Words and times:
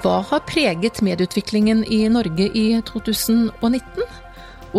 Hva 0.00 0.20
har 0.24 0.40
preget 0.48 1.02
medieutviklingen 1.04 1.82
i 1.84 2.06
Norge 2.08 2.46
i 2.56 2.68
2019? 2.88 4.04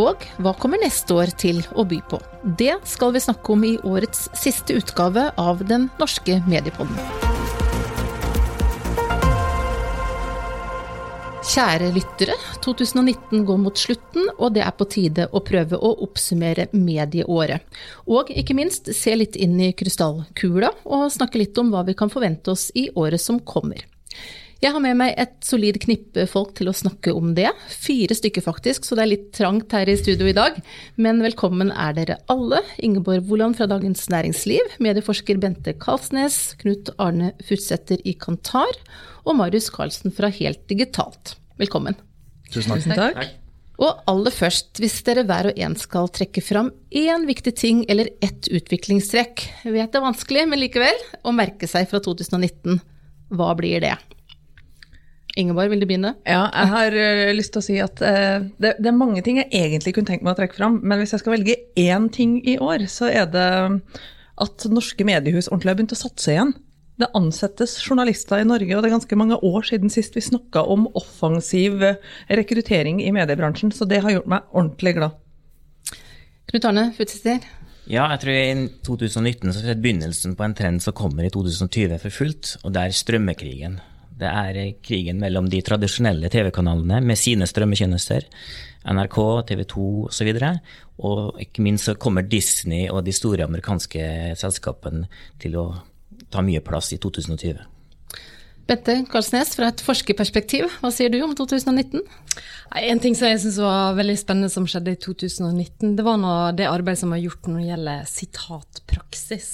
Og 0.01 0.23
hva 0.41 0.53
kommer 0.57 0.81
neste 0.81 1.13
år 1.13 1.33
til 1.37 1.59
å 1.77 1.83
by 1.85 1.99
på? 2.09 2.17
Det 2.57 2.79
skal 2.89 3.13
vi 3.13 3.21
snakke 3.21 3.53
om 3.53 3.65
i 3.67 3.75
årets 3.85 4.31
siste 4.39 4.79
utgave 4.79 5.27
av 5.37 5.61
Den 5.69 5.89
norske 5.99 6.39
mediepodden. 6.47 6.97
Kjære 11.51 11.91
lyttere, 11.93 12.39
2019 12.63 13.45
går 13.45 13.61
mot 13.61 13.77
slutten, 13.77 14.25
og 14.39 14.55
det 14.55 14.65
er 14.65 14.73
på 14.77 14.89
tide 14.89 15.29
å 15.29 15.43
prøve 15.45 15.77
å 15.77 15.95
oppsummere 16.07 16.71
medieåret. 16.73 17.61
Og 18.09 18.33
ikke 18.33 18.57
minst 18.57 18.89
se 18.95 19.17
litt 19.19 19.37
inn 19.37 19.59
i 19.61 19.73
krystallkula, 19.77 20.71
og 20.87 21.09
snakke 21.13 21.43
litt 21.43 21.57
om 21.61 21.73
hva 21.73 21.85
vi 21.85 21.97
kan 21.99 22.13
forvente 22.13 22.55
oss 22.55 22.71
i 22.73 22.89
året 22.95 23.21
som 23.21 23.41
kommer. 23.43 23.83
Jeg 24.61 24.75
har 24.75 24.81
med 24.83 24.93
meg 24.93 25.15
et 25.17 25.39
solid 25.41 25.79
knippe 25.81 26.27
folk 26.29 26.51
til 26.59 26.67
å 26.69 26.73
snakke 26.77 27.09
om 27.17 27.31
det. 27.33 27.47
Fire 27.81 28.13
stykker 28.13 28.43
faktisk, 28.45 28.85
så 28.85 28.93
det 28.93 29.01
er 29.01 29.09
litt 29.09 29.31
trangt 29.33 29.73
her 29.73 29.89
i 29.89 29.95
studio 29.97 30.27
i 30.29 30.35
dag. 30.37 30.59
Men 31.01 31.23
velkommen 31.25 31.71
er 31.73 31.95
dere 31.97 32.19
alle. 32.29 32.59
Ingeborg 32.77 33.25
Woland 33.25 33.57
fra 33.57 33.65
Dagens 33.71 34.05
Næringsliv, 34.13 34.75
medieforsker 34.77 35.41
Bente 35.41 35.73
Karlsnes, 35.81 36.37
Knut 36.61 36.93
Arne 37.01 37.31
Futsæter 37.47 38.05
i 38.05 38.13
Kantar 38.13 38.77
og 39.25 39.39
Marius 39.41 39.71
Karlsen 39.73 40.13
fra 40.13 40.29
Helt 40.29 40.61
Digitalt. 40.69 41.39
Velkommen. 41.57 41.97
Tusen 42.53 42.75
takk. 42.75 42.85
Tusen 42.85 42.95
takk. 43.01 43.35
Og 43.81 44.05
aller 44.13 44.37
først, 44.37 44.75
hvis 44.77 45.01
dere 45.09 45.25
hver 45.25 45.49
og 45.49 45.65
en 45.65 45.73
skal 45.73 46.13
trekke 46.13 46.45
fram 46.45 46.69
én 46.93 47.25
viktig 47.25 47.57
ting 47.57 47.81
eller 47.89 48.13
ett 48.21 48.45
utviklingstrekk, 48.45 49.47
jeg 49.65 49.73
vet 49.73 49.89
det 49.89 50.03
er 50.03 50.05
vanskelig, 50.05 50.45
men 50.53 50.61
likevel, 50.61 51.05
å 51.25 51.33
merke 51.33 51.65
seg 51.65 51.89
fra 51.89 51.97
2019, 51.97 52.77
hva 53.33 53.55
blir 53.57 53.81
det? 53.81 53.97
Ingeborg, 55.39 55.71
vil 55.71 55.83
du 55.83 55.87
begynne? 55.87 56.15
Ja, 56.27 56.47
jeg 56.51 56.71
har 56.73 56.95
uh, 56.95 57.29
lyst 57.35 57.53
til 57.55 57.61
å 57.61 57.65
si 57.65 57.77
at 57.83 58.01
uh, 58.03 58.43
det, 58.59 58.73
det, 58.81 58.89
er 58.89 58.97
mange 58.97 59.23
ting 59.23 59.39
jeg 59.39 59.47
egentlig 59.55 59.93
kunne 59.95 60.09
tenkt 60.09 60.25
meg 60.25 60.33
å 60.33 60.39
trekke 60.41 60.57
fram, 60.57 60.81
men 60.83 60.99
hvis 60.99 61.15
jeg 61.15 61.23
skal 61.23 61.37
velge 61.37 61.55
én 61.79 62.09
ting 62.11 62.39
i 62.43 62.57
år, 62.59 62.83
så 62.91 63.07
er 63.07 63.29
det 63.31 63.47
at 64.41 64.67
norske 64.73 65.05
mediehus 65.07 65.47
ordentlig 65.47 65.71
har 65.71 65.79
begynt 65.79 65.95
å 65.95 66.01
satse 66.01 66.33
igjen. 66.33 66.51
Det 66.99 67.09
ansettes 67.17 67.77
journalister 67.81 68.43
i 68.43 68.47
Norge, 68.47 68.75
og 68.75 68.83
det 68.83 68.91
er 68.91 68.97
ganske 68.97 69.17
mange 69.17 69.39
år 69.47 69.65
siden 69.65 69.93
sist 69.93 70.17
vi 70.17 70.25
snakka 70.25 70.65
om 70.69 70.89
offensiv 70.99 71.79
rekruttering 72.29 72.99
i 73.01 73.13
mediebransjen, 73.15 73.71
så 73.73 73.87
det 73.89 74.03
har 74.03 74.17
gjort 74.17 74.29
meg 74.29 74.51
ordentlig 74.51 74.97
glad. 74.99 75.17
Knut 76.51 76.67
Arne, 76.67 76.89
futsister? 76.97 77.39
Ja, 77.89 78.05
jeg 78.13 78.21
tror 78.21 78.35
i 78.35 78.67
2019 78.85 79.53
så 79.55 79.63
er 79.63 79.71
det 79.71 79.81
begynnelsen 79.81 80.35
på 80.37 80.45
en 80.45 80.57
trend 80.57 80.83
som 80.83 80.95
kommer 80.97 81.25
i 81.25 81.31
2020 81.33 81.97
for 82.03 82.13
fullt, 82.13 82.53
og 82.65 82.75
det 82.75 82.83
er 82.83 82.99
strømmekrigen. 82.99 83.79
Det 84.21 84.29
er 84.29 84.75
krigen 84.85 85.17
mellom 85.21 85.47
de 85.49 85.63
tradisjonelle 85.65 86.29
TV-kanalene 86.29 86.99
med 87.01 87.17
sine 87.17 87.47
strømmetjenester, 87.49 88.27
NRK, 88.93 89.17
TV 89.49 89.65
2 89.73 89.85
osv. 90.11 90.31
Og, 90.37 90.61
og 91.09 91.41
ikke 91.41 91.65
minst 91.65 91.89
så 91.89 91.97
kommer 91.97 92.25
Disney 92.25 92.85
og 92.89 93.03
de 93.07 93.15
store 93.15 93.47
amerikanske 93.49 94.35
selskapene 94.37 95.09
til 95.41 95.57
å 95.57 95.67
ta 96.31 96.43
mye 96.45 96.61
plass 96.63 96.93
i 96.93 97.01
2020. 97.01 97.65
Bette 98.69 98.93
Karlsnes, 99.09 99.55
fra 99.57 99.71
et 99.71 99.81
forskerperspektiv, 99.83 100.67
hva 100.79 100.91
sier 100.93 101.11
du 101.11 101.17
om 101.25 101.33
2019? 101.35 102.03
En 102.77 103.01
ting 103.03 103.17
som 103.17 103.27
jeg 103.27 103.41
syns 103.41 103.57
var 103.59 103.97
veldig 103.97 104.15
spennende 104.21 104.51
som 104.53 104.67
skjedde 104.69 104.93
i 104.93 104.99
2019, 105.01 105.95
det 105.97 106.05
var 106.05 106.53
det 106.55 106.69
arbeidet 106.69 107.01
som 107.01 107.11
er 107.11 107.23
gjort 107.25 107.49
når 107.49 107.57
det 107.57 107.71
gjelder 107.71 108.05
sitatpraksis. 108.13 109.49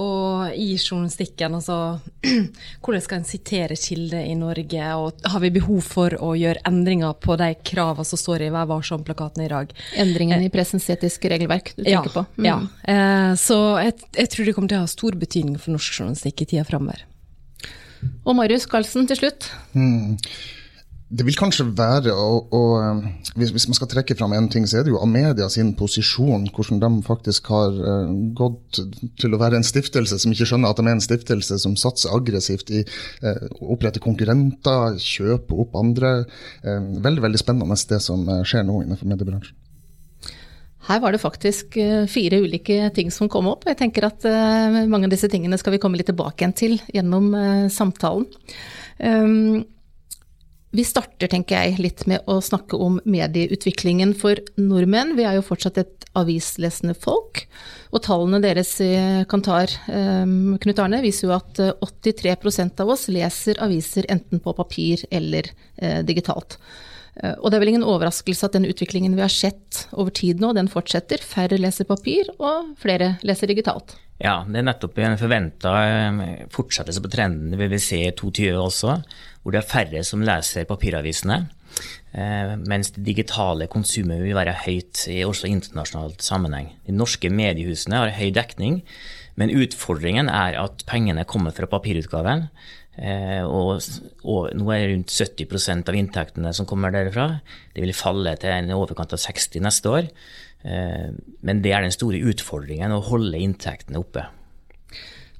Og 0.00 0.54
i 0.56 0.70
journalistikken, 0.78 1.58
altså 1.58 1.98
hvordan 2.82 3.02
skal 3.04 3.18
en 3.20 3.26
sitere 3.28 3.76
kilder 3.76 4.24
i 4.24 4.36
Norge, 4.38 4.86
og 4.96 5.26
har 5.28 5.42
vi 5.44 5.50
behov 5.52 5.82
for 5.84 6.16
å 6.16 6.30
gjøre 6.38 6.62
endringer 6.68 7.12
på 7.20 7.36
de 7.40 7.50
kravene 7.60 8.08
som 8.08 8.20
står 8.20 8.46
i 8.46 8.48
Vær 8.54 8.70
varsom-plakatene 8.70 9.44
i 9.44 9.52
dag? 9.52 9.74
Endringene 10.00 10.46
i 10.46 10.48
eh, 10.48 10.54
pressens 10.54 10.88
etiske 10.92 11.28
regelverk 11.32 11.74
du 11.76 11.82
tenker 11.82 12.08
ja, 12.08 12.14
på? 12.14 12.24
Mm. 12.38 12.48
Ja. 12.48 12.56
Eh, 12.94 13.34
så 13.42 13.60
jeg, 13.84 13.98
jeg, 14.16 14.32
tror 14.32 14.48
det 14.48 14.56
kommer 14.56 14.72
til 14.72 14.80
å 14.80 14.86
ha 14.86 14.94
stor 14.94 15.20
betydning 15.20 15.60
for 15.60 15.76
norsk 15.76 16.00
journalistikk 16.00 16.46
i 16.46 16.48
tida 16.54 16.64
framover. 16.68 17.04
Og 18.24 18.34
Marius 18.38 18.64
Karlsen 18.70 19.04
til 19.10 19.20
slutt. 19.20 19.52
Mm. 19.76 20.16
Det 21.12 21.26
vil 21.26 21.36
kanskje 21.36 21.66
være 21.76 22.12
å, 22.16 22.28
å 22.56 22.60
eh, 22.80 23.00
hvis, 23.36 23.50
hvis, 23.52 23.66
man 23.68 23.76
skal 23.76 23.88
trekke 23.92 24.14
fram 24.16 24.32
en 24.32 24.46
ting, 24.52 24.64
så 24.68 24.78
er 24.78 24.86
det 24.86 24.94
jo 24.94 25.00
Amedia 25.02 25.44
sin 25.52 25.74
posisjon. 25.76 26.46
Hvordan 26.56 26.80
de 26.80 26.90
faktisk 27.04 27.50
har 27.52 27.74
uh, 27.76 28.12
gått 28.36 28.80
til 29.20 29.36
å 29.36 29.40
være 29.40 29.58
en 29.60 29.66
stiftelse 29.66 30.16
som 30.22 30.32
ikke 30.32 30.46
skjønner 30.48 30.72
at 30.72 30.80
de 30.80 30.86
er 30.86 30.96
en 30.96 31.04
stiftelse 31.04 31.58
som 31.60 31.74
satser 31.76 32.14
aggressivt 32.16 32.72
i 32.72 32.80
å 32.84 32.86
uh, 33.28 33.58
opprette 33.74 34.00
konkurrenter, 34.00 34.96
kjøpe 35.04 35.58
opp 35.66 35.76
andre. 35.76 36.14
Uh, 36.64 36.80
veldig 37.04 37.26
veldig 37.26 37.42
spennende 37.42 37.76
det 37.92 38.00
som 38.04 38.24
skjer 38.48 38.64
nå 38.68 38.78
innenfor 38.86 39.10
mediebransjen. 39.10 39.58
Her 40.88 41.02
var 41.02 41.14
det 41.14 41.20
faktisk 41.22 41.76
fire 42.10 42.40
ulike 42.42 42.88
ting 42.96 43.12
som 43.14 43.28
kom 43.30 43.46
opp. 43.52 43.68
Jeg 43.68 43.78
tenker 43.78 44.08
at 44.08 44.24
mange 44.90 45.06
av 45.06 45.12
disse 45.12 45.28
tingene 45.30 45.54
skal 45.60 45.76
vi 45.76 45.78
komme 45.82 46.00
litt 46.00 46.08
tilbake 46.10 46.42
igjen 46.42 46.56
til 46.58 46.74
gjennom 46.90 47.28
samtalen. 47.70 48.26
Um, 48.98 49.62
vi 50.72 50.84
starter, 50.88 51.28
tenker 51.28 51.58
jeg, 51.58 51.80
litt 51.84 52.06
med 52.08 52.24
å 52.30 52.38
snakke 52.40 52.78
om 52.80 52.96
medieutviklingen 53.04 54.14
for 54.16 54.40
nordmenn. 54.56 55.14
Vi 55.18 55.26
er 55.28 55.36
jo 55.36 55.44
fortsatt 55.44 55.80
et 55.82 56.06
avislesende 56.16 56.94
folk. 56.96 57.44
Og 57.92 58.00
tallene 58.06 58.40
deres 58.40 58.72
i 58.84 58.92
Kantar, 59.28 59.72
um, 59.92 60.54
Knut 60.62 60.80
Arne, 60.80 61.02
viser 61.04 61.28
jo 61.28 61.34
at 61.36 61.60
83 61.60 62.32
eh, 62.32 62.70
av 62.80 62.92
oss 62.94 63.04
leser 63.12 63.60
aviser 63.64 64.08
enten 64.12 64.40
på 64.40 64.56
papir 64.56 65.04
eller 65.12 65.52
digitalt. 66.06 66.56
Og 67.12 67.50
det 67.50 67.56
er 67.58 67.60
vel 67.60 67.70
ingen 67.74 67.84
overraskelse 67.84 68.46
at 68.48 68.54
den 68.56 68.64
utviklingen 68.64 69.12
vi 69.18 69.20
har 69.20 69.32
sett 69.32 69.82
over 69.92 70.14
tid 70.16 70.40
nå, 70.40 70.54
den 70.56 70.70
fortsetter. 70.72 71.20
Færre 71.20 71.58
leser 71.60 71.84
papir, 71.84 72.30
og 72.40 72.70
flere 72.80 73.16
leser 73.26 73.50
digitalt. 73.52 73.98
Ja, 74.22 74.38
det 74.46 74.60
er 74.60 74.66
nettopp 74.68 75.00
en 75.02 75.18
forventa 75.20 75.72
fortsettelse 76.54 77.02
på 77.02 77.10
trendene 77.12 77.58
vi 77.58 77.68
vil 77.72 77.82
se 77.82 77.98
i 78.06 78.14
2020 78.14 78.60
også 78.62 78.96
hvor 79.42 79.54
det 79.54 79.62
er 79.62 79.68
færre 79.68 80.04
som 80.06 80.22
leser 80.24 80.68
papiravisene. 80.68 81.42
Eh, 82.12 82.54
mens 82.68 82.92
det 82.94 83.04
digitale 83.06 83.66
konsumet 83.72 84.20
vil 84.22 84.36
være 84.36 84.54
høyt 84.66 85.06
i 85.10 85.22
også 85.26 85.48
internasjonalt 85.50 86.22
sammenheng. 86.24 86.70
De 86.86 86.94
norske 86.94 87.30
mediehusene 87.32 88.02
har 88.02 88.14
høy 88.18 88.30
dekning, 88.36 88.82
men 89.40 89.54
utfordringen 89.56 90.28
er 90.28 90.58
at 90.60 90.84
pengene 90.88 91.24
kommer 91.28 91.54
fra 91.56 91.68
papirutgaven. 91.70 92.46
Eh, 93.00 93.40
og, 93.48 93.80
nå 94.52 94.68
er 94.68 94.82
det 94.82 94.90
rundt 94.92 95.14
70% 95.16 95.88
av 95.88 95.96
inntektene 95.96 96.52
som 96.52 96.68
kommer 96.68 96.92
derfra. 96.92 97.40
Det 97.72 97.86
vil 97.86 97.96
falle 97.96 98.36
til 98.40 98.52
en 98.52 98.74
overkant 98.76 99.16
av 99.16 99.22
60 99.22 99.64
neste 99.64 99.92
år. 99.92 100.12
Eh, 100.68 101.08
men 101.42 101.64
det 101.64 101.72
er 101.72 101.86
den 101.86 101.94
store 101.94 102.20
utfordringen, 102.30 102.92
å 102.92 103.02
holde 103.08 103.40
inntektene 103.40 104.02
oppe. 104.02 104.28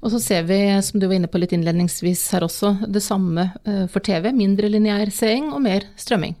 Og 0.03 0.11
så 0.11 0.19
ser 0.19 0.47
vi, 0.49 0.59
som 0.83 0.99
du 0.99 1.07
var 1.07 1.15
inne 1.15 1.31
på 1.31 1.39
litt 1.39 1.53
innledningsvis 1.55 2.25
her 2.35 2.43
også, 2.43 2.75
det 2.91 3.01
samme 3.05 3.53
eh, 3.63 3.85
for 3.91 4.03
TV. 4.03 4.33
Mindre 4.35 4.67
lineær 4.67 5.11
seing 5.15 5.53
og 5.53 5.63
mer 5.63 5.87
strømming. 5.95 6.35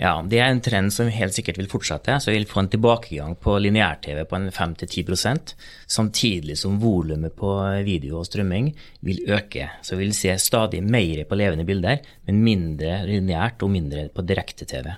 Ja, 0.00 0.16
det 0.26 0.40
er 0.42 0.48
en 0.50 0.62
trend 0.64 0.90
som 0.90 1.06
helt 1.12 1.36
sikkert 1.36 1.60
vil 1.60 1.68
fortsette. 1.70 2.16
Så 2.18 2.32
vi 2.32 2.40
vil 2.40 2.48
få 2.50 2.64
en 2.64 2.70
tilbakegang 2.72 3.36
på 3.44 3.58
lineær-TV 3.60 4.24
på 4.26 4.38
en 4.40 4.48
5-10% 4.50 5.52
samtidig 5.86 6.56
som 6.58 6.80
volumet 6.82 7.36
på 7.38 7.52
video 7.86 8.18
og 8.22 8.26
strømming 8.26 8.72
vil 9.06 9.22
øke. 9.36 9.68
Så 9.84 9.94
vi 9.94 10.08
vil 10.08 10.16
se 10.16 10.34
stadig 10.40 10.82
mer 10.82 11.22
på 11.28 11.38
levende 11.38 11.68
bilder, 11.68 12.00
men 12.26 12.42
mindre 12.46 13.04
lineært 13.06 13.62
og 13.62 13.74
mindre 13.76 14.08
på 14.16 14.24
direkte-TV. 14.26 14.90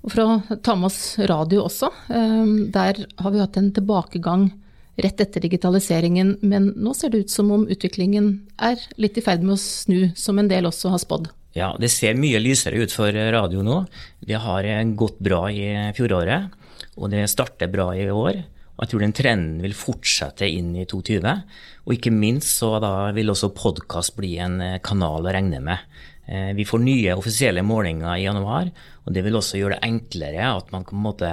Og 0.00 0.14
For 0.14 0.24
å 0.24 0.58
ta 0.64 0.78
med 0.78 0.88
oss 0.88 1.18
radio 1.28 1.66
også, 1.66 1.90
eh, 2.08 2.56
der 2.72 3.04
har 3.18 3.34
vi 3.34 3.42
hatt 3.42 3.58
en 3.60 3.72
tilbakegang 3.76 4.52
rett 5.00 5.20
etter 5.22 5.44
digitaliseringen, 5.44 6.36
men 6.42 6.72
nå 6.76 6.94
ser 6.96 7.12
det 7.12 7.24
ut 7.24 7.32
som 7.32 7.50
om 7.54 7.66
utviklingen 7.70 8.32
er 8.58 8.80
litt 9.00 9.18
i 9.18 9.24
ferd 9.24 9.44
med 9.44 9.54
å 9.56 9.60
snu, 9.60 10.10
som 10.16 10.40
en 10.40 10.50
del 10.50 10.68
også 10.68 10.92
har 10.94 11.02
spådd. 11.02 11.30
Ja, 11.56 11.72
det 11.80 11.90
ser 11.90 12.18
mye 12.18 12.38
lysere 12.42 12.78
ut 12.78 12.94
for 12.94 13.10
radio 13.10 13.62
nå. 13.66 13.82
Det 14.22 14.38
har 14.38 14.66
gått 14.98 15.18
bra 15.18 15.48
i 15.50 15.66
fjoråret, 15.96 16.50
og 16.96 17.10
det 17.14 17.26
starter 17.30 17.70
bra 17.72 17.90
i 17.96 18.06
år. 18.10 18.42
Og 18.76 18.84
jeg 18.84 18.92
tror 18.92 19.02
den 19.04 19.16
trenden 19.16 19.58
vil 19.64 19.74
fortsette 19.76 20.46
inn 20.48 20.70
i 20.78 20.86
2020. 20.88 21.42
Og 21.84 21.96
ikke 21.96 22.14
minst 22.14 22.62
så 22.62 22.78
vil 23.16 23.32
også 23.32 23.50
podkast 23.52 24.14
bli 24.16 24.38
en 24.40 24.56
kanal 24.84 25.26
å 25.26 25.34
regne 25.34 25.60
med. 25.64 25.82
Eh, 26.30 26.52
vi 26.54 26.64
får 26.64 26.80
nye 26.84 27.16
offisielle 27.18 27.64
målinger 27.66 28.14
i 28.14 28.24
januar, 28.24 28.70
og 29.04 29.12
det 29.14 29.24
vil 29.26 29.36
også 29.36 29.58
gjøre 29.58 29.76
det 29.76 29.88
enklere 29.88 30.52
at 30.54 30.70
man 30.72 30.86
på 30.86 30.94
en 30.94 31.02
måte 31.02 31.32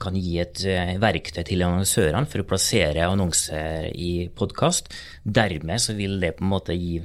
kan 0.00 0.16
gi 0.16 0.38
et 0.40 0.62
eh, 0.68 0.96
verktøy 1.00 1.42
til 1.46 1.64
annonsørene 1.66 2.28
for 2.30 2.42
å 2.42 2.48
plassere 2.48 3.06
annonser 3.08 3.90
i 3.92 4.28
podkast. 4.36 4.90
Dermed 5.24 5.82
så 5.82 5.96
vil 5.98 6.18
det 6.22 6.36
på 6.38 6.46
en 6.46 6.52
måte 6.54 6.76
gi 6.76 6.98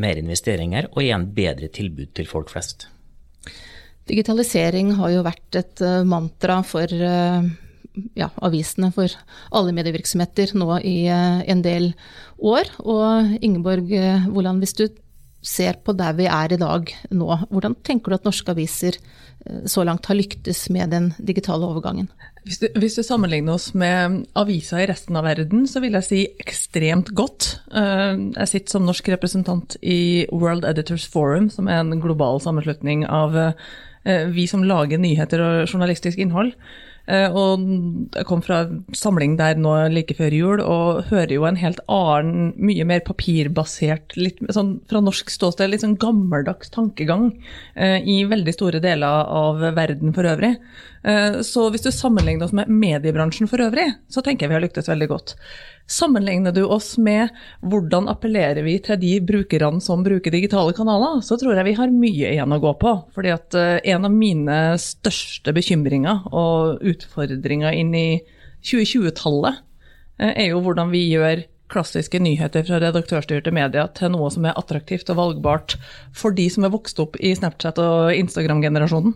mer 0.00 0.20
investeringer 0.20 0.90
og 0.92 1.02
igjen 1.04 1.28
bedre 1.36 1.70
tilbud 1.72 2.14
til 2.18 2.28
folk 2.30 2.52
flest. 2.52 2.88
Digitalisering 4.10 4.96
har 4.98 5.12
jo 5.14 5.26
vært 5.26 5.60
et 5.60 5.84
eh, 5.86 6.00
mantra 6.08 6.60
for 6.66 6.90
eh, 6.90 7.50
ja, 8.18 8.30
avisene, 8.42 8.90
for 8.94 9.12
alle 9.54 9.76
medievirksomheter 9.76 10.56
nå 10.58 10.80
i 10.86 10.96
en 11.10 11.62
del 11.62 11.92
år. 12.38 12.70
Og 12.82 13.38
Ingeborg 13.42 13.90
Woland, 14.30 14.62
hvis 14.62 14.76
du 14.78 14.86
ser 15.42 15.78
på 15.82 15.94
der 15.96 16.14
vi 16.18 16.26
er 16.30 16.52
i 16.52 16.60
dag 16.60 16.90
nå, 17.16 17.28
hvordan 17.50 17.74
tenker 17.86 18.12
du 18.12 18.18
at 18.18 18.26
norske 18.28 18.52
aviser 18.52 18.98
så 19.40 19.82
langt 19.88 20.06
har 20.06 20.18
lyktes 20.18 20.66
med 20.70 20.92
den 20.92 21.10
digitale 21.18 21.66
overgangen? 21.66 22.10
Hvis 22.46 22.60
du, 22.62 22.66
hvis 22.80 22.96
du, 22.96 23.02
sammenligner 23.04 23.58
oss 23.58 23.70
med 23.76 24.22
aviser 24.38 24.80
i 24.80 24.88
resten 24.88 25.18
av 25.18 25.26
verden, 25.28 25.66
så 25.68 25.82
vil 25.84 25.96
jeg 25.98 26.06
si 26.06 26.20
ekstremt 26.40 27.12
godt. 27.16 27.50
Eh, 27.76 28.16
jeg 28.38 28.50
sitter 28.52 28.76
som 28.76 28.86
norsk 28.88 29.10
representant 29.12 29.76
i 29.84 30.26
World 30.32 30.64
Editors 30.68 31.04
Forum, 31.10 31.50
som 31.52 31.68
er 31.68 31.82
en 31.82 32.00
global 32.00 32.40
sammenslutning 32.40 33.04
av 33.04 33.36
eh, 33.36 34.24
vi 34.32 34.46
som 34.48 34.64
lager 34.64 35.02
nyheter 35.02 35.44
og 35.44 35.66
journalistisk 35.68 36.22
innhold. 36.22 36.54
Eh, 37.10 37.34
og 37.34 37.64
jeg 38.14 38.26
kom 38.28 38.42
fra 38.44 38.60
samling 38.94 39.34
der 39.40 39.58
nå 39.58 39.72
like 39.90 40.14
før 40.18 40.34
jul, 40.34 40.62
og 40.62 41.08
hører 41.10 41.34
jo 41.34 41.46
en 41.48 41.58
helt 41.58 41.80
annen, 41.90 42.52
mye 42.60 42.86
mer 42.86 43.02
papirbasert, 43.06 44.14
litt 44.20 44.38
sånn 44.54 44.76
fra 44.90 45.02
norsk 45.02 45.32
ståsted, 45.32 45.72
litt 45.72 45.84
sånn 45.84 45.98
gammeldags 46.00 46.70
tankegang 46.74 47.32
eh, 47.74 47.98
i 47.98 48.22
veldig 48.30 48.54
store 48.54 48.82
deler 48.84 49.26
av 49.26 49.64
verden 49.76 50.14
for 50.14 50.28
øvrig. 50.30 50.54
Eh, 51.02 51.40
så 51.46 51.66
hvis 51.72 51.86
du 51.86 51.90
sammenligner 51.94 52.46
oss 52.46 52.54
med 52.56 52.70
mediebransjen 52.70 53.50
for 53.50 53.62
øvrig, 53.64 53.88
så 54.12 54.22
tenker 54.22 54.46
jeg 54.46 54.54
vi 54.54 54.58
har 54.60 54.66
lyktes 54.68 54.90
veldig 54.92 55.10
godt. 55.10 55.36
Sammenligner 55.90 56.54
du 56.54 56.62
oss 56.70 56.92
med 57.02 57.32
hvordan 57.66 58.06
appellerer 58.12 58.62
vi 58.62 58.76
til 58.78 58.98
de 59.02 59.16
brukerne 59.26 59.82
som 59.82 60.04
bruker 60.06 60.30
digitale 60.30 60.74
kanaler, 60.76 61.18
så 61.26 61.34
tror 61.40 61.58
jeg 61.58 61.66
vi 61.66 61.78
har 61.80 61.90
mye 61.90 62.30
igjen 62.30 62.54
å 62.54 62.60
gå 62.62 62.74
på. 62.78 62.92
Fordi 63.16 63.32
at 63.34 63.56
eh, 63.58 63.80
en 63.90 64.06
av 64.06 64.14
mine 64.14 64.58
største 64.78 65.54
bekymringer 65.56 66.28
og 66.30 66.84
utfordringer 66.86 67.74
inn 67.74 67.90
i 67.98 68.08
2020-tallet 68.62 69.58
eh, 70.22 70.30
er 70.30 70.52
jo 70.52 70.62
hvordan 70.62 70.94
vi 70.94 71.08
gjør 71.08 71.42
klassiske 71.70 72.18
nyheter 72.22 72.64
fra 72.66 72.78
redaktørstyrte 72.82 73.50
medier 73.54 73.90
til 73.98 74.14
noe 74.14 74.30
som 74.30 74.46
er 74.46 74.58
attraktivt 74.58 75.10
og 75.10 75.18
valgbart 75.18 75.76
for 76.14 76.34
de 76.34 76.46
som 76.50 76.66
er 76.66 76.74
vokst 76.74 77.02
opp 77.02 77.18
i 77.18 77.34
Snapchat- 77.38 77.82
og 77.82 78.14
Instagram-generasjonen 78.14 79.14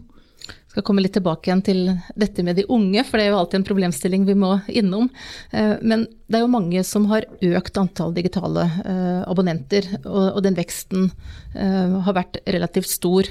skal 0.75 0.83
komme 0.83 1.05
litt 1.05 1.15
tilbake 1.15 1.47
igjen 1.47 1.63
til 1.63 1.83
dette 2.19 2.43
med 2.43 2.59
de 2.59 2.67
unge, 2.67 3.05
for 3.07 3.21
det 3.21 3.29
er 3.29 3.31
jo 3.31 3.39
alltid 3.39 3.61
en 3.61 3.67
problemstilling 3.69 4.25
vi 4.27 4.35
må 4.39 4.57
innom. 4.67 5.07
Eh, 5.55 5.77
men 5.87 6.09
det 6.27 6.41
er 6.41 6.43
jo 6.43 6.51
mange 6.51 6.83
som 6.87 7.07
har 7.13 7.29
økt 7.31 7.79
antall 7.79 8.15
digitale 8.17 8.67
eh, 8.83 9.21
abonnenter, 9.31 9.87
og 10.03 10.41
den 10.43 10.59
veksten 10.59 11.13
eh, 11.55 11.95
har 12.09 12.19
vært 12.19 12.41
relativt 12.51 12.91
stor. 12.91 13.31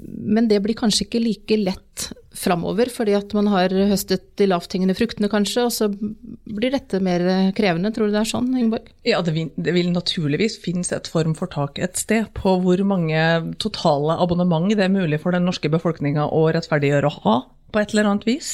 Men 0.00 0.48
det 0.50 0.60
blir 0.64 0.76
kanskje 0.78 1.06
ikke 1.06 1.22
like 1.22 1.58
lett 1.60 2.08
framover, 2.34 2.90
fordi 2.90 3.14
at 3.16 3.32
man 3.36 3.48
har 3.52 3.72
høstet 3.90 4.24
de 4.40 4.48
lavthengende 4.50 4.96
fruktene 4.98 5.30
kanskje, 5.30 5.66
og 5.68 5.72
så 5.74 5.88
blir 5.90 6.74
dette 6.74 7.00
mer 7.04 7.22
krevende. 7.56 7.92
Tror 7.94 8.10
du 8.10 8.16
det 8.16 8.22
er 8.24 8.30
sånn, 8.32 8.50
Ingeborg? 8.58 8.90
Ja, 9.06 9.22
det 9.24 9.36
vil, 9.36 9.52
det 9.54 9.76
vil 9.76 9.92
naturligvis 9.94 10.58
finnes 10.62 10.90
et 10.94 11.10
form 11.10 11.36
for 11.38 11.50
tak 11.52 11.78
et 11.82 12.00
sted 12.00 12.30
på 12.36 12.56
hvor 12.64 12.82
mange 12.86 13.54
totale 13.62 14.18
abonnement 14.22 14.72
det 14.74 14.86
er 14.86 14.92
mulig 14.92 15.20
for 15.22 15.36
den 15.36 15.46
norske 15.46 15.70
befolkninga 15.70 16.26
å 16.32 16.46
rettferdiggjøre 16.54 17.10
å 17.10 17.18
ha, 17.24 17.36
på 17.74 17.82
et 17.82 17.94
eller 17.94 18.10
annet 18.10 18.26
vis. 18.28 18.52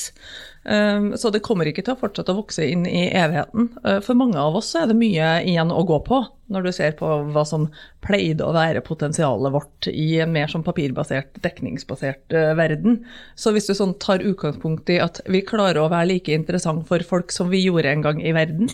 Ehm, 0.64 1.16
så 1.16 1.30
det 1.32 1.40
kommer 1.40 1.68
ikke 1.68 1.82
til 1.86 1.94
å 1.94 2.00
fortsette 2.00 2.34
å 2.34 2.40
vokse 2.42 2.66
inn 2.68 2.84
i 2.88 3.06
evigheten. 3.16 3.70
Eh, 3.84 4.00
for 4.04 4.18
mange 4.18 4.36
av 4.40 4.58
oss 4.58 4.74
er 4.76 4.90
det 4.90 4.96
mye 4.98 5.32
igjen 5.48 5.72
å 5.72 5.84
gå 5.88 6.00
på, 6.04 6.20
når 6.52 6.66
du 6.66 6.72
ser 6.76 6.92
på 6.98 7.08
hva 7.32 7.44
som 7.48 7.68
pleide 8.04 8.44
å 8.44 8.52
være 8.52 8.82
potensialet 8.84 9.54
vårt 9.54 9.88
i 9.92 10.20
en 10.20 10.34
mer 10.34 10.52
sånn 10.52 10.66
papirbasert, 10.66 11.40
dekningsbasert 11.44 12.36
eh, 12.36 12.52
verden. 12.58 13.00
Så 13.40 13.54
hvis 13.56 13.70
du 13.70 13.74
sånn 13.78 13.96
tar 14.02 14.24
utgangspunkt 14.26 14.92
i 14.92 15.00
at 15.00 15.22
vi 15.30 15.40
klarer 15.46 15.80
å 15.80 15.90
være 15.92 16.12
like 16.12 16.34
interessant 16.34 16.84
for 16.90 17.00
folk 17.08 17.32
som 17.32 17.48
vi 17.52 17.64
gjorde 17.64 17.94
en 17.94 18.04
gang 18.04 18.20
i 18.20 18.36
verden, 18.36 18.68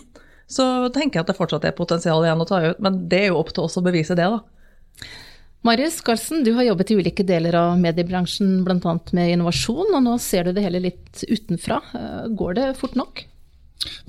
så 0.47 0.87
tenker 0.95 1.19
jeg 1.19 1.25
at 1.25 1.31
det 1.31 1.39
fortsatt 1.39 1.65
er 1.67 1.75
potensial 1.75 2.23
igjen 2.23 2.43
å 2.43 2.47
ta 2.47 2.61
ut. 2.69 2.83
Men 2.83 3.05
det 3.11 3.23
er 3.23 3.31
jo 3.31 3.39
opp 3.39 3.55
til 3.55 3.67
oss 3.67 3.79
å 3.79 3.83
bevise 3.83 4.15
det, 4.15 4.27
da. 4.27 4.43
Marius 5.65 6.01
Karlsen, 6.01 6.43
du 6.43 6.51
har 6.53 6.63
jobbet 6.63 6.91
i 6.91 6.95
ulike 6.99 7.23
deler 7.27 7.55
av 7.57 7.79
mediebransjen, 7.81 8.63
bl.a. 8.65 8.99
med 9.17 9.31
innovasjon, 9.33 9.89
og 9.89 10.03
nå 10.05 10.17
ser 10.21 10.43
du 10.47 10.51
det 10.55 10.63
hele 10.63 10.79
litt 10.83 11.23
utenfra. 11.27 11.77
Eh, 11.97 12.27
går 12.37 12.51
det 12.59 12.67
fort 12.79 12.95
nok? 12.99 13.13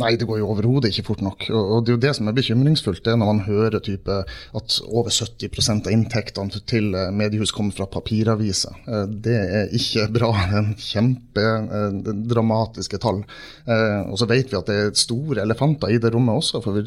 Nei, 0.00 0.12
det 0.16 0.26
går 0.28 0.38
jo 0.40 0.50
overhodet 0.52 0.90
ikke 0.90 1.06
fort 1.10 1.22
nok. 1.22 1.40
Og 1.52 1.84
Det 1.84 1.90
er 1.92 1.96
jo 1.96 2.06
det 2.06 2.14
som 2.16 2.28
er 2.28 2.36
bekymringsfullt, 2.36 3.02
det 3.04 3.12
er 3.12 3.20
når 3.20 3.30
man 3.32 3.46
hører 3.46 3.78
type 3.84 4.14
at 4.60 4.68
over 4.88 5.10
70% 5.12 5.88
av 5.88 5.94
inntektene 5.94 6.50
til 6.68 6.86
eh, 6.94 7.14
mediehus 7.14 7.52
kommer 7.54 7.72
fra 7.76 7.86
papiraviser. 7.90 8.72
Eh, 8.86 9.06
det 9.28 9.38
er 9.38 9.64
ikke 9.76 10.02
bra. 10.18 10.30
Det 10.52 10.58
er 10.60 10.66
kjempedramatiske 10.88 12.98
tall. 13.02 13.20
Og 13.68 14.16
så 14.20 14.26
vet 14.30 14.48
vi 14.52 14.60
at 14.60 14.68
det 14.68 14.76
er 14.78 14.98
store 14.98 15.42
elefanter 15.44 15.88
i 15.92 16.00
det 16.00 16.12
rommet 16.14 16.38
også. 16.42 16.56
for 16.64 16.72
vi 16.78 16.82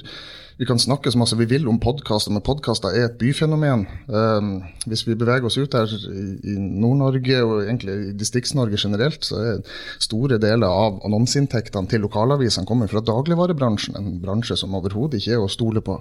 vi 0.61 0.65
kan 0.69 0.77
snakke 0.77 1.09
så 1.09 1.17
masse 1.17 1.33
vi 1.39 1.47
vil 1.49 1.63
om 1.65 1.79
podkaster, 1.81 2.29
men 2.29 2.43
podkaster 2.45 2.93
er 2.93 3.07
et 3.07 3.15
byfenomen. 3.17 3.87
Um, 4.05 4.51
hvis 4.85 5.01
vi 5.07 5.15
beveger 5.17 5.47
oss 5.49 5.57
ut 5.57 5.73
her 5.73 5.89
i, 5.89 6.53
Nord-Norge 6.53 7.39
og 7.41 7.63
egentlig 7.63 7.95
i 7.95 8.11
Distrikts-Norge 8.19 8.77
generelt, 8.77 9.25
så 9.25 9.39
er 9.41 9.63
store 10.05 10.37
deler 10.43 10.69
av 10.69 10.99
annonseinntektene 11.07 11.89
til 11.89 12.05
lokalavisene 12.05 12.69
kommer 12.69 12.91
fra 12.91 13.01
dagligvarebransjen, 13.09 13.97
en 13.97 14.21
bransje 14.21 14.59
som 14.61 14.77
overhodet 14.77 15.23
ikke 15.23 15.39
er 15.39 15.41
å 15.41 15.49
stole 15.49 15.81
på. 15.81 15.97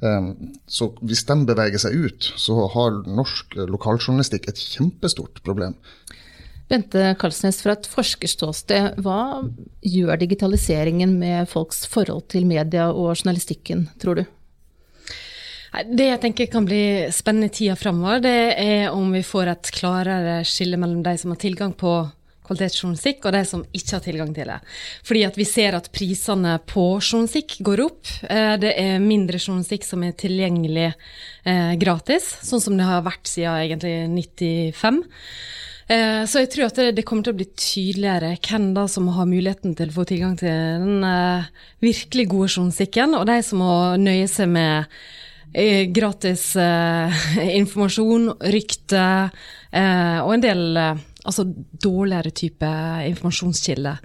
Um, 0.00 0.32
så 0.64 0.88
hvis 1.04 1.26
de 1.28 1.36
beveger 1.52 1.84
seg 1.84 2.00
ut, 2.00 2.32
så 2.40 2.56
har 2.72 3.02
norsk 3.04 3.60
lokaljournalistikk 3.68 4.48
et 4.48 4.64
kjempestort 4.64 5.44
problem. 5.44 5.76
Bente 6.70 7.14
Karlsnes, 7.18 7.58
fra 7.64 7.74
et 7.74 7.88
forskerståsted, 7.90 9.00
hva 9.02 9.42
gjør 9.82 10.20
digitaliseringen 10.20 11.16
med 11.18 11.48
folks 11.50 11.82
forhold 11.90 12.28
til 12.30 12.46
media 12.46 12.92
og 12.92 13.16
journalistikken, 13.16 13.88
tror 13.98 14.20
du? 14.20 14.28
Det 15.70 16.06
jeg 16.06 16.20
tenker 16.22 16.48
kan 16.50 16.64
bli 16.66 17.10
spennende 17.14 17.50
i 17.50 17.54
tida 17.54 17.76
framover, 17.78 18.22
det 18.22 18.38
er 18.58 18.88
om 18.94 19.10
vi 19.14 19.22
får 19.26 19.52
et 19.52 19.70
klarere 19.74 20.40
skille 20.46 20.78
mellom 20.78 21.02
de 21.06 21.14
som 21.18 21.34
har 21.34 21.42
tilgang 21.42 21.74
på 21.78 21.92
kvalitetsjournalistikk, 22.50 23.22
og 23.26 23.34
de 23.36 23.42
som 23.46 23.62
ikke 23.70 23.94
har 23.94 24.02
tilgang 24.04 24.32
til 24.34 24.50
det. 24.50 24.58
Fordi 25.06 25.22
at 25.28 25.38
vi 25.38 25.46
ser 25.46 25.76
at 25.78 25.86
prisene 25.94 26.56
på 26.70 26.86
journalistikk 26.98 27.60
går 27.66 27.84
opp. 27.84 28.10
Eh, 28.26 28.56
det 28.62 28.74
er 28.74 29.02
mindre 29.02 29.38
journalistikk 29.38 29.86
som 29.86 30.02
er 30.06 30.18
tilgjengelig 30.18 30.90
eh, 30.90 31.72
gratis, 31.80 32.26
sånn 32.46 32.62
som 32.62 32.78
det 32.78 32.90
har 32.90 33.06
vært 33.06 33.30
siden 33.30 33.62
egentlig 33.62 33.94
95. 34.74 35.02
Eh, 35.90 36.22
så 36.30 36.44
jeg 36.44 36.52
tror 36.52 36.68
at 36.68 36.78
det, 36.94 37.02
kommer 37.06 37.26
til 37.26 37.34
å 37.34 37.38
bli 37.40 37.48
tydeligere 37.58 38.36
hvem 38.38 38.68
da 38.76 38.84
som 38.90 39.08
har 39.10 39.26
muligheten 39.26 39.74
til 39.78 39.90
å 39.90 39.96
få 39.96 40.04
tilgang 40.06 40.36
til 40.38 40.52
den 40.84 41.02
uh, 41.02 41.48
virkelig 41.82 42.28
gode 42.30 42.50
journalistikken, 42.52 43.16
og 43.18 43.26
de 43.26 43.40
som 43.42 43.64
må 43.64 43.72
nøye 43.98 44.28
seg 44.30 44.52
med 44.54 44.86
uh, 44.86 45.82
gratis 45.90 46.52
informasjon, 47.60 48.30
rykte 48.54 49.06
og 49.70 50.32
en 50.34 50.42
del 50.42 50.78
altså 51.30 51.46
dårligere 51.82 52.32
type 52.36 52.70
informasjonskilde. 53.08 53.96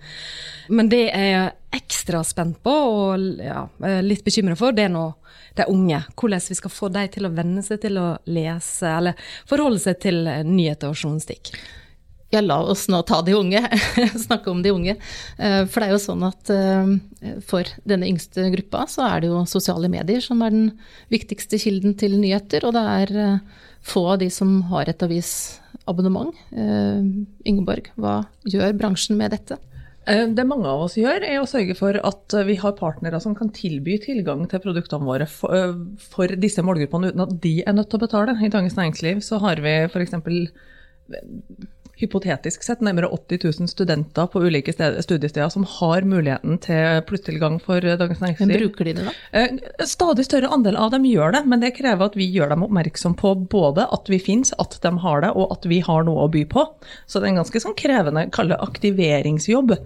Men 0.75 0.89
det 0.91 1.03
jeg 1.07 1.35
er 1.35 1.53
ekstra 1.75 2.21
spent 2.25 2.61
på 2.65 2.73
og 2.73 3.41
ja, 3.43 3.65
litt 4.05 4.23
bekymra 4.25 4.55
for, 4.59 4.75
det 4.75 4.87
er 4.87 4.93
nå 4.93 5.07
de 5.55 5.65
unge. 5.71 6.01
Hvordan 6.15 6.43
vi 6.49 6.57
skal 6.59 6.73
få 6.73 6.89
dem 6.93 7.09
til 7.13 7.27
å 7.27 7.33
venne 7.35 7.63
seg 7.65 7.81
til 7.83 7.99
å 8.01 8.07
lese, 8.29 8.91
eller 8.91 9.27
forholde 9.49 9.81
seg 9.83 9.99
til 10.03 10.23
nyheter 10.47 10.91
og 10.91 10.99
journalistikk. 10.99 11.53
Ja, 12.35 12.41
la 12.43 12.57
oss 12.67 12.89
nå 12.91 12.99
ta 13.07 13.21
de 13.23 13.31
unge, 13.37 13.61
snakke 14.27 14.51
om 14.51 14.59
de 14.63 14.73
unge. 14.75 14.97
Eh, 15.39 15.61
for 15.71 15.79
det 15.79 15.87
er 15.87 15.93
jo 15.93 16.01
sånn 16.03 16.23
at 16.27 16.49
eh, 16.51 17.37
for 17.47 17.69
denne 17.87 18.09
yngste 18.11 18.49
gruppa 18.57 18.83
så 18.91 19.05
er 19.07 19.23
det 19.23 19.29
jo 19.31 19.45
sosiale 19.47 19.87
medier 19.91 20.19
som 20.23 20.41
er 20.43 20.51
den 20.51 20.65
viktigste 21.13 21.59
kilden 21.61 21.95
til 21.95 22.17
nyheter, 22.19 22.65
og 22.67 22.75
det 22.75 22.83
er 22.95 23.13
eh, 23.23 23.61
få 23.85 24.03
av 24.15 24.19
de 24.19 24.27
som 24.33 24.57
har 24.71 24.89
et 24.91 25.05
avisabonnement. 25.05 26.33
Ingeborg, 27.45 27.87
hva 28.01 28.23
gjør 28.49 28.73
bransjen 28.79 29.15
med 29.19 29.35
dette? 29.35 29.59
Det 30.05 30.45
mange 30.49 30.67
av 30.69 30.83
oss 30.87 30.97
gjør, 30.97 31.21
er 31.21 31.37
å 31.39 31.47
sørge 31.49 31.77
for 31.77 31.97
at 32.01 32.35
vi 32.49 32.57
har 32.61 32.75
partnere 32.77 33.21
som 33.21 33.37
kan 33.37 33.53
tilby 33.53 33.99
tilgang 34.01 34.43
til 34.49 34.61
produktene 34.61 35.05
våre 35.05 35.29
for 35.29 36.35
disse 36.41 36.65
målgruppene 36.65 37.13
uten 37.13 37.25
at 37.27 37.37
de 37.45 37.55
er 37.61 37.77
nødt 37.77 37.93
til 37.93 38.01
å 38.01 38.05
betale. 38.07 38.35
I 38.41 38.51
Dagens 38.53 38.77
Næringsliv 38.77 39.21
så 39.25 39.39
har 39.45 39.61
vi 39.61 39.77
f.eks 39.85 40.17
hypotetisk 41.99 42.63
sett 42.65 42.81
nærmere 42.83 43.09
80 43.13 43.45
000 43.61 43.69
studenter 43.71 44.27
på 44.31 44.41
ulike 44.43 44.73
studiesteder 44.75 45.49
som 45.53 45.65
har 45.77 46.07
muligheten 46.07 46.57
til 46.63 47.01
plusstilgang 47.07 47.59
for 47.63 47.83
Dagens 47.83 48.21
Næringsliv. 48.23 48.49
Men 48.49 48.63
bruker 48.65 48.89
de 48.89 48.95
det, 48.97 49.05
da? 49.07 49.13
Eh, 49.31 49.85
stadig 49.87 50.25
større 50.27 50.51
andel 50.51 50.77
av 50.79 50.91
dem 50.95 51.07
gjør 51.07 51.37
det, 51.37 51.45
men 51.47 51.63
det 51.63 51.75
krever 51.77 52.09
at 52.09 52.17
vi 52.19 52.27
gjør 52.33 52.51
dem 52.53 52.65
oppmerksom 52.67 53.15
på 53.19 53.35
både 53.51 53.87
at 53.95 54.11
vi 54.11 54.19
finnes, 54.19 54.53
at 54.59 54.77
de 54.83 54.91
har 55.05 55.23
det, 55.23 55.31
og 55.35 55.55
at 55.55 55.69
vi 55.69 55.79
har 55.85 56.05
noe 56.07 56.25
å 56.25 56.31
by 56.31 56.43
på. 56.51 56.67
Så 57.05 57.21
det 57.21 57.29
er 57.29 57.35
en 57.35 57.41
ganske 57.43 57.63
sånn 57.63 57.77
krevende, 57.79 58.27
kalle 58.35 58.59
aktiveringsjobb. 58.67 59.77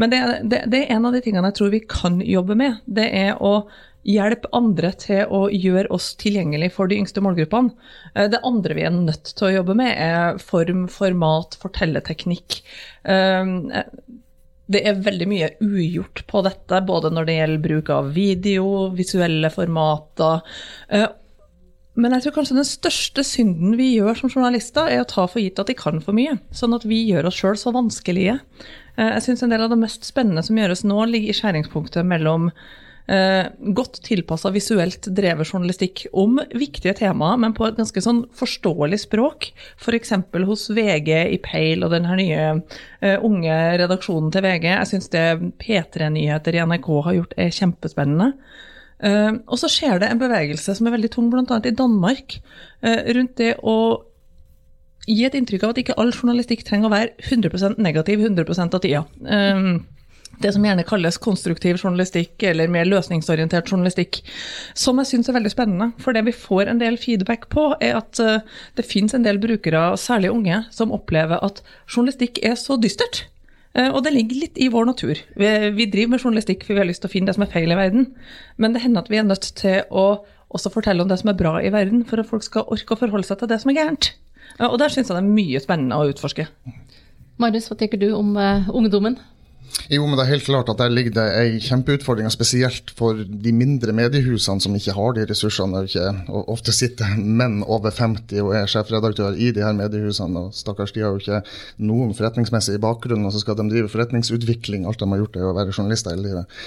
Men 0.00 0.12
det, 0.12 0.20
det, 0.50 0.64
det 0.72 0.84
er 0.84 0.96
en 0.96 1.08
av 1.08 1.14
de 1.14 1.22
tingene 1.24 1.52
jeg 1.52 1.60
tror 1.60 1.72
vi 1.74 1.84
kan 1.86 2.20
jobbe 2.24 2.58
med. 2.58 2.82
Det 2.86 3.06
er 3.06 3.38
å 3.38 3.62
hjelpe 4.08 4.50
andre 4.56 4.90
til 4.98 5.30
å 5.30 5.44
gjøre 5.52 5.90
oss 5.94 6.12
tilgjengelig 6.18 6.72
for 6.74 6.90
de 6.90 6.98
yngste 6.98 7.22
målgruppene. 7.22 7.70
Eh, 8.14 8.28
det 8.32 8.42
andre 8.46 8.74
vi 8.74 8.86
er 8.86 8.94
nødt 8.94 9.30
til 9.36 9.48
å 9.48 9.54
jobbe 9.60 9.76
med, 9.78 9.94
er 9.94 10.42
form, 10.42 10.88
format, 10.90 11.54
fortellerteknikk. 11.62 12.60
Eh, 13.04 13.54
det 14.72 14.82
er 14.88 15.02
veldig 15.04 15.28
mye 15.28 15.48
ugjort 15.62 16.24
på 16.30 16.42
dette, 16.46 16.82
både 16.88 17.10
når 17.12 17.28
det 17.28 17.38
gjelder 17.38 17.64
bruk 17.66 17.90
av 17.94 18.12
video, 18.16 18.68
visuelle 18.96 19.50
formater. 19.54 20.42
Eh, 20.88 21.08
Men 21.94 22.14
jeg 22.16 22.22
tror 22.24 22.32
kanskje 22.38 22.54
den 22.56 22.64
største 22.64 23.20
synden 23.20 23.74
vi 23.76 23.90
gjør 23.98 24.16
som 24.16 24.30
journalister, 24.32 24.86
er 24.88 25.02
å 25.02 25.08
ta 25.10 25.26
for 25.28 25.42
gitt 25.42 25.58
at 25.60 25.68
de 25.68 25.74
kan 25.76 26.00
for 26.00 26.16
mye. 26.16 26.38
Sånn 26.50 26.72
at 26.72 26.86
vi 26.88 27.02
gjør 27.04 27.26
oss 27.28 27.36
sjøl 27.36 27.58
så 27.60 27.68
vanskelige. 27.68 28.38
Jeg 28.96 29.22
syns 29.26 29.42
en 29.44 29.52
del 29.52 29.60
av 29.60 29.68
det 29.68 29.76
mest 29.76 30.08
spennende 30.08 30.40
som 30.40 30.56
gjøres 30.56 30.86
nå, 30.88 30.96
ligger 31.04 31.28
i 31.28 31.36
skjæringspunktet 31.36 32.08
mellom 32.08 32.48
godt 33.06 33.98
tilpassa 34.06 34.52
visuelt 34.54 35.08
drevet 35.10 35.48
journalistikk 35.50 36.04
om 36.12 36.38
viktige 36.54 36.94
temaer, 37.00 37.40
men 37.42 37.54
på 37.56 37.66
et 37.66 37.78
ganske 37.78 38.02
sånn 38.04 38.22
forståelig 38.38 39.00
språk. 39.04 39.48
F.eks. 39.80 40.14
hos 40.48 40.68
VG 40.70 41.10
i 41.34 41.40
Peil 41.42 41.82
og 41.82 41.92
den 41.96 42.06
nye 42.06 42.44
eh, 43.02 43.18
unge 43.18 43.56
redaksjonen 43.82 44.30
til 44.32 44.46
VG. 44.46 44.68
Jeg 44.70 44.90
syns 44.92 45.10
det 45.12 45.26
P3-nyheter 45.62 46.56
i 46.56 46.62
NRK 46.62 46.92
har 47.08 47.18
gjort 47.18 47.36
er 47.40 47.56
kjempespennende. 47.58 48.32
Uh, 49.02 49.40
og 49.50 49.58
så 49.58 49.66
skjer 49.66 49.98
det 49.98 50.12
en 50.12 50.20
bevegelse 50.20 50.76
som 50.78 50.86
er 50.86 50.94
veldig 50.94 51.08
tung, 51.10 51.26
bl.a. 51.32 51.56
i 51.66 51.74
Danmark, 51.74 52.36
uh, 52.86 53.00
rundt 53.16 53.34
det 53.40 53.56
å 53.66 53.74
gi 55.10 55.24
et 55.26 55.34
inntrykk 55.34 55.64
av 55.66 55.72
at 55.72 55.80
ikke 55.82 55.96
all 55.98 56.12
journalistikk 56.14 56.62
trenger 56.66 56.86
å 56.86 56.92
være 56.92 57.10
100% 57.26 57.80
negativ 57.82 58.22
100 58.22 58.46
av 58.68 58.78
tida. 58.78 59.02
Um, 59.26 59.82
det 60.42 60.52
som 60.54 60.64
gjerne 60.66 60.84
kalles 60.86 61.20
konstruktiv 61.22 61.80
journalistikk 61.80 62.42
eller 62.50 62.70
mer 62.72 62.88
løsningsorientert 62.90 63.70
journalistikk. 63.70 64.20
Som 64.78 65.00
jeg 65.00 65.12
syns 65.12 65.30
er 65.30 65.38
veldig 65.38 65.54
spennende. 65.54 65.90
For 66.02 66.16
det 66.16 66.26
vi 66.28 66.36
får 66.36 66.70
en 66.70 66.82
del 66.82 66.98
feedback 67.00 67.48
på, 67.52 67.70
er 67.80 67.98
at 68.00 68.22
uh, 68.22 68.40
det 68.78 68.86
finnes 68.88 69.14
en 69.16 69.26
del 69.26 69.40
brukere, 69.42 69.92
særlig 70.00 70.32
unge, 70.34 70.64
som 70.74 70.94
opplever 70.94 71.42
at 71.42 71.62
journalistikk 71.86 72.42
er 72.42 72.58
så 72.60 72.78
dystert. 72.80 73.26
Eh, 73.72 73.88
og 73.88 74.02
det 74.04 74.12
ligger 74.12 74.42
litt 74.42 74.60
i 74.60 74.68
vår 74.72 74.88
natur. 74.90 75.20
Vi 75.36 75.86
driver 75.88 76.14
med 76.14 76.20
journalistikk 76.20 76.66
for 76.66 76.76
vi 76.76 76.82
har 76.82 76.88
lyst 76.88 77.04
til 77.04 77.10
å 77.10 77.14
finne 77.14 77.30
det 77.30 77.36
som 77.38 77.46
er 77.46 77.52
feil 77.52 77.72
i 77.72 77.78
verden. 77.78 78.10
Men 78.60 78.74
det 78.74 78.84
hender 78.84 79.04
at 79.04 79.10
vi 79.12 79.20
er 79.20 79.28
nødt 79.28 79.48
til 79.58 79.80
å 79.88 80.06
også 80.52 80.72
fortelle 80.74 81.04
om 81.04 81.08
det 81.08 81.16
som 81.22 81.32
er 81.32 81.38
bra 81.38 81.54
i 81.64 81.72
verden, 81.72 82.04
for 82.04 82.20
at 82.20 82.28
folk 82.28 82.44
skal 82.44 82.68
orke 82.68 82.92
å 82.92 83.00
forholde 83.00 83.24
seg 83.28 83.40
til 83.40 83.48
det 83.48 83.62
som 83.62 83.72
er 83.72 83.80
gærent. 83.80 84.12
Eh, 84.58 84.68
og 84.68 84.76
der 84.82 84.92
syns 84.92 85.08
jeg 85.08 85.16
det 85.16 85.22
er 85.22 85.36
mye 85.40 85.62
spennende 85.64 85.96
å 85.98 86.10
utforske. 86.12 86.48
Marius, 87.40 87.70
hva 87.70 87.78
tenker 87.80 88.00
du 88.00 88.10
om 88.12 88.36
ungdommen? 88.36 89.16
Jo, 89.92 90.04
men 90.06 90.16
det 90.16 90.24
er 90.24 90.30
helt 90.30 90.46
klart 90.46 90.70
at 90.70 90.78
Der 90.80 90.92
ligger 90.92 91.14
det 91.16 91.24
ei 91.40 91.58
kjempeutfordring, 91.62 92.28
spesielt 92.32 92.92
for 92.96 93.18
de 93.18 93.52
mindre 93.56 93.92
mediehusene 93.96 94.62
som 94.62 94.76
ikke 94.76 94.94
har 94.96 95.16
de 95.16 95.26
ressursene. 95.28 95.84
Ikke, 95.88 96.06
og 96.28 96.48
ofte 96.54 96.74
sitter 96.76 97.16
menn 97.18 97.60
over 97.64 97.90
50 97.90 98.40
og 98.44 98.54
er 98.56 98.70
sjefredaktør 98.70 99.36
i 99.36 99.50
de 99.52 99.64
her 99.64 99.76
mediehusene. 99.76 100.46
og 100.46 100.56
Stakkars, 100.56 100.94
de 100.94 101.04
har 101.04 101.12
jo 101.12 101.22
ikke 101.22 101.42
noen 101.82 102.14
forretningsmessig 102.16 102.80
bakgrunn, 102.80 103.26
og 103.26 103.34
så 103.34 103.42
skal 103.42 103.58
de 103.58 103.68
drive 103.70 103.92
forretningsutvikling. 103.92 104.86
Alt 104.86 105.02
de 105.02 105.10
har 105.12 105.24
gjort, 105.24 105.36
er 105.36 105.50
å 105.50 105.56
være 105.56 105.76
journalister 105.76 106.16
hele 106.16 106.28
livet. 106.28 106.62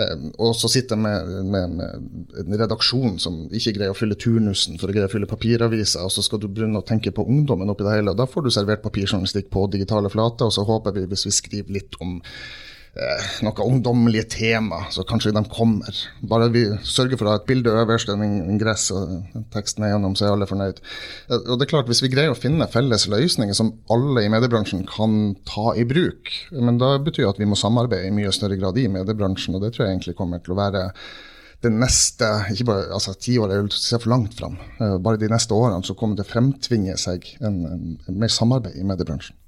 Ehm, 0.00 0.30
og 0.40 0.54
så 0.56 0.70
sitter 0.72 0.96
jeg 0.96 1.02
med, 1.04 1.32
med, 1.52 1.76
en, 1.82 2.26
en 2.42 2.58
redaksjon 2.62 3.18
som 3.22 3.38
ikke 3.52 3.74
greier 3.76 3.92
å 3.92 3.98
fylle 3.98 4.16
turnusen 4.16 4.80
for 4.80 4.88
å 4.88 4.96
greie 4.96 5.08
å 5.08 5.12
fylle 5.12 5.28
papiraviser, 5.30 6.04
og 6.04 6.12
så 6.14 6.24
skal 6.24 6.40
du 6.42 6.48
begynne 6.48 6.80
å 6.80 6.86
tenke 6.88 7.12
på 7.14 7.26
ungdommen 7.28 7.72
oppi 7.72 7.86
det 7.86 7.96
hele. 7.98 8.14
og 8.14 8.20
Da 8.20 8.28
får 8.28 8.46
du 8.46 8.52
servert 8.54 8.84
papirjournalistikk 8.84 9.50
på 9.52 9.66
digitale 9.72 10.12
flater, 10.12 10.48
og 10.48 10.56
så 10.56 10.64
håper 10.68 10.96
vi, 10.96 11.06
hvis 11.10 11.26
vi 11.28 11.34
skriver 11.36 11.80
litt 11.80 11.98
om 12.04 12.18
noen 12.92 13.60
ungdommelige 13.64 14.26
tema, 14.34 14.82
så 14.92 15.04
kanskje 15.08 15.32
de 15.32 15.40
kommer. 15.48 15.96
Bare 16.28 16.50
vi 16.52 16.66
sørger 16.84 17.16
for 17.16 17.28
å 17.28 17.32
ha 17.32 17.40
et 17.40 17.46
bilde 17.48 17.72
øverst, 17.72 18.10
en 18.12 18.24
ingress 18.52 18.90
og 18.92 19.40
teksten 19.54 19.86
er 19.86 19.94
gjennom, 19.94 20.16
så 20.16 20.26
er 20.26 20.34
alle 20.34 20.48
fornøyd. 20.50 20.82
Eh, 21.30 21.38
og 21.40 21.56
det 21.56 21.66
er 21.66 21.72
klart, 21.72 21.88
Hvis 21.88 22.02
vi 22.04 22.12
greier 22.12 22.34
å 22.34 22.38
finne 22.38 22.68
felles 22.68 23.08
løsninger 23.08 23.56
som 23.56 23.72
alle 23.90 24.26
i 24.26 24.28
mediebransjen 24.32 24.84
kan 24.86 25.34
ta 25.48 25.72
i 25.74 25.84
bruk, 25.88 26.28
men 26.52 26.78
da 26.78 26.98
betyr 26.98 27.24
det 27.24 27.32
at 27.32 27.40
vi 27.40 27.48
må 27.48 27.56
samarbeide 27.56 28.08
i 28.08 28.14
mye 28.14 28.32
større 28.32 28.60
grad 28.60 28.76
i 28.76 28.88
mediebransjen, 28.88 29.56
og 29.56 29.64
det 29.64 29.72
tror 29.72 29.86
jeg 29.86 29.96
egentlig 29.96 30.16
kommer 30.16 30.44
til 30.44 30.52
å 30.52 30.60
være 30.60 30.90
det 31.62 31.70
neste 31.70 32.26
ikke 32.50 32.66
bare, 32.66 32.86
altså 32.92 33.14
tiåret 33.14 33.60
vil 33.62 33.70
se 33.72 33.96
for 33.96 34.10
langt 34.12 34.34
fram. 34.36 34.58
Eh, 34.82 34.98
bare 35.00 35.16
de 35.16 35.32
neste 35.32 35.56
årene 35.56 35.80
så 35.86 35.96
kommer 35.96 36.20
det 36.20 36.28
fremtvinge 36.28 36.98
seg 37.00 37.24
en, 37.40 37.62
en, 37.64 37.84
en 38.04 38.20
mer 38.20 38.28
samarbeid 38.28 38.76
i 38.76 38.84
mediebransjen. 38.84 39.38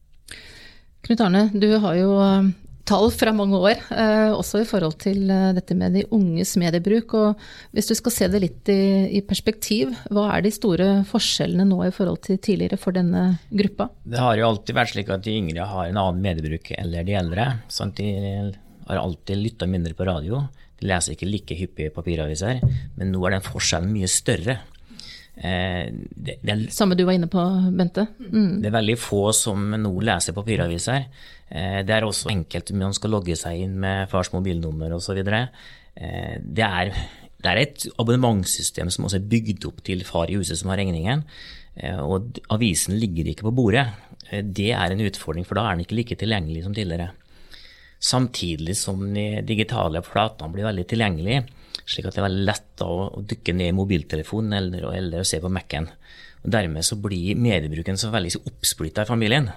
Knut 1.04 1.20
Arne, 1.20 1.50
du 1.52 1.74
har 1.82 1.98
jo 2.00 2.12
tall 2.88 3.10
fra 3.14 3.32
mange 3.36 3.58
år, 3.58 3.80
eh, 3.92 4.32
også 4.34 4.60
i 4.62 4.66
forhold 4.68 4.96
til 5.02 5.30
eh, 5.32 5.52
dette 5.56 5.76
med 5.78 5.96
de 5.96 6.04
unges 6.14 6.54
mediebruk. 6.60 7.14
Og 7.18 7.44
hvis 7.76 7.88
du 7.90 7.94
skal 7.98 8.14
se 8.14 8.28
det 8.32 8.42
litt 8.44 8.72
i, 8.72 8.80
i, 9.18 9.22
perspektiv, 9.24 9.94
hva 10.12 10.28
er 10.34 10.44
de 10.44 10.52
store 10.54 10.88
forskjellene 11.08 11.66
nå 11.68 11.80
i 11.86 11.94
forhold 11.94 12.20
til 12.26 12.40
tidligere 12.44 12.80
for 12.80 12.96
denne 12.96 13.38
gruppa? 13.52 13.88
Det 14.04 14.20
har 14.20 14.36
jo 14.38 14.50
alltid 14.50 14.76
vært 14.76 14.94
slik 14.94 15.14
at 15.14 15.24
de 15.24 15.38
yngre 15.40 15.68
har 15.70 15.88
en 15.88 16.02
annen 16.02 16.20
mediebruk 16.24 16.74
enn 16.76 16.92
de 16.94 17.16
eldre. 17.18 17.48
Sant? 17.72 17.96
De 17.96 18.52
har 18.88 19.00
alltid 19.00 19.40
lytta 19.40 19.70
mindre 19.70 19.96
på 19.96 20.06
radio. 20.08 20.44
De 20.80 20.90
leser 20.90 21.14
ikke 21.14 21.30
like 21.30 21.56
hyppig 21.56 21.92
papiraviser, 21.94 22.60
men 22.98 23.12
nå 23.14 23.22
er 23.24 23.38
den 23.38 23.46
forskjellen 23.46 23.92
mye 23.94 24.10
større. 24.10 24.60
Eh, 25.36 25.90
det, 25.90 26.38
det, 26.42 26.56
Samme 26.72 26.94
du 26.94 27.04
var 27.04 27.16
inne 27.16 27.28
på, 27.30 27.42
Bente? 27.74 28.06
Mm. 28.20 28.62
Det 28.62 28.70
er 28.70 28.76
veldig 28.76 28.98
få 29.00 29.24
som 29.36 29.74
nå 29.74 29.92
leser 30.06 30.36
papiraviser. 30.36 31.08
Eh, 31.48 31.80
det 31.86 31.96
er 31.96 32.06
også 32.06 32.30
enkelt 32.32 32.70
om 32.70 32.84
man 32.86 32.96
skal 32.96 33.14
logge 33.16 33.36
seg 33.38 33.64
inn 33.66 33.76
med 33.82 34.08
fars 34.12 34.30
mobilnummer 34.34 34.94
osv. 34.96 35.18
Eh, 35.24 36.36
det, 36.38 36.68
er, 36.68 36.94
det 37.42 37.50
er 37.50 37.62
et 37.64 37.88
abonnementssystem 37.98 38.92
som 38.94 39.08
også 39.08 39.20
er 39.20 39.28
bygd 39.34 39.68
opp 39.70 39.82
til 39.86 40.06
far 40.06 40.30
i 40.30 40.38
huset 40.38 40.60
som 40.60 40.72
har 40.72 40.80
regningen. 40.82 41.26
Eh, 41.74 41.98
og 41.98 42.38
avisen 42.54 42.96
ligger 43.00 43.32
ikke 43.32 43.48
på 43.48 43.56
bordet. 43.58 43.88
Eh, 44.30 44.44
det 44.44 44.70
er 44.76 44.94
en 44.94 45.04
utfordring, 45.04 45.46
for 45.46 45.58
da 45.58 45.66
er 45.66 45.76
den 45.76 45.86
ikke 45.86 45.98
like 45.98 46.20
tilgjengelig 46.20 46.64
som 46.66 46.76
tidligere. 46.76 47.10
Samtidig 48.04 48.76
som 48.76 49.00
de 49.14 49.42
digitale 49.48 50.02
platene 50.04 50.52
blir 50.52 50.66
veldig 50.68 50.84
tilgjengelige 50.90 51.44
slik 51.86 52.08
at 52.08 52.16
det 52.16 52.22
er 52.22 52.28
veldig 52.28 52.46
lett 52.48 52.84
å, 52.84 52.92
å 53.18 53.24
dykke 53.34 53.54
ned 53.56 53.72
i 53.72 53.76
mobiltelefonen 53.76 54.56
eller, 54.58 54.88
eller 54.94 55.26
se 55.28 55.40
på 55.42 55.52
Mac-en. 55.52 55.90
Og 56.44 56.52
Dermed 56.52 56.84
så 56.84 56.96
blir 57.00 57.40
mediebruken 57.40 57.98
så 58.00 58.10
veldig 58.12 58.42
oppsplitta 58.44 59.04
i 59.04 59.08
familien. 59.08 59.50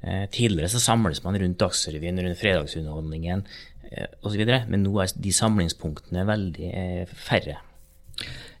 Eh, 0.00 0.26
tidligere 0.32 0.68
så 0.72 0.80
samles 0.80 1.22
man 1.24 1.38
rundt 1.40 1.58
Dagsrevyen, 1.60 2.20
rundt 2.22 2.40
fredagsunderholdningen 2.40 3.46
eh, 3.90 4.10
osv., 4.22 4.42
men 4.68 4.84
nå 4.84 4.92
er 5.02 5.14
de 5.16 5.32
samlingspunktene 5.32 6.26
veldig 6.28 6.68
eh, 6.68 7.14
færre. 7.16 7.56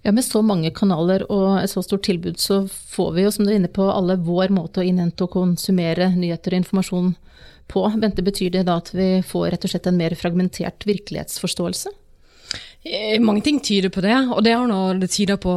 Ja, 0.06 0.12
Med 0.12 0.24
så 0.24 0.40
mange 0.44 0.70
kanaler 0.70 1.24
og 1.32 1.58
et 1.58 1.72
så 1.72 1.82
stort 1.82 2.04
tilbud, 2.06 2.38
så 2.40 2.64
får 2.68 3.12
vi 3.16 3.26
jo, 3.26 3.34
som 3.34 3.44
du 3.44 3.52
er 3.52 3.60
inne 3.60 3.72
på, 3.72 3.84
alle 3.90 4.18
vår 4.22 4.52
måte 4.54 4.80
å 4.80 4.86
innhente 4.86 5.26
og 5.26 5.34
konsumere 5.34 6.12
nyheter 6.14 6.54
og 6.54 6.62
informasjon 6.62 7.12
på. 7.72 7.84
Bente, 8.00 8.24
betyr 8.24 8.52
det 8.54 8.66
da 8.68 8.78
at 8.80 8.92
vi 8.94 9.08
får 9.26 9.50
rett 9.52 9.66
og 9.66 9.72
slett 9.72 9.88
en 9.90 9.98
mer 9.98 10.14
fragmentert 10.18 10.86
virkelighetsforståelse? 10.88 11.92
Eh, 12.86 13.20
mange 13.20 13.40
ting 13.42 13.56
tyder 13.60 13.90
på 13.90 14.02
det, 14.04 14.14
og 14.30 14.44
det 14.46 14.52
har 14.54 14.66
nå 14.70 14.78
det 15.00 15.08
tyda 15.10 15.34
på 15.42 15.52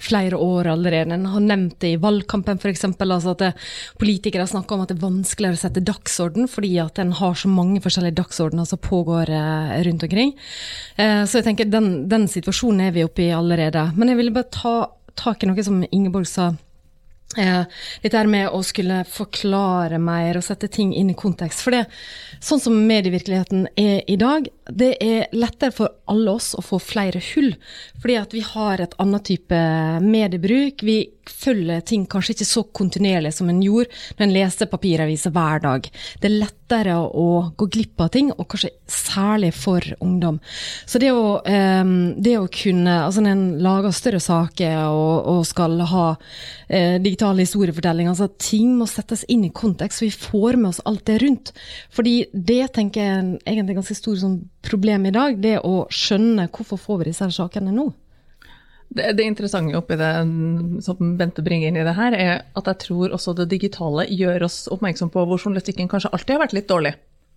flere 0.00 0.38
år 0.40 0.70
allerede. 0.72 1.12
En 1.12 1.26
har 1.28 1.44
nevnt 1.44 1.76
det 1.84 1.90
i 1.92 2.00
valgkampen 2.00 2.56
f.eks. 2.56 2.86
Altså 2.86 3.34
at 3.34 3.60
politikere 4.00 4.46
snakker 4.48 4.76
om 4.76 4.84
at 4.84 4.92
det 4.92 4.96
er 4.96 5.04
vanskeligere 5.04 5.58
å 5.58 5.62
sette 5.66 5.84
dagsorden 5.84 6.48
fordi 6.48 6.72
at 6.80 7.02
en 7.02 7.12
har 7.18 7.36
så 7.36 7.50
mange 7.52 7.82
forskjellige 7.84 8.16
dagsordener 8.22 8.68
som 8.68 8.80
pågår 8.80 9.34
eh, 9.36 9.76
rundt 9.84 10.08
omkring. 10.08 10.32
Eh, 10.96 11.22
så 11.26 11.42
jeg 11.42 11.50
tenker 11.50 11.68
den, 11.68 12.06
den 12.08 12.24
situasjonen 12.30 12.86
er 12.86 12.96
vi 12.96 13.04
oppe 13.04 13.26
i 13.26 13.32
allerede. 13.36 13.90
Men 13.98 14.14
jeg 14.14 14.22
ville 14.22 14.36
bare 14.38 14.52
ta 14.54 14.76
tak 15.18 15.44
i 15.44 15.50
noe 15.50 15.66
som 15.66 15.82
Ingeborg 15.90 16.30
sa 16.30 16.54
Eh, 17.36 17.62
dette 18.02 18.18
her 18.18 18.28
med 18.28 18.52
å 18.52 18.60
skulle 18.66 19.02
forklare 19.08 19.96
mer 20.02 20.36
og 20.36 20.44
sette 20.44 20.68
ting 20.72 20.92
inn 20.96 21.12
i 21.12 21.16
kontekst. 21.16 21.62
For 21.64 21.72
det, 21.72 21.86
sånn 22.44 22.60
som 22.60 22.76
medievirkeligheten 22.88 23.70
er 23.78 24.02
i 24.10 24.18
dag, 24.20 24.48
det 24.70 24.92
er 25.02 25.32
lettere 25.34 25.74
for 25.74 25.90
alle 26.10 26.36
oss 26.36 26.52
å 26.54 26.62
få 26.62 26.78
flere 26.82 27.22
hull. 27.32 27.50
Fordi 28.02 28.18
at 28.20 28.34
vi 28.34 28.44
har 28.46 28.82
et 28.82 28.94
annet 29.02 29.24
type 29.26 29.58
mediebruk. 30.04 30.84
Vi 30.86 30.98
følger 31.28 31.82
ting 31.86 32.04
kanskje 32.10 32.36
ikke 32.36 32.46
så 32.46 32.62
kontinuerlig 32.74 33.32
som 33.34 33.50
en 33.50 33.60
gjorde 33.62 33.90
når 34.18 34.24
en 34.26 34.34
leser 34.34 34.70
papiraviser 34.70 35.34
hver 35.34 35.62
dag. 35.62 35.86
Det 36.20 36.28
er 36.28 36.38
lettere 36.44 36.96
å 36.98 37.26
gå 37.58 37.68
glipp 37.74 38.02
av 38.02 38.10
ting, 38.14 38.30
og 38.34 38.48
kanskje 38.50 38.72
særlig 38.90 39.52
for 39.54 39.86
ungdom. 40.02 40.40
Så 40.86 41.00
det 41.02 41.12
å, 41.14 41.40
um, 41.42 41.94
det 42.22 42.36
å 42.38 42.48
kunne 42.52 42.92
Altså 43.02 43.22
når 43.22 43.34
en 43.34 43.44
lager 43.64 43.94
større 43.94 44.20
saker 44.22 44.76
og, 44.92 45.28
og 45.32 45.46
skal 45.48 45.80
ha 45.90 46.06
uh, 46.14 46.96
digital 47.02 47.38
historiefortelling, 47.40 48.10
altså 48.10 48.28
ting 48.38 48.76
må 48.78 48.86
settes 48.90 49.24
inn 49.32 49.46
i 49.46 49.52
kontekst, 49.54 50.00
så 50.00 50.06
vi 50.06 50.12
får 50.14 50.58
med 50.58 50.70
oss 50.72 50.82
alt 50.88 51.04
det 51.08 51.18
rundt. 51.22 51.52
Fordi 51.94 52.16
det 52.32 52.72
tenker 52.76 53.02
jeg 53.02 53.58
er 53.58 53.72
ganske 53.72 53.96
stor 53.96 54.18
sånn, 54.20 54.38
problem 54.62 55.06
i 55.06 55.14
dag, 55.14 55.38
det 55.42 55.58
å 55.66 55.86
skjønne 55.92 56.48
hvorfor 56.52 56.80
får 56.80 57.02
vi 57.02 57.10
disse 57.10 57.28
sakene 57.34 57.74
nå. 57.74 57.90
Det, 58.92 59.14
det, 59.16 59.24
interessante 59.24 59.78
oppi 59.78 59.96
det 59.96 60.10
som 60.84 61.14
Bente 61.16 61.44
bringer 61.44 61.70
inn 61.70 61.78
i 61.80 61.86
det 61.86 61.94
her, 61.96 62.12
er 62.12 62.32
at 62.58 62.68
jeg 62.68 62.80
tror 62.82 63.14
også 63.16 63.32
det 63.38 63.48
digitale 63.54 64.04
gjør 64.10 64.44
oss 64.48 64.66
oppmerksom 64.72 65.12
på 65.14 65.24
hvor 65.24 65.40
journalistikken 65.40 65.88
kanskje 65.88 66.12
alltid 66.12 66.36
har 66.36 66.42
vært 66.44 66.56
litt 66.58 66.68
dårlig. 66.68 66.92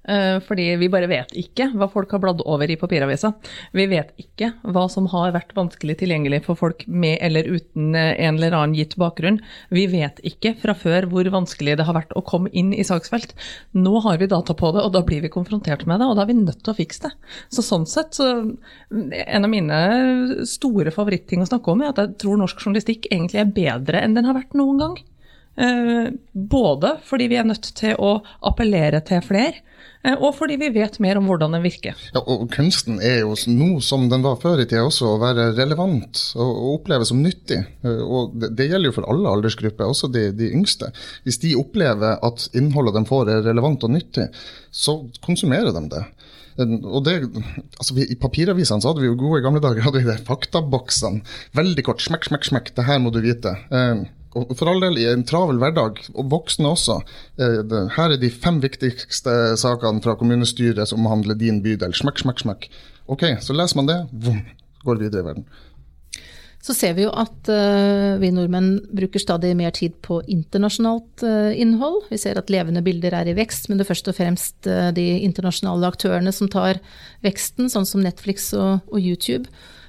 Eh, 0.07 0.37
fordi 0.45 0.67
vi 0.77 0.89
bare 0.91 1.09
vet 1.09 1.31
ikke 1.37 1.71
hva 1.73 1.87
folk 1.89 2.11
har 2.13 2.21
bladd 2.21 2.43
over 2.45 2.69
i 2.69 2.77
papiravisa. 2.77 3.31
Vi 3.73 3.87
vet 3.89 4.11
ikke 4.21 4.51
hva 4.61 4.85
som 4.91 5.07
har 5.09 5.33
vært 5.33 5.55
vanskelig 5.57 5.97
tilgjengelig 6.01 6.43
for 6.45 6.59
folk 6.59 6.85
med 6.85 7.17
eller 7.25 7.47
uten 7.49 7.95
eh, 7.97 8.13
en 8.27 8.37
eller 8.37 8.53
annen 8.53 8.77
gitt 8.77 8.95
bakgrunn. 9.01 9.39
Vi 9.73 9.87
vet 9.89 10.21
ikke 10.27 10.53
fra 10.61 10.75
før 10.77 11.09
hvor 11.09 11.29
vanskelig 11.33 11.77
det 11.79 11.87
har 11.87 11.97
vært 11.97 12.13
å 12.13 12.23
komme 12.25 12.53
inn 12.53 12.71
i 12.75 12.85
saksfelt. 12.85 13.33
Nå 13.73 13.97
har 14.05 14.21
vi 14.21 14.29
data 14.29 14.53
på 14.57 14.71
det, 14.75 14.85
og 14.85 14.93
da 14.93 15.01
blir 15.05 15.25
vi 15.25 15.33
konfrontert 15.33 15.87
med 15.89 16.01
det, 16.01 16.09
og 16.09 16.19
da 16.19 16.25
er 16.25 16.31
vi 16.33 16.37
nødt 16.43 16.61
til 16.61 16.75
å 16.75 16.77
fikse 16.77 17.07
det. 17.07 17.13
Så 17.53 17.65
sånn 17.65 17.89
sett, 17.89 18.13
så 18.17 18.29
en 18.35 19.47
av 19.47 19.51
mine 19.51 19.81
store 20.49 20.93
favoritting 20.93 21.41
å 21.41 21.49
snakke 21.49 21.73
om 21.73 21.81
er 21.81 21.93
at 21.93 22.03
jeg 22.03 22.15
tror 22.21 22.39
norsk 22.39 22.61
journalistikk 22.61 23.09
egentlig 23.09 23.41
er 23.41 23.53
bedre 23.57 24.05
enn 24.05 24.17
den 24.17 24.29
har 24.29 24.37
vært 24.37 24.57
noen 24.57 24.81
gang. 24.81 24.97
Eh, 25.55 26.11
både 26.33 26.97
fordi 27.07 27.29
vi 27.31 27.39
er 27.39 27.47
nødt 27.47 27.71
til 27.77 27.95
å 28.01 28.17
appellere 28.43 28.99
til 29.05 29.23
flere, 29.25 29.63
Eh, 30.05 30.13
og 30.21 30.35
fordi 30.37 30.57
vi 30.61 30.69
vet 30.75 30.99
mer 31.03 31.17
om 31.19 31.27
hvordan 31.29 31.55
den 31.55 31.63
virker. 31.65 31.97
Ja, 32.13 32.21
og 32.21 32.47
Kunsten 32.53 32.99
er 33.03 33.23
jo 33.23 33.35
nå 33.49 33.79
som 33.85 34.07
den 34.11 34.25
var 34.25 34.37
før 34.41 34.61
i 34.61 34.67
tida 34.67 34.85
også, 34.85 35.15
å 35.15 35.21
være 35.21 35.51
relevant 35.57 36.21
og, 36.35 36.51
og 36.51 36.71
oppleves 36.79 37.11
som 37.11 37.23
nyttig. 37.23 37.61
Eh, 37.85 38.03
og 38.03 38.35
det, 38.43 38.69
gjelder 38.69 38.91
jo 38.91 38.97
for 38.99 39.09
alle 39.11 39.33
aldersgrupper, 39.37 39.89
også 39.89 40.11
de, 40.13 40.27
de, 40.37 40.51
yngste. 40.55 40.91
Hvis 41.25 41.41
de 41.41 41.55
opplever 41.59 42.21
at 42.25 42.47
innholdet 42.57 42.99
de 42.99 43.05
får 43.09 43.33
er 43.33 43.45
relevant 43.49 43.87
og 43.87 43.95
nyttig, 43.95 44.29
så 44.69 44.99
konsumerer 45.25 45.73
de 45.75 45.87
det. 45.95 46.05
Og 46.55 47.01
det, 47.03 47.17
altså 47.75 47.97
vi, 47.97 48.05
I 48.13 48.15
papiravisene 48.15 48.79
så 48.79 48.93
hadde 48.93 49.01
vi 49.03 49.09
jo 49.09 49.17
gode 49.19 49.41
gamle 49.43 49.59
dager 49.59 49.83
hadde 49.83 49.99
vi 49.99 50.07
det 50.07 50.21
faktaboksene. 50.27 51.25
Veldig 51.57 51.83
kort. 51.83 52.03
Smekk, 52.03 52.29
smekk, 52.29 52.47
smekk. 52.47 52.71
Det 52.77 52.85
her 52.87 53.01
må 53.03 53.11
du 53.11 53.19
vite. 53.25 53.57
Og 54.35 54.51
for 54.59 54.67
all 54.67 54.81
del 54.83 54.97
i 54.99 55.07
en 55.07 55.23
travel 55.27 55.59
hverdag, 55.61 56.01
og 56.13 56.31
voksne 56.33 56.73
også. 56.73 56.99
Eh, 57.39 57.75
her 57.95 58.15
er 58.15 58.19
de 58.19 58.31
fem 58.31 58.59
viktigste 58.63 59.55
sakene 59.59 60.03
fra 60.03 60.17
kommunestyret 60.19 60.91
som 60.91 61.05
omhandler 61.05 61.39
din 61.39 61.61
bydel. 61.63 61.95
Smekk, 61.95 62.19
smekk, 62.25 62.43
smekk. 62.43 62.67
Ok, 63.11 63.23
så 63.41 63.55
leser 63.55 63.79
man 63.79 63.87
det, 63.91 64.01
Vum, 64.11 64.41
går 64.83 64.99
videre 65.05 65.23
i 65.23 65.29
verden. 65.29 65.47
Så 66.65 66.73
ser 66.73 66.95
vi 66.97 67.03
jo 67.03 67.11
at 67.13 67.49
uh, 67.51 68.17
vi 68.17 68.31
nordmenn 68.33 68.79
bruker 68.97 69.21
stadig 69.21 69.51
mer 69.57 69.69
tid 69.75 69.93
på 70.01 70.17
internasjonalt 70.33 71.21
uh, 71.21 71.51
innhold. 71.53 72.07
Vi 72.09 72.17
ser 72.17 72.39
at 72.41 72.49
levende 72.49 72.81
bilder 72.85 73.13
er 73.13 73.29
i 73.29 73.35
vekst, 73.37 73.69
men 73.69 73.77
det 73.77 73.85
er 73.85 73.91
først 73.91 74.09
og 74.09 74.17
fremst 74.17 74.65
uh, 74.65 74.89
de 74.95 75.05
internasjonale 75.27 75.91
aktørene 75.93 76.33
som 76.33 76.49
tar 76.49 76.81
veksten, 77.25 77.69
sånn 77.69 77.85
som 77.85 78.01
Netflix 78.01 78.49
og, 78.57 78.81
og 78.89 78.97
YouTube. 78.97 79.45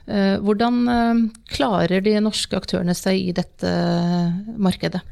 Eh, 0.07 0.39
hvordan 0.39 0.83
eh, 0.87 1.21
klarer 1.51 2.03
de 2.05 2.15
norske 2.23 2.55
aktørene 2.55 2.95
seg 2.95 3.19
i 3.19 3.35
dette 3.35 3.71
markedet? 4.55 5.03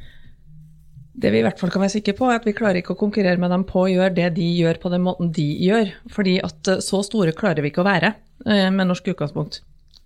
Det 1.14 1.30
vi 1.30 1.40
i 1.40 1.44
hvert 1.46 1.58
fall 1.58 1.70
kan 1.70 1.82
være 1.82 1.96
sikre 1.96 2.14
på, 2.18 2.28
er 2.30 2.40
at 2.40 2.46
vi 2.46 2.54
klarer 2.54 2.80
ikke 2.80 2.94
å 2.94 2.98
konkurrere 2.98 3.40
med 3.42 3.50
dem 3.50 3.66
på 3.66 3.84
å 3.84 3.90
gjøre 3.90 4.14
det 4.14 4.32
de 4.38 4.46
gjør 4.58 4.78
på 4.82 4.90
den 4.94 5.04
måten 5.06 5.30
de 5.34 5.46
gjør. 5.66 5.90
Fordi 6.14 6.38
at 6.46 6.70
eh, 6.70 6.82
så 6.84 7.02
store 7.06 7.34
klarer 7.34 7.64
vi 7.64 7.74
ikke 7.74 7.82
å 7.84 7.90
være 7.90 8.16
med 8.44 8.90
norsk 8.90 9.06
utgangspunkt. 9.08 9.62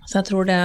Så 0.07 0.19
jeg 0.21 0.29
tror 0.29 0.45
det 0.47 0.59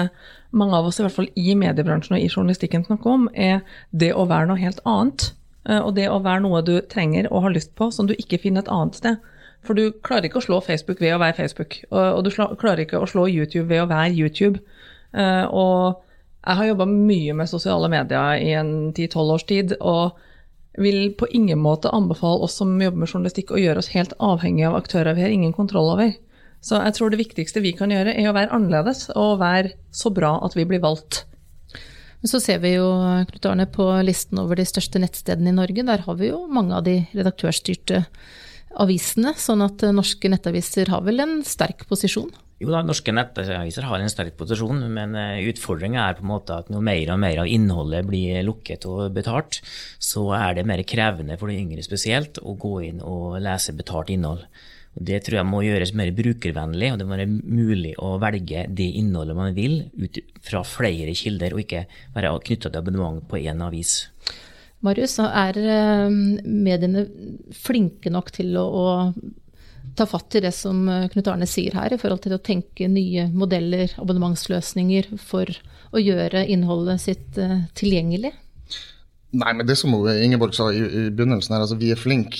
mange 0.53 0.77
av 0.77 0.85
oss, 0.85 0.99
i 0.99 1.05
hvert 1.05 1.15
fall 1.15 1.29
i 1.39 1.55
mediebransjen 1.57 2.19
og 2.19 2.21
i 2.21 2.27
journalistikken, 2.27 2.83
snakker 2.85 3.15
om, 3.15 3.23
er 3.33 3.63
det 3.89 4.11
å 4.13 4.27
være 4.29 4.49
noe 4.51 4.61
helt 4.61 4.83
annet. 4.85 5.31
Og 5.79 5.95
det 5.97 6.05
å 6.11 6.19
være 6.21 6.43
noe 6.43 6.61
du 6.67 6.75
trenger 6.91 7.31
og 7.31 7.47
har 7.47 7.55
lyst 7.55 7.71
på, 7.79 7.87
som 7.95 8.05
du 8.05 8.13
ikke 8.13 8.37
finner 8.43 8.61
et 8.61 8.69
annet 8.69 8.99
sted. 8.99 9.25
For 9.63 9.77
du 9.77 9.93
klarer 10.03 10.27
ikke 10.27 10.41
å 10.41 10.45
slå 10.45 10.59
Facebook 10.63 10.99
ved 11.01 11.15
å 11.15 11.21
være 11.21 11.37
Facebook, 11.37 11.77
og, 11.91 12.23
du 12.25 12.31
klarer 12.33 12.83
ikke 12.83 12.99
å 12.99 13.07
slå 13.09 13.29
YouTube 13.31 13.69
ved 13.69 13.85
å 13.85 13.89
være 13.91 14.11
YouTube. 14.11 14.59
Uh, 15.15 15.45
og 15.47 16.03
jeg 16.43 16.59
har 16.59 16.69
jobba 16.73 16.87
mye 16.89 17.35
med 17.39 17.47
sosiale 17.47 17.87
medier 17.91 18.43
i 18.43 18.51
en 18.59 18.91
10-12 18.91 19.33
års 19.37 19.47
tid, 19.47 19.75
og 19.79 20.19
vil 20.81 21.13
på 21.15 21.29
ingen 21.37 21.61
måte 21.61 21.91
anbefale 21.93 22.47
oss 22.47 22.57
som 22.59 22.73
jobber 22.81 23.03
med 23.03 23.11
journalistikk 23.11 23.53
å 23.53 23.61
gjøre 23.61 23.83
oss 23.83 23.91
helt 23.93 24.15
avhengige 24.19 24.71
av 24.71 24.79
aktører 24.79 25.15
vi 25.15 25.23
har 25.23 25.33
ingen 25.33 25.53
kontroll 25.55 25.91
over. 25.93 26.15
Så 26.63 26.79
jeg 26.79 26.95
tror 26.97 27.11
det 27.11 27.19
viktigste 27.19 27.61
vi 27.63 27.75
kan 27.77 27.91
gjøre, 27.91 28.15
er 28.15 28.29
å 28.29 28.35
være 28.35 28.51
annerledes 28.55 29.09
og 29.13 29.41
være 29.41 29.75
så 29.93 30.11
bra 30.15 30.37
at 30.43 30.55
vi 30.57 30.65
blir 30.67 30.81
valgt. 30.83 31.25
Så 32.23 32.39
ser 32.39 32.61
vi 32.63 32.77
jo 32.77 32.87
Knut 33.27 33.45
Arne, 33.49 33.67
på 33.67 33.85
listen 34.07 34.39
over 34.39 34.55
de 34.55 34.65
største 34.67 35.01
nettstedene 35.03 35.51
i 35.51 35.57
Norge. 35.57 35.83
Der 35.83 36.05
har 36.05 36.15
vi 36.19 36.29
jo 36.31 36.45
mange 36.47 36.77
av 36.77 36.85
de 36.87 37.01
redaktørstyrte 37.11 38.05
avisene, 38.81 39.35
sånn 39.37 39.63
at 39.65 39.83
eh, 39.85 39.93
norske 39.95 40.31
nettaviser 40.31 40.91
har 40.93 41.03
vel 41.05 41.23
en 41.23 41.39
sterk 41.47 41.85
posisjon? 41.89 42.31
Jo 42.63 42.69
da, 42.71 42.83
norske 42.85 43.11
nettaviser 43.11 43.87
har 43.89 43.99
en 43.99 44.11
sterk 44.11 44.37
posisjon, 44.39 44.85
men 44.93 45.17
eh, 45.19 45.41
utfordringa 45.51 46.05
er 46.05 46.17
på 46.17 46.23
en 46.23 46.31
måte 46.31 46.59
at 46.61 46.69
når 46.71 46.85
mer 46.87 47.13
og 47.15 47.19
mer 47.23 47.41
av 47.43 47.49
innholdet 47.51 48.07
blir 48.07 48.39
lukket 48.47 48.87
og 48.89 49.09
betalt, 49.15 49.59
så 49.99 50.29
er 50.37 50.59
det 50.59 50.67
mer 50.69 50.83
krevende 50.87 51.37
for 51.39 51.51
de 51.51 51.59
yngre 51.59 51.83
spesielt 51.85 52.39
å 52.41 52.55
gå 52.59 52.77
inn 52.89 53.03
og 53.03 53.41
lese 53.43 53.75
betalt 53.75 54.13
innhold. 54.13 54.45
Det 54.93 55.23
tror 55.25 55.39
jeg 55.39 55.49
må 55.49 55.63
gjøres 55.65 55.95
mer 55.97 56.11
brukervennlig, 56.13 56.91
og 56.93 56.99
det 57.01 57.05
må 57.09 57.17
være 57.17 57.27
mulig 57.27 57.95
å 57.97 58.13
velge 58.21 58.67
det 58.69 58.89
innholdet 58.99 59.37
man 59.37 59.55
vil 59.57 59.79
ut 59.97 60.19
fra 60.45 60.61
flere 60.67 61.15
kilder, 61.17 61.55
og 61.55 61.63
ikke 61.63 61.87
være 62.13 62.35
knytta 62.45 62.69
til 62.69 62.83
abonnement 62.83 63.23
på 63.25 63.41
én 63.41 63.63
avis. 63.65 64.03
Marius, 64.83 65.15
er 65.23 65.57
eh, 65.63 66.09
mediene 66.43 67.05
flinke 67.55 68.11
nok 68.11 68.33
til 68.35 68.57
å, 68.59 68.65
å, 68.67 68.85
ta 69.95 70.07
fatt 70.09 70.35
i 70.35 70.43
det 70.43 70.51
som 70.55 70.83
eh, 70.91 71.07
Knut 71.13 71.29
Arne 71.31 71.47
sier 71.47 71.75
her, 71.77 71.95
i 71.95 71.99
forhold 72.01 72.25
til 72.25 72.35
å 72.35 72.41
tenke 72.43 72.89
nye 72.91 73.29
modeller, 73.31 73.93
abonnementsløsninger, 74.03 75.13
for 75.23 75.47
å 75.93 76.03
gjøre 76.03 76.43
innholdet 76.51 77.05
sitt 77.05 77.39
eh, 77.39 77.63
tilgjengelig? 77.79 78.33
Nei, 79.33 79.49
men 79.57 79.65
det 79.65 79.79
som 79.79 79.93
Ingeborg 79.95 80.53
sa 80.53 80.67
i, 80.69 80.77
i 80.77 81.03
begynnelsen, 81.09 81.55
her, 81.55 81.63
altså 81.65 81.77
vi 81.79 81.87
er 81.89 81.97
flinke 81.97 82.37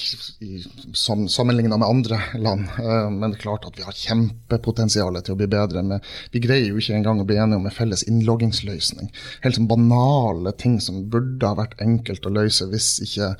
som, 0.93 1.23
sammenligna 1.32 1.79
med 1.82 1.89
andre 1.89 2.19
land. 2.38 2.67
Uh, 2.77 3.10
men 3.17 3.32
det 3.32 3.39
er 3.39 3.45
klart 3.47 3.65
at 3.65 3.79
vi 3.79 3.86
har 3.86 3.97
kjempepotensial 3.97 5.17
til 5.17 5.34
å 5.34 5.39
bli 5.39 5.47
bedre. 5.49 5.82
Med, 5.89 6.06
vi 6.36 6.43
greier 6.43 6.69
jo 6.69 6.77
ikke 6.77 6.99
engang 6.99 7.23
å 7.23 7.25
bli 7.25 7.39
enige 7.41 7.58
om 7.58 7.65
en 7.65 7.73
felles 7.73 8.06
innloggingsløsning. 8.06 9.10
Helt 9.41 9.58
sånn 9.58 9.69
banale 9.71 10.53
ting 10.62 10.75
som 10.84 11.08
burde 11.10 11.49
ha 11.49 11.58
vært 11.58 11.82
enkelt 11.82 12.29
å 12.29 12.34
løse 12.36 12.69
hvis 12.69 12.99
ikke 13.08 13.32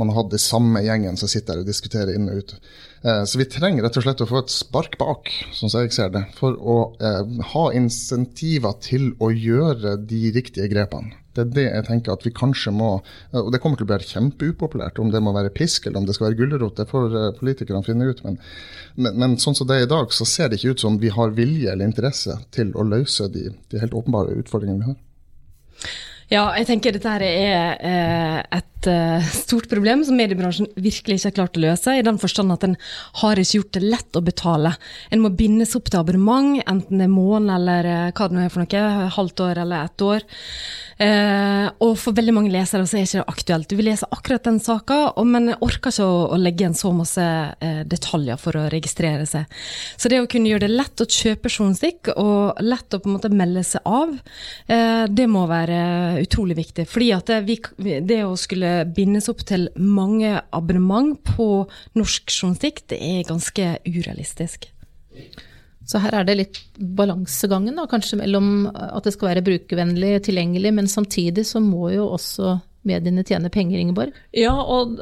man 0.00 0.08
har 0.08 0.22
hatt 0.22 0.32
de 0.32 0.40
samme 0.40 0.80
gjengen 0.82 1.20
som 1.20 1.28
sitter 1.30 1.58
her 1.58 1.62
og 1.62 1.68
diskuterer 1.68 2.16
inn 2.16 2.30
og 2.32 2.40
ut. 2.40 2.54
Uh, 3.04 3.20
så 3.28 3.36
vi 3.36 3.48
trenger 3.52 3.84
rett 3.84 3.98
og 4.00 4.06
slett 4.06 4.24
å 4.24 4.28
få 4.30 4.40
et 4.40 4.54
spark 4.54 4.96
bak, 5.02 5.28
sånn 5.52 5.68
som 5.68 5.84
jeg 5.84 5.92
ser 5.92 6.08
det, 6.16 6.24
for 6.40 6.56
å 6.56 6.78
uh, 7.04 7.20
ha 7.52 7.66
insentiver 7.76 8.80
til 8.80 9.10
å 9.20 9.28
gjøre 9.28 9.98
de 10.08 10.22
riktige 10.40 10.72
grepene. 10.72 11.20
Det 11.34 11.42
er 11.42 11.50
det 11.56 11.64
jeg 11.66 11.86
tenker 11.88 12.14
at 12.14 12.24
vi 12.26 12.32
kanskje 12.34 12.72
må 12.74 12.90
Og 13.34 13.50
det 13.52 13.60
kommer 13.62 13.78
til 13.78 13.86
å 13.86 13.90
bli 13.90 14.08
kjempeupopulært 14.08 15.00
om 15.02 15.10
det 15.10 15.22
må 15.24 15.34
være 15.34 15.52
pisk 15.54 15.88
eller 15.88 16.00
om 16.00 16.08
det 16.08 16.16
skal 16.16 16.28
være 16.28 16.38
gulrot. 16.40 16.76
Det 16.78 16.88
får 16.90 17.18
eh, 17.18 17.30
politikerne 17.40 17.86
finne 17.86 18.08
ut. 18.10 18.22
Men, 18.26 18.38
men, 18.94 19.18
men, 19.20 19.36
sånn 19.42 19.58
som 19.58 19.68
det 19.68 19.80
er 19.80 19.88
i 19.88 19.90
dag, 19.90 20.14
så 20.14 20.26
ser 20.28 20.50
det 20.50 20.60
ikke 20.60 20.76
ut 20.76 20.86
som 20.86 20.98
vi 21.02 21.12
har 21.14 21.34
vilje 21.36 21.72
eller 21.72 21.90
interesse 21.90 22.38
til 22.54 22.70
å 22.78 22.86
løse 22.86 23.28
de, 23.34 23.48
de 23.70 23.82
helt 23.82 23.96
åpenbare 23.98 24.38
utfordringene 24.44 24.84
vi 24.84 24.92
har. 24.92 25.94
Ja, 26.32 26.46
jeg 26.56 26.68
tenker 26.70 26.94
dette 26.94 27.10
her 27.10 27.22
er 27.24 27.82
eh, 27.84 28.38
et 28.56 28.88
eh, 28.88 29.26
stort 29.34 29.68
problem 29.68 30.04
som 30.06 30.16
mediebransjen 30.16 30.70
virkelig 30.76 31.18
ikke 31.18 31.28
har 31.28 31.36
klart 31.38 31.58
å 31.58 31.64
løse, 31.64 31.96
i 31.98 32.04
den 32.06 32.20
forstand 32.22 32.54
at 32.54 32.64
en 32.64 32.78
har 33.20 33.40
ikke 33.40 33.60
gjort 33.60 33.74
det 33.76 33.84
lett 33.84 34.16
å 34.16 34.24
betale. 34.24 34.72
En 35.12 35.24
må 35.24 35.32
bindes 35.36 35.76
opp 35.76 35.90
til 35.90 36.00
abonnement, 36.00 36.62
enten 36.64 37.02
det 37.02 37.08
er 37.08 37.12
måned 37.12 37.52
eller 37.58 37.90
hva 38.16 38.30
det 38.30 38.38
nå 38.38 38.46
er 38.46 38.54
for 38.54 38.64
noe, 38.64 39.10
halvt 39.18 39.44
år 39.48 39.62
eller 39.66 39.90
ett 39.90 40.06
år. 40.08 40.26
Eh, 41.02 41.66
og 41.82 41.96
for 41.98 42.14
veldig 42.14 42.34
mange 42.36 42.52
lesere 42.54 42.86
så 42.86 42.98
er 42.98 43.06
ikke 43.06 43.18
det 43.18 43.32
aktuelt. 43.32 43.68
Du 43.70 43.78
vil 43.78 43.88
lese 43.90 44.08
akkurat 44.14 44.46
den 44.46 44.60
saka, 44.62 44.98
men 45.26 45.52
orker 45.58 45.90
ikke 45.90 46.06
å, 46.06 46.38
legge 46.38 46.64
igjen 46.64 46.76
så 46.78 46.92
masse 46.94 47.24
eh, 47.24 47.82
detaljer 47.88 48.38
for 48.40 48.58
å 48.58 48.66
registrere 48.72 49.26
seg. 49.28 49.50
Så 49.98 50.10
det 50.12 50.22
å 50.22 50.28
kunne 50.30 50.52
gjøre 50.52 50.66
det 50.66 50.74
lett 50.74 51.02
å 51.02 51.08
kjøpe 51.08 51.50
journalistikk, 51.50 52.12
og 52.14 52.62
lett 52.62 52.94
å 52.94 53.00
på 53.02 53.10
en 53.10 53.16
måte 53.16 53.32
melde 53.34 53.64
seg 53.66 53.82
av, 53.88 54.14
eh, 54.70 55.04
det 55.10 55.26
må 55.30 55.46
være 55.50 56.13
utrolig 56.22 56.56
viktig. 56.58 56.86
Fordi 56.90 57.10
at 57.16 57.32
vi, 57.46 57.58
det 58.04 58.20
å 58.26 58.36
skulle 58.38 58.84
bindes 58.94 59.28
opp 59.32 59.44
til 59.48 59.68
mange 59.76 60.36
abonnement 60.54 61.16
på 61.34 61.48
norsk 61.98 62.30
journalistikk, 62.30 62.84
det 62.92 63.00
er 63.00 63.26
ganske 63.28 63.70
urealistisk. 63.88 64.68
Så 65.84 66.00
her 66.00 66.16
er 66.16 66.24
det 66.24 66.36
litt 66.38 66.60
balansegangen, 66.78 67.76
da, 67.76 67.84
kanskje 67.90 68.18
mellom 68.22 68.68
at 68.72 69.04
det 69.04 69.12
skal 69.14 69.34
være 69.34 69.44
brukervennlig, 69.44 70.14
tilgjengelig, 70.24 70.72
men 70.78 70.88
samtidig 70.88 71.44
så 71.48 71.60
må 71.60 71.90
jo 71.92 72.08
også 72.14 72.56
mediene 72.88 73.24
tjener 73.26 73.52
penger, 73.52 73.80
Ingeborg? 73.80 74.14
Ja, 74.36 74.54
og 74.54 74.98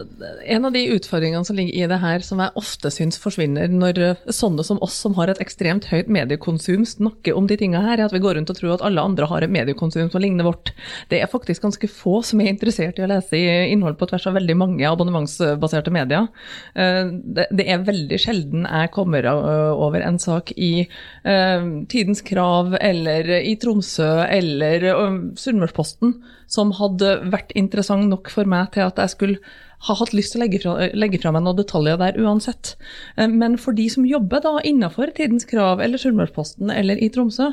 en 0.46 0.68
av 0.68 0.74
de 0.74 0.84
utfordringene 0.94 1.46
som 1.46 1.58
ligger 1.58 1.74
i 1.74 1.88
det 1.90 2.00
her, 2.02 2.24
som 2.24 2.40
jeg 2.42 2.54
ofte 2.58 2.92
syns 2.94 3.20
forsvinner 3.20 3.70
når 3.72 4.00
sånne 4.32 4.64
som 4.66 4.80
oss, 4.84 4.96
som 5.02 5.16
har 5.18 5.32
et 5.32 5.40
ekstremt 5.42 5.88
høyt 5.90 6.10
mediekonsum, 6.12 6.86
snakker 6.88 7.36
om 7.38 7.48
de 7.50 7.58
tingene 7.60 7.84
her, 7.84 7.98
er 7.98 8.06
at 8.06 8.14
vi 8.14 8.22
går 8.22 8.38
rundt 8.38 8.52
og 8.52 8.58
tror 8.58 8.76
at 8.76 8.86
alle 8.86 9.02
andre 9.02 9.28
har 9.30 9.44
et 9.44 9.52
mediekonsum 9.52 10.10
som 10.12 10.22
ligner 10.22 10.46
vårt. 10.46 10.74
Det 11.10 11.20
er 11.20 11.30
faktisk 11.30 11.66
ganske 11.66 11.90
få 11.90 12.20
som 12.26 12.42
er 12.42 12.52
interessert 12.52 13.00
i 13.00 13.06
å 13.06 13.10
lese 13.10 13.40
innhold 13.72 13.98
på 14.00 14.08
tvers 14.10 14.28
av 14.30 14.36
veldig 14.38 14.56
mange 14.58 14.88
abonnementsbaserte 14.88 15.92
medier. 15.94 16.28
Eh, 16.74 17.12
det 17.32 17.66
er 17.66 17.86
veldig 17.86 18.20
sjelden 18.20 18.66
jeg 18.68 18.92
kommer 18.94 19.26
over 19.32 20.04
en 20.04 20.18
sak 20.22 20.52
i 20.56 20.72
eh, 20.84 21.66
Tidens 21.92 22.22
Krav 22.26 22.76
eller 22.80 23.28
i 23.40 23.56
Tromsø 23.60 24.10
eller 24.26 24.88
eh, 24.92 25.18
Sunnmørsposten 25.38 26.16
som 26.52 26.72
hadde 26.76 27.14
vært 27.32 27.52
interessant 27.56 28.10
nok 28.10 28.30
for 28.32 28.48
meg 28.48 28.72
til 28.74 28.84
at 28.84 28.98
jeg 29.00 29.14
skulle 29.14 29.52
ha 29.88 29.96
hatt 29.98 30.12
lyst 30.14 30.34
til 30.34 30.40
å 30.40 30.44
legge 30.44 30.60
fra, 30.62 30.74
legge 30.94 31.20
fra 31.22 31.32
meg 31.34 31.44
noen 31.46 31.58
detaljer 31.58 31.98
der 32.00 32.18
uansett. 32.20 32.74
Eh, 33.16 33.30
men 33.30 33.56
for 33.60 33.76
de 33.76 33.88
som 33.92 34.06
jobber 34.06 34.44
da 34.44 34.58
innenfor 34.60 35.14
Tidens 35.16 35.48
Krav 35.48 35.82
eller 35.82 36.00
Sunnmørsposten 36.00 36.72
eller 36.74 37.00
i 37.00 37.08
Tromsø, 37.12 37.52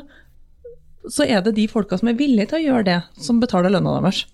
så 1.08 1.24
er 1.24 1.40
det 1.42 1.56
de 1.56 1.64
folka 1.70 1.96
som 1.96 2.10
er 2.10 2.18
villige 2.18 2.50
til 2.50 2.60
å 2.60 2.66
gjøre 2.66 2.86
det, 2.90 2.98
som 3.24 3.40
betaler 3.42 3.72
lønna 3.72 3.96
deres. 3.96 4.26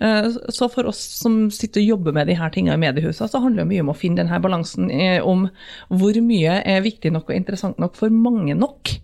Eh, 0.00 0.30
så 0.56 0.70
for 0.72 0.88
oss 0.90 1.02
som 1.20 1.44
sitter 1.54 1.84
og 1.84 1.94
jobber 1.94 2.16
med 2.16 2.32
de 2.32 2.38
her 2.40 2.50
tingene 2.54 2.78
i 2.80 2.84
mediehuset, 2.86 3.28
så 3.30 3.42
handler 3.44 3.62
det 3.62 3.70
mye 3.74 3.84
om 3.84 3.92
å 3.92 3.98
finne 3.98 4.22
denne 4.22 4.40
balansen 4.42 4.88
om 5.22 5.46
hvor 5.92 6.22
mye 6.24 6.62
er 6.64 6.86
viktig 6.86 7.12
nok 7.14 7.28
og 7.28 7.36
interessant 7.36 7.82
nok 7.82 8.00
for 8.00 8.14
mange 8.14 8.56
nok. 8.56 8.96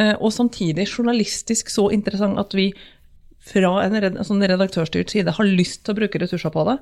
Eh, 0.00 0.14
og 0.16 0.32
samtidig 0.32 0.88
journalistisk 0.88 1.70
så 1.70 1.90
interessant 1.92 2.40
at 2.40 2.56
vi 2.56 2.70
fra 3.42 3.70
en, 3.82 3.96
red, 3.98 4.18
en 4.20 4.44
redaktørstyrt 4.46 5.10
side 5.10 5.34
har 5.34 5.48
lyst 5.48 5.82
til 5.82 5.94
å 5.94 5.98
bruke 5.98 6.20
ressurser 6.22 6.52
på 6.54 6.62
det, 6.68 6.76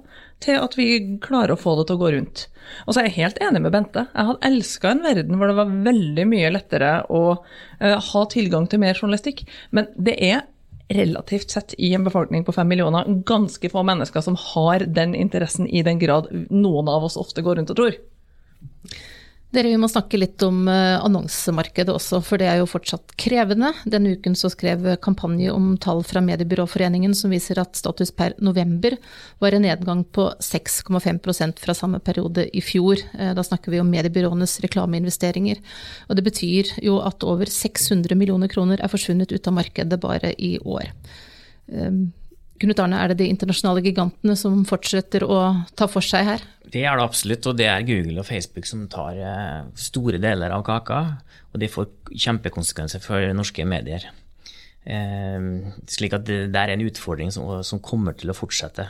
til 0.44 0.58
at 0.60 0.76
vi 0.76 0.88
klarer 1.24 1.54
å 1.54 1.60
få 1.60 1.78
det 1.78 1.86
til 1.88 1.96
å 1.96 2.02
gå 2.02 2.12
rundt. 2.14 2.44
Og 2.84 2.92
så 2.92 3.00
er 3.00 3.08
jeg 3.08 3.16
helt 3.16 3.40
enig 3.46 3.62
med 3.64 3.72
Bente. 3.74 4.04
Jeg 4.12 4.28
hadde 4.28 4.50
elska 4.50 4.92
en 4.92 5.04
verden 5.06 5.40
hvor 5.40 5.48
det 5.48 5.56
var 5.56 5.74
veldig 5.88 6.26
mye 6.28 6.52
lettere 6.52 6.94
å 7.08 7.22
uh, 7.40 7.96
ha 8.10 8.24
tilgang 8.32 8.68
til 8.68 8.82
mer 8.82 8.98
journalistikk. 8.98 9.46
Men 9.72 9.88
det 9.96 10.18
er 10.20 10.44
relativt 10.90 11.54
sett 11.54 11.74
i 11.78 11.94
en 11.94 12.04
befolkning 12.04 12.44
på 12.44 12.52
fem 12.52 12.68
millioner 12.68 13.08
ganske 13.26 13.70
få 13.70 13.84
mennesker 13.86 14.24
som 14.26 14.36
har 14.52 14.84
den 14.90 15.14
interessen 15.14 15.68
i 15.70 15.84
den 15.86 16.02
grad 16.02 16.28
noen 16.50 16.90
av 16.90 17.06
oss 17.06 17.16
ofte 17.20 17.44
går 17.46 17.60
rundt 17.60 17.72
og 17.72 17.80
tror. 17.80 17.98
Dere, 19.50 19.66
Vi 19.72 19.78
må 19.82 19.88
snakke 19.90 20.18
litt 20.20 20.42
om 20.46 20.68
eh, 20.70 20.96
annonsemarkedet 21.02 21.90
også, 21.90 22.20
for 22.22 22.38
det 22.38 22.46
er 22.46 22.60
jo 22.60 22.68
fortsatt 22.70 23.16
krevende. 23.18 23.72
Denne 23.82 24.12
uken 24.14 24.36
så 24.38 24.46
skrev 24.52 24.86
kampanje 25.02 25.50
om 25.50 25.72
tall 25.82 26.04
fra 26.06 26.22
Mediebyråforeningen 26.22 27.16
som 27.18 27.34
viser 27.34 27.58
at 27.58 27.74
status 27.74 28.14
per 28.14 28.36
november 28.38 28.94
var 29.42 29.56
en 29.56 29.66
nedgang 29.66 30.04
på 30.06 30.28
6,5% 30.38 31.58
fra 31.64 31.74
samme 31.74 31.98
periode 31.98 32.46
i 32.54 32.62
fjor. 32.62 33.02
Eh, 33.18 33.32
da 33.34 33.42
snakker 33.42 33.74
vi 33.74 33.82
om 33.82 33.90
mediebyråenes 33.90 34.60
reklameinvesteringer. 34.62 35.58
Og 36.06 36.14
det 36.14 36.26
betyr 36.30 36.70
jo 36.86 37.00
at 37.02 37.26
over 37.26 37.50
600 37.50 38.14
millioner 38.14 38.54
kroner 38.54 38.78
er 38.78 38.94
forsvunnet 38.94 39.34
ut 39.34 39.50
av 39.50 39.58
markedet 39.58 39.98
bare 39.98 40.30
i 40.38 40.54
år. 40.62 40.94
Knut 42.60 42.80
Arne, 42.82 42.98
er 43.00 43.08
det 43.08 43.22
de 43.22 43.28
internasjonale 43.32 43.80
gigantene 43.80 44.34
som 44.36 44.58
fortsetter 44.68 45.24
å 45.24 45.38
ta 45.80 45.86
for 45.88 46.04
seg 46.04 46.26
her? 46.26 46.42
Det 46.68 46.82
er 46.84 46.98
det 46.98 47.06
absolutt, 47.06 47.46
og 47.48 47.56
det 47.56 47.70
er 47.72 47.86
Google 47.88 48.20
og 48.20 48.28
Facebook 48.28 48.68
som 48.68 48.82
tar 48.92 49.16
eh, 49.16 49.62
store 49.80 50.20
deler 50.20 50.52
av 50.52 50.64
kaka. 50.66 50.98
Og 51.54 51.62
det 51.62 51.70
får 51.72 51.88
kjempekonsekvenser 52.12 53.00
for 53.02 53.24
norske 53.36 53.64
medier. 53.64 54.04
Eh, 54.84 55.48
slik 55.88 56.18
at 56.18 56.28
det, 56.28 56.42
det 56.52 56.60
er 56.60 56.74
en 56.74 56.84
utfordring 56.84 57.32
som, 57.32 57.48
som, 57.64 57.80
kommer 57.80 58.18
til 58.20 58.32
å 58.32 58.36
fortsette. 58.36 58.84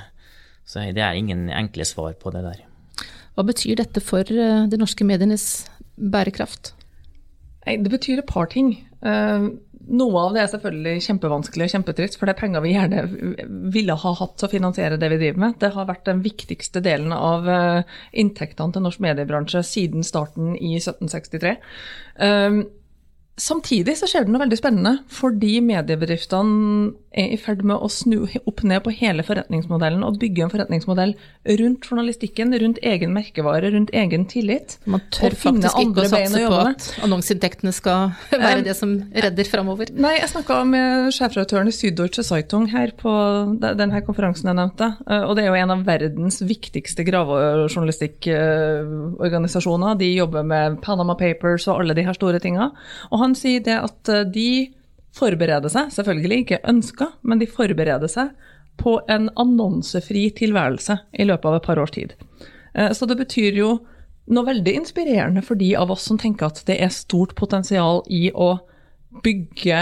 Så 0.67 0.83
det 0.91 1.07
er 1.07 1.15
ingen 1.19 1.47
enkle 1.55 1.87
svar 1.87 2.19
på 2.19 2.35
det 2.35 2.43
der. 2.49 2.67
Hva 3.39 3.47
betyr 3.47 3.79
dette 3.79 4.03
for 4.03 4.27
eh, 4.27 4.67
de 4.67 4.83
norske 4.83 5.07
medienes 5.07 5.47
bærekraft? 5.95 6.75
Det 7.71 7.93
betyr 7.93 8.19
et 8.19 8.27
par 8.27 8.51
ting. 8.51 8.73
Uh, 9.05 9.53
noe 9.91 10.23
av 10.23 10.35
det 10.35 10.43
er 10.43 10.51
selvfølgelig 10.53 11.05
kjempevanskelig 11.07 11.67
og 11.67 11.73
kjempetrist, 11.75 12.19
for 12.19 12.29
det 12.29 12.35
er 12.35 12.41
penger 12.41 12.65
vi 12.65 12.75
gjerne 12.75 13.05
ville 13.75 13.97
ha 14.03 14.13
hatt 14.21 14.37
til 14.39 14.49
å 14.49 14.53
finansiere 14.53 14.99
det 15.01 15.11
vi 15.13 15.21
driver 15.23 15.45
med. 15.45 15.57
Det 15.63 15.73
har 15.75 15.89
vært 15.89 16.07
den 16.09 16.23
viktigste 16.25 16.83
delen 16.85 17.15
av 17.17 17.49
uh, 17.51 17.97
inntektene 18.13 18.77
til 18.77 18.87
norsk 18.87 19.03
mediebransje 19.05 19.65
siden 19.67 20.07
starten 20.07 20.55
i 20.57 20.77
1763. 20.79 21.57
Um, 23.41 23.61
Samtidig 23.61 23.99
så 23.99 24.07
skjer 24.09 24.25
det 24.27 24.33
noe 24.33 24.41
veldig 24.43 24.59
spennende, 24.59 24.93
fordi 25.13 25.61
mediebedriftene 25.65 26.91
er 27.11 27.33
i 27.35 27.37
ferd 27.41 27.65
med 27.67 27.83
å 27.83 27.89
snu 27.91 28.29
opp 28.47 28.61
ned 28.67 28.83
på 28.85 28.91
hele 28.95 29.23
forretningsmodellen 29.27 30.05
og 30.07 30.19
bygge 30.23 30.45
en 30.45 30.51
forretningsmodell 30.53 31.13
rundt 31.59 31.87
journalistikken, 31.89 32.55
rundt 32.63 32.79
egen 32.87 33.11
merkevare, 33.17 33.71
rundt 33.75 33.91
egen 33.97 34.27
tillit. 34.31 34.77
Man 34.87 35.01
tør 35.11 35.35
faktisk 35.35 35.79
ikke 35.83 36.01
å 36.05 36.09
satse 36.13 36.41
på 36.47 36.61
at 36.61 36.87
annonseinntektene 37.03 37.73
skal 37.75 38.11
være 38.45 38.63
det 38.69 38.75
som 38.79 38.91
redder 39.11 39.45
framover. 39.51 39.87
Nei, 39.91 40.15
jeg 40.21 40.31
snakka 40.31 40.65
med 40.71 41.11
sjefredaktøren 41.17 41.69
i 41.71 41.75
Syddeutsche 41.75 42.23
Zeitung 42.27 42.65
her 42.71 42.91
på 42.99 43.11
denne 43.59 44.03
konferansen 44.07 44.49
jeg 44.53 44.59
nevnte, 44.61 44.87
eh, 45.11 45.25
og 45.27 45.33
det 45.35 45.43
er 45.45 45.49
jo 45.51 45.61
en 45.65 45.75
av 45.75 45.81
verdens 45.89 46.37
viktigste 46.47 47.03
gravejournalistikkorganisasjoner. 47.09 49.93
De 49.99 50.09
jobber 50.15 50.43
med 50.47 50.79
Panama 50.87 51.15
Papers 51.19 51.67
og 51.67 51.81
alle 51.83 51.95
de 51.99 52.07
her 52.07 52.15
store 52.15 52.39
tinga. 52.43 52.67
Og 53.11 53.19
han 53.25 53.30
sier 53.39 53.65
det 53.65 53.79
at 53.79 54.13
eh, 54.13 54.27
de 54.29 54.51
forbereder 55.17 55.73
seg, 55.73 55.91
selvfølgelig 55.95 56.43
ikke 56.45 56.63
ønska, 56.71 57.11
men 57.27 57.41
de 57.41 57.49
forbereder 57.51 58.11
seg 58.11 58.35
på 58.81 58.97
en 59.13 59.29
annonsefri 59.41 60.29
tilværelse 60.39 60.97
i 61.13 61.27
løpet 61.29 61.51
av 61.51 61.59
et 61.59 61.67
par 61.67 61.81
års 61.83 61.95
tid. 61.97 62.15
Eh, 62.75 62.93
så 62.97 63.09
det 63.11 63.19
betyr 63.21 63.59
jo 63.59 63.73
noe 64.31 64.47
veldig 64.47 64.77
inspirerende 64.83 65.43
for 65.43 65.59
de 65.59 65.73
av 65.79 65.91
oss 65.93 66.07
som 66.07 66.19
tenker 66.21 66.51
at 66.51 66.63
det 66.69 66.79
er 66.83 66.95
stort 66.95 67.35
potensial 67.39 68.05
i 68.07 68.29
å 68.31 68.55
bygge 69.25 69.81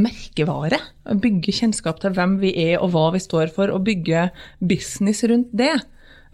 merkevare. 0.00 0.80
Bygge 1.20 1.54
kjennskap 1.54 2.00
til 2.02 2.14
hvem 2.16 2.38
vi 2.40 2.54
er 2.64 2.80
og 2.80 2.94
hva 2.94 3.10
vi 3.14 3.20
står 3.22 3.52
for, 3.54 3.70
og 3.70 3.84
bygge 3.86 4.28
business 4.64 5.22
rundt 5.28 5.52
det. 5.54 5.76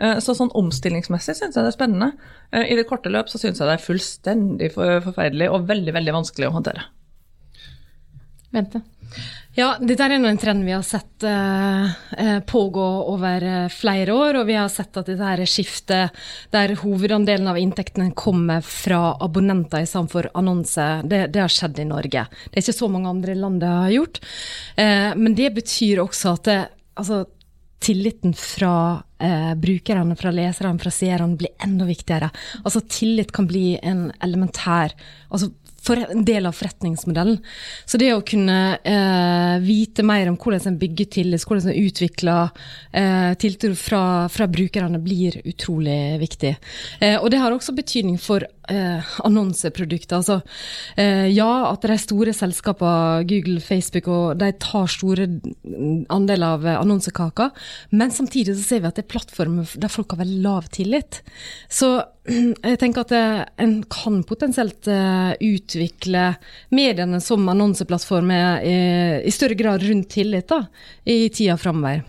Eh, 0.00 0.18
så 0.24 0.34
sånn 0.36 0.52
omstillingsmessig 0.58 1.36
syns 1.36 1.58
jeg 1.58 1.62
det 1.62 1.72
er 1.72 1.76
spennende. 1.76 2.12
I 2.50 2.74
det 2.78 2.88
korte 2.88 3.12
løp 3.12 3.28
så 3.30 3.38
syns 3.38 3.60
jeg 3.60 3.68
det 3.68 3.76
er 3.76 3.84
fullstendig 3.84 4.72
forferdelig 4.74 5.52
og 5.52 5.68
veldig, 5.68 5.94
veldig 5.94 6.16
vanskelig 6.16 6.48
å 6.48 6.56
håndtere. 6.56 6.88
Vente. 8.50 8.82
Ja, 9.58 9.72
dette 9.82 10.06
er 10.06 10.12
en 10.14 10.38
trend 10.38 10.62
vi 10.62 10.70
har 10.70 10.84
sett 10.86 11.24
eh, 11.26 11.86
eh, 12.14 12.38
pågå 12.46 12.84
over 13.10 13.42
eh, 13.42 13.66
flere 13.74 14.14
år. 14.14 14.38
Og 14.40 14.46
vi 14.46 14.54
har 14.54 14.70
sett 14.70 14.94
at 14.96 15.10
dette 15.10 15.26
her 15.26 15.42
skiftet 15.50 16.20
der 16.54 16.74
hovedandelen 16.78 17.50
av 17.50 17.58
inntektene 17.58 18.12
kommer 18.14 18.62
fra 18.62 19.16
abonnenter 19.22 19.82
i 19.82 19.90
stedet 19.90 20.12
for 20.12 20.30
annonser, 20.38 21.02
det, 21.02 21.24
det, 21.34 21.42
har 21.42 21.52
skjedd 21.52 21.82
i 21.82 21.88
Norge. 21.90 22.24
Det 22.46 22.60
er 22.60 22.64
ikke 22.64 22.78
så 22.78 22.90
mange 22.94 23.10
andre 23.10 23.34
land 23.38 23.58
det 23.62 23.74
har 23.74 23.96
gjort. 23.96 24.22
Eh, 24.78 25.10
men 25.18 25.36
det 25.38 25.50
betyr 25.58 26.04
også 26.04 26.36
at 26.38 26.46
det, 26.46 26.58
altså, 27.02 27.24
tilliten 27.80 28.34
fra 28.36 29.02
eh, 29.18 29.54
brukerne, 29.56 30.16
fra 30.16 30.32
leserne, 30.34 30.78
fra 30.82 30.92
seerne 30.92 31.38
blir 31.40 31.54
enda 31.64 31.86
viktigere. 31.88 32.28
Altså 32.62 32.82
Tillit 32.84 33.32
kan 33.32 33.48
bli 33.48 33.78
en 33.82 34.10
elementær 34.20 34.92
altså 35.30 35.50
en 35.88 36.24
del 36.24 36.46
av 36.46 36.56
forretningsmodellen. 36.56 37.38
Så 37.88 37.98
det 38.00 38.12
å 38.14 38.22
kunne 38.26 38.78
eh, 38.84 39.56
vite 39.64 40.04
mer 40.06 40.28
om 40.30 40.36
hvordan 40.40 40.72
en 40.72 40.78
bygger 40.80 41.10
tillit, 41.16 41.44
hvordan 41.46 41.70
en 41.70 41.86
utvikler 41.86 42.50
eh, 42.92 43.32
tiltro 43.40 43.72
fra, 43.78 44.02
fra, 44.32 44.48
brukerne, 44.50 45.00
blir 45.00 45.40
utrolig 45.44 46.20
viktig. 46.20 46.54
Eh, 47.00 47.16
og 47.18 47.30
det 47.32 47.40
har 47.40 47.54
også 47.54 47.74
betydning 47.76 48.18
for 48.20 48.44
eh, 48.44 49.10
annonseprodukter. 49.24 50.20
Altså, 50.20 50.40
eh, 51.00 51.28
ja, 51.32 51.48
at 51.70 51.86
de 51.88 51.98
store 52.00 52.34
selskapene, 52.36 53.24
Google, 53.30 53.60
Facebook, 53.64 54.08
og 54.08 54.38
de 54.40 54.52
tar 54.60 54.88
store 54.90 55.28
andeler 56.12 56.46
av 56.58 56.68
annonsekaka, 56.76 57.50
men 57.90 58.12
samtidig 58.14 58.56
så 58.56 58.66
ser 58.66 58.84
vi 58.84 58.90
at 58.90 59.00
det 59.00 59.06
er 59.06 59.12
plattformer 59.16 59.76
der 59.80 59.92
folk 59.92 60.14
har 60.14 60.22
veldig 60.24 60.40
lav 60.44 60.70
tillit. 60.74 61.22
Så 61.70 61.98
jeg 62.70 62.78
tenker 62.80 63.06
at 63.06 63.12
eh, 63.16 63.42
en 63.64 63.78
kan 63.88 64.20
potensielt 64.28 64.88
uh, 64.92 65.32
utvikle 65.40 66.26
mediene 66.74 67.20
som 67.24 67.48
annonseplattformer 67.48 68.64
i, 68.66 68.74
i, 69.24 69.32
større 69.34 69.56
grad 69.58 69.84
rundt 69.86 70.10
tillit 70.12 70.50
da, 70.52 70.64
i 71.08 71.30
tida 71.32 71.56
framover. 71.60 72.04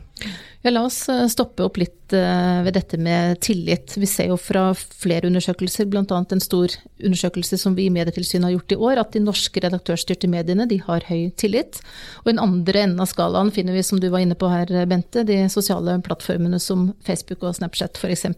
Ja, 0.61 0.69
la 0.69 0.83
oss 0.85 1.07
eh, 1.09 1.23
stoppe 1.25 1.63
opp 1.65 1.79
litt 1.81 2.13
eh, 2.13 2.59
ved 2.61 2.75
dette 2.77 2.97
med 3.01 3.39
tillit. 3.41 3.95
Vi 3.97 4.05
ser 4.05 4.27
jo 4.29 4.35
fra 4.37 4.67
flere 4.75 5.25
undersøkelser, 5.25 5.87
bl.a. 5.89 6.03
en 6.05 6.43
stor 6.43 6.75
undersøkelse 7.01 7.57
som 7.57 7.73
vi 7.77 7.87
i 7.87 7.93
Medietilsynet 7.93 8.45
har 8.45 8.53
gjort 8.53 8.75
i 8.75 8.77
år, 8.77 9.01
at 9.01 9.15
de 9.15 9.23
norske 9.25 9.63
redaktørstyrte 9.65 10.29
mediene 10.29 10.67
de 10.69 10.77
har 10.85 11.07
høy 11.09 11.31
tillit. 11.41 11.81
Og 12.21 12.29
i 12.29 12.35
den 12.35 12.43
andre 12.45 12.85
enden 12.85 13.01
av 13.01 13.09
skalaen 13.09 13.49
finner 13.55 13.73
vi, 13.73 13.81
som 13.87 13.97
du 13.97 14.05
var 14.13 14.21
inne 14.21 14.37
på 14.37 14.51
her, 14.53 14.69
Bente, 14.91 15.25
de 15.25 15.39
sosiale 15.49 15.97
plattformene 16.05 16.61
som 16.61 16.91
Facebook 17.09 17.41
og 17.41 17.57
Snapchat 17.57 17.97
f.eks. 17.97 18.29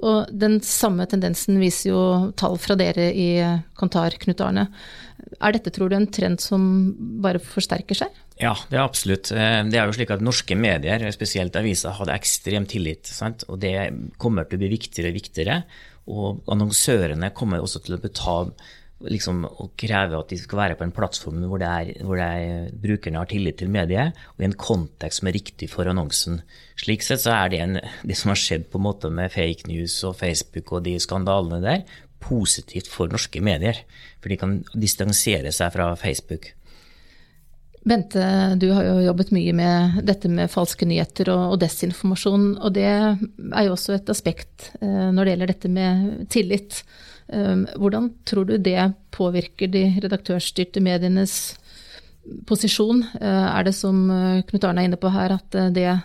Og 0.00 0.32
den 0.32 0.62
samme 0.64 1.04
tendensen 1.10 1.60
viser 1.60 1.92
jo 1.92 2.02
tall 2.40 2.56
fra 2.56 2.80
dere 2.80 3.10
i 3.12 3.30
Kontar, 3.76 4.16
Knut 4.24 4.40
Arne. 4.40 4.70
Er 5.36 5.52
dette, 5.52 5.72
tror 5.74 5.92
du, 5.92 6.00
en 6.00 6.08
trend 6.08 6.40
som 6.40 6.62
bare 7.20 7.44
forsterker 7.44 8.06
seg? 8.06 8.22
Ja, 8.42 8.56
det 8.68 8.78
er 8.78 8.82
absolutt. 8.82 9.30
Eh, 9.30 9.60
det 9.70 9.78
er 9.78 9.86
jo 9.86 9.94
slik 9.94 10.10
at 10.10 10.22
norske 10.24 10.56
medier, 10.58 11.04
spesielt 11.14 11.56
aviser, 11.58 11.94
hadde 11.94 12.16
ekstrem 12.16 12.66
tillit. 12.70 13.06
Sant? 13.06 13.46
Og 13.48 13.60
det 13.62 13.76
kommer 14.22 14.48
til 14.48 14.58
å 14.58 14.62
bli 14.64 14.72
viktigere 14.74 15.12
og 15.12 15.18
viktigere. 15.20 15.58
Og 16.10 16.42
annonsørene 16.50 17.30
kommer 17.36 17.62
også 17.62 17.84
til 17.84 17.94
å 17.94 18.02
betale 18.02 18.50
liksom, 19.10 19.44
og 19.46 19.72
kreve 19.78 20.18
at 20.18 20.30
de 20.30 20.38
skal 20.38 20.60
være 20.60 20.78
på 20.78 20.86
en 20.86 20.94
plattform 20.94 21.42
hvor, 21.50 21.62
er, 21.66 21.92
hvor 22.06 22.20
er, 22.22 22.68
brukerne 22.82 23.18
har 23.22 23.30
tillit 23.30 23.58
til 23.60 23.70
mediet, 23.72 24.18
og 24.34 24.42
i 24.42 24.48
en 24.48 24.58
kontekst 24.58 25.22
som 25.22 25.30
er 25.30 25.36
riktig 25.38 25.70
for 25.72 25.90
annonsen. 25.90 26.40
Slik 26.78 27.04
sett 27.06 27.24
så 27.24 27.34
er 27.36 27.52
det 27.52 27.60
en, 27.64 27.80
det 28.06 28.18
som 28.18 28.32
har 28.32 28.40
skjedd 28.42 28.68
på 28.70 28.80
en 28.80 28.86
måte 28.86 29.10
med 29.14 29.32
fake 29.34 29.70
news 29.70 29.98
og 30.08 30.18
Facebook 30.20 30.74
og 30.74 30.86
de 30.86 30.96
skandalene 31.02 31.62
der, 31.64 31.84
positivt 32.22 32.90
for 32.90 33.10
norske 33.10 33.42
medier. 33.42 33.82
For 34.22 34.30
de 34.30 34.38
kan 34.38 34.60
distansere 34.78 35.50
seg 35.54 35.72
fra 35.74 35.90
Facebook. 35.98 36.52
Bente, 37.82 38.22
du 38.62 38.68
har 38.70 38.86
jo 38.86 38.98
jobbet 39.02 39.32
mye 39.34 39.52
med 39.58 40.02
dette 40.06 40.28
med 40.30 40.50
falske 40.52 40.86
nyheter 40.86 41.32
og, 41.32 41.54
og 41.54 41.62
desinformasjon. 41.64 42.44
Og 42.62 42.74
det 42.76 42.86
er 42.86 43.64
jo 43.66 43.72
også 43.74 43.96
et 43.96 44.12
aspekt 44.12 44.68
eh, 44.78 45.08
når 45.10 45.24
det 45.24 45.34
gjelder 45.34 45.50
dette 45.50 45.70
med 45.72 46.12
tillit. 46.30 46.82
Um, 47.32 47.64
hvordan 47.80 48.10
tror 48.28 48.46
du 48.46 48.56
det 48.60 48.92
påvirker 49.14 49.70
de 49.72 49.86
redaktørstyrte 50.04 50.82
medienes 50.84 51.56
posisjon? 52.46 53.02
Uh, 53.18 53.48
er 53.50 53.66
det 53.66 53.74
som 53.78 54.04
uh, 54.10 54.42
Knut 54.46 54.66
Arne 54.68 54.84
er 54.84 54.90
inne 54.90 55.00
på 55.00 55.10
her, 55.14 55.38
at 55.38 55.58
det 55.74 55.96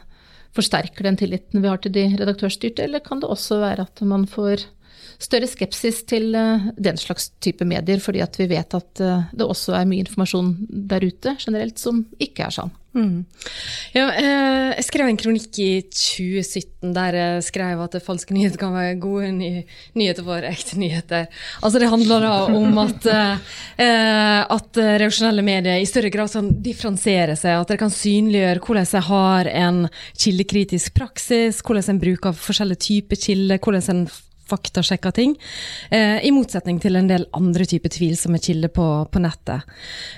forsterker 0.57 1.05
den 1.05 1.19
tilliten 1.19 1.61
vi 1.61 1.69
har 1.69 1.81
til 1.83 1.93
de 1.93 2.07
redaktørstyrte, 2.17 2.85
eller 2.87 3.03
kan 3.05 3.21
det 3.21 3.29
også 3.29 3.59
være 3.61 3.85
at 3.85 4.01
man 4.07 4.25
får 4.29 4.65
større 5.21 5.49
skepsis 5.49 6.03
til 6.09 6.35
eh, 6.37 6.71
den 6.77 6.99
slags 7.01 7.31
type 7.43 7.65
medier, 7.67 8.01
fordi 8.03 8.23
at 8.25 8.37
vi 8.39 8.49
vet 8.53 8.77
at 8.77 9.03
eh, 9.03 9.29
det 9.33 9.45
også 9.47 9.77
er 9.77 9.87
mye 9.89 10.05
informasjon 10.05 10.55
der 10.69 11.07
ute 11.07 11.37
generelt 11.41 11.81
som 11.81 12.05
ikke 12.21 12.47
er 12.47 12.59
sann. 12.59 12.75
Mm. 12.97 13.25
Ja, 13.93 14.07
eh, 14.09 14.71
jeg 14.77 14.85
skrev 14.87 15.09
en 15.09 15.19
kronikk 15.19 15.57
i 15.61 15.83
2017 15.85 16.93
der 16.95 17.17
jeg 17.17 17.43
skrev 17.45 17.81
at 17.83 17.97
falske 18.01 18.33
nyheter 18.33 18.61
kan 18.61 18.73
være 18.73 18.95
gode 19.01 19.29
ny 19.35 19.51
nyheter 19.97 20.25
for 20.25 20.45
ekte 20.49 20.79
nyheter. 20.81 21.27
Altså 21.61 21.81
Det 21.81 21.91
handler 21.91 22.25
da 22.25 22.31
om 22.57 22.79
at, 22.81 23.09
at 23.77 24.81
reaksjonelle 25.03 25.45
medier 25.45 25.77
i 25.77 25.89
større 25.89 26.09
grad 26.13 26.33
kan 26.33 26.49
differensiere 26.65 27.37
seg. 27.37 27.59
At 27.59 27.69
dere 27.69 27.83
kan 27.83 27.93
synliggjøre 27.93 28.63
hvordan 28.65 28.89
jeg 28.89 29.07
har 29.11 29.51
en 29.51 29.83
kildekritisk 30.17 30.97
praksis, 30.97 31.61
hvordan 31.61 31.93
en 31.93 32.01
bruker 32.01 32.39
forskjellige 32.47 32.85
typer 32.87 33.21
kilder, 33.27 33.61
hvordan 33.61 33.91
en 33.93 34.07
faktasjekka 34.49 35.11
ting. 35.15 35.35
Eh, 35.91 36.25
I 36.25 36.31
motsetning 36.35 36.79
til 36.83 36.99
en 36.99 37.09
del 37.09 37.27
andre 37.37 37.67
typer 37.69 37.91
tvilsomme 37.93 38.39
kilder 38.43 38.71
på, 38.73 38.87
på 39.11 39.21
nettet. 39.23 39.67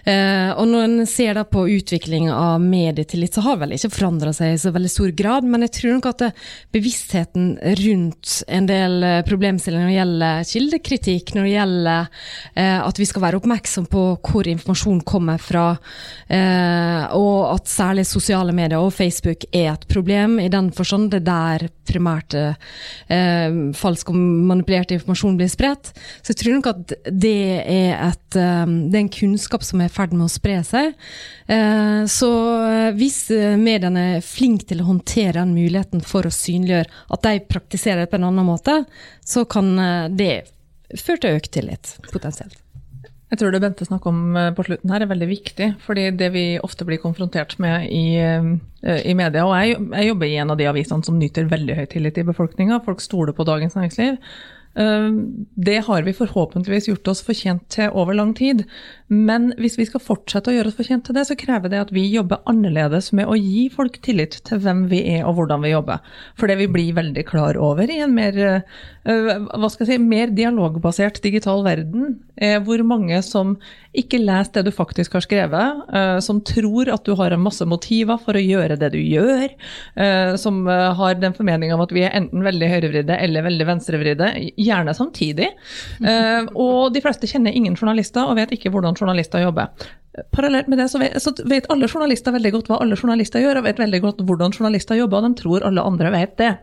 Eh, 0.05 0.51
og 0.53 0.67
når 0.69 0.87
en 0.87 1.09
ser 1.09 1.37
da 1.37 1.45
på 1.47 1.65
utvikling 1.69 2.29
av 2.33 2.61
medietillit, 2.63 3.35
så 3.35 3.45
har 3.45 3.59
vel 3.61 3.75
ikke 3.75 3.91
forandra 3.93 4.33
seg 4.35 4.55
i 4.55 4.61
så 4.61 4.73
veldig 4.75 4.91
stor 4.91 5.13
grad. 5.17 5.47
Men 5.47 5.65
jeg 5.67 5.75
tror 5.79 5.97
nok 5.97 6.09
at 6.13 6.23
det, 6.25 6.31
bevisstheten 6.75 7.51
rundt 7.81 8.39
en 8.47 8.69
del 8.69 9.03
eh, 9.03 9.21
problemstillinger 9.27 9.87
når 9.87 9.93
det 9.93 9.99
gjelder 9.99 10.49
kildekritikk, 10.53 11.33
når 11.35 11.47
det 11.47 11.53
gjelder 11.55 12.23
eh, 12.53 12.79
at 12.83 13.01
vi 13.01 13.07
skal 13.09 13.25
være 13.25 13.39
oppmerksom 13.39 13.89
på 13.91 14.05
hvor 14.29 14.49
informasjon 14.49 15.01
kommer 15.07 15.41
fra, 15.41 15.65
eh, 16.27 17.03
og 17.17 17.55
at 17.55 17.69
særlig 17.71 18.05
sosiale 18.09 18.55
medier 18.55 18.79
og 18.79 18.93
Facebook 18.95 19.45
er 19.51 19.73
et 19.73 19.87
problem 19.89 20.39
i 20.41 20.49
den 20.51 20.71
forstand 20.75 21.09
det 21.13 21.23
der 21.27 21.67
primært 21.89 22.35
eh, 22.37 23.57
falsk 23.77 24.11
manipulert 24.49 24.91
informasjon 24.95 25.37
blir 25.39 25.49
spredt. 25.51 25.91
Så 26.21 26.33
jeg 26.33 26.41
tror 26.41 26.57
nok 26.57 26.69
at 26.71 26.93
det 27.09 27.35
er, 27.63 27.95
et, 28.09 28.37
um, 28.37 28.75
det 28.89 28.99
er 28.99 29.03
en 29.05 29.11
kunnskap 29.13 29.65
som 29.65 29.81
er 29.81 29.89
i 29.89 29.93
ferd 29.93 30.15
med 30.15 30.27
å 30.27 30.31
spre 30.31 30.59
seg. 30.67 30.93
Eh, 31.49 32.03
så 32.11 32.31
eh, 32.67 32.91
hvis 32.99 33.19
eh, 33.35 33.57
mediene 33.59 34.05
er 34.15 34.25
flinke 34.25 34.67
til 34.69 34.83
å 34.83 34.89
håndtere 34.91 35.39
den 35.39 35.55
muligheten 35.57 36.03
for 36.05 36.27
å 36.27 36.33
synliggjøre 36.33 36.89
at 37.15 37.25
de 37.25 37.43
praktiserer 37.49 38.05
det 38.05 38.11
på 38.11 38.19
en 38.19 38.29
annen 38.29 38.47
måte, 38.47 38.81
så 39.25 39.45
kan 39.49 39.73
det 40.17 40.33
føre 40.97 41.21
til 41.21 41.37
økt 41.37 41.53
tillit, 41.53 41.95
potensielt. 42.09 42.57
Jeg 43.29 43.39
tror 43.39 43.53
det 43.53 43.61
Bente 43.61 43.85
snakker 43.85 44.09
om 44.09 44.37
på 44.57 44.63
slutten 44.65 44.89
her 44.89 45.03
er 45.05 45.09
veldig 45.11 45.27
viktig. 45.29 45.67
fordi 45.85 46.09
det 46.17 46.31
vi 46.33 46.45
ofte 46.65 46.85
blir 46.85 46.97
konfrontert 46.97 47.59
med 47.59 47.85
i, 47.93 48.17
i 48.25 49.13
media, 49.13 49.45
og 49.45 49.53
jeg, 49.53 49.75
jeg, 49.91 50.07
jobber 50.07 50.25
i 50.25 50.39
en 50.41 50.49
av 50.49 50.57
de 50.57 50.65
avisene 50.65 51.05
som 51.05 51.19
nyter 51.19 51.45
veldig 51.51 51.75
høy 51.77 51.85
tillit 51.91 52.17
i 52.17 52.25
befolkninga, 52.25 52.81
folk 52.85 53.01
stoler 53.05 53.37
på 53.37 53.45
Dagens 53.45 53.77
Næringsliv. 53.77 54.17
Det 54.79 55.79
har 55.85 56.05
vi 56.05 56.13
forhåpentligvis 56.15 56.87
gjort 56.87 57.09
oss 57.11 57.21
fortjent 57.25 57.65
til 57.73 57.91
over 57.91 58.15
lang 58.15 58.31
tid. 58.37 58.63
Men 59.09 59.49
hvis 59.57 59.75
vi 59.79 59.87
skal 59.89 60.03
fortsette 60.05 60.51
å 60.51 60.53
gjøre 60.53 60.69
oss 60.69 60.77
fortjent 60.77 61.07
til 61.07 61.17
det, 61.17 61.25
så 61.25 61.37
krever 61.39 61.71
det 61.71 61.81
at 61.81 61.93
vi 61.93 62.03
jobber 62.13 62.43
annerledes 62.49 63.09
med 63.17 63.25
å 63.25 63.37
gi 63.37 63.65
folk 63.73 63.97
tillit 64.05 64.37
til 64.45 64.61
hvem 64.61 64.85
vi 64.91 65.01
er 65.15 65.25
og 65.25 65.39
hvordan 65.39 65.65
vi 65.65 65.73
jobber. 65.73 66.03
For 66.37 66.49
det 66.49 66.59
vi 66.61 66.69
blir 66.69 66.93
veldig 66.97 67.25
klar 67.27 67.57
over 67.57 67.89
i 67.89 67.99
en 68.05 68.13
mer, 68.13 68.37
øh, 68.37 69.47
hva 69.49 69.71
skal 69.73 69.87
jeg 69.87 69.97
si, 69.97 70.03
mer 70.03 70.29
dialogbasert 70.37 71.17
digital 71.25 71.65
verden, 71.65 72.19
er 72.37 72.61
hvor 72.63 72.83
mange 72.85 73.17
som 73.25 73.57
ikke 73.97 74.21
leser 74.21 74.59
det 74.59 74.69
du 74.69 74.71
faktisk 74.75 75.17
har 75.17 75.25
skrevet, 75.25 75.81
øh, 75.89 76.19
som 76.21 76.43
tror 76.45 76.93
at 76.93 77.03
du 77.09 77.15
har 77.17 77.33
en 77.33 77.43
masse 77.43 77.65
motiver 77.65 78.21
for 78.21 78.37
å 78.37 78.45
gjøre 78.45 78.77
det 78.79 78.93
du 78.93 79.01
gjør, 79.01 79.49
som 80.39 80.61
har 80.67 81.17
den 81.19 81.33
formeninga 81.35 81.75
om 81.75 81.81
at 81.83 81.91
vi 81.93 82.03
er 82.05 82.13
enten 82.15 82.43
veldig 82.45 82.67
høyrevridde 82.71 83.15
eller 83.25 83.45
veldig 83.45 83.65
venstrevridde, 83.67 84.29
gjerne 84.69 84.95
samtidig. 84.97 85.49
Og 86.55 86.93
de 86.93 87.01
fleste 87.03 87.29
kjenner 87.29 87.55
ingen 87.55 87.75
journalister 87.77 88.29
og 88.29 88.37
vet 88.39 88.53
ikke 88.55 88.71
hvordan 88.73 88.97
journalister 88.99 89.43
jobber. 89.43 89.73
Parallelt 90.33 90.67
med 90.67 90.79
det 90.81 90.87
så 90.91 90.99
vet, 90.99 91.17
så 91.21 91.31
vet, 91.47 91.67
alle 91.71 91.87
journalister 91.87 92.33
veldig 92.33 92.51
godt 92.55 92.69
hva 92.71 92.79
alle 92.83 92.97
journalister 92.97 93.43
gjør, 93.43 93.59
og 93.59 93.67
vet 93.67 93.81
veldig 93.81 93.99
godt 94.03 94.23
hvordan 94.25 94.55
journalister 94.55 94.97
jobber, 94.97 95.21
og 95.21 95.27
de 95.27 95.41
tror 95.41 95.65
alle 95.67 95.85
andre 95.85 96.13
vet 96.15 96.33
det. 96.41 96.53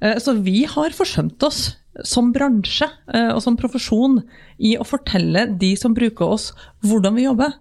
Eh, 0.00 0.18
så 0.22 0.36
vi 0.38 0.64
har 0.68 0.96
forsømt 0.96 1.42
oss 1.46 1.62
som 2.06 2.30
bransje 2.32 2.86
eh, 2.86 3.32
og 3.32 3.40
som 3.44 3.56
profesjon 3.58 4.20
i 4.58 4.76
å 4.78 4.86
fortelle 4.86 5.48
de 5.60 5.72
som 5.80 5.96
bruker 5.96 6.36
oss, 6.36 6.50
hvordan 6.84 7.16
vi 7.16 7.26
jobber. 7.26 7.56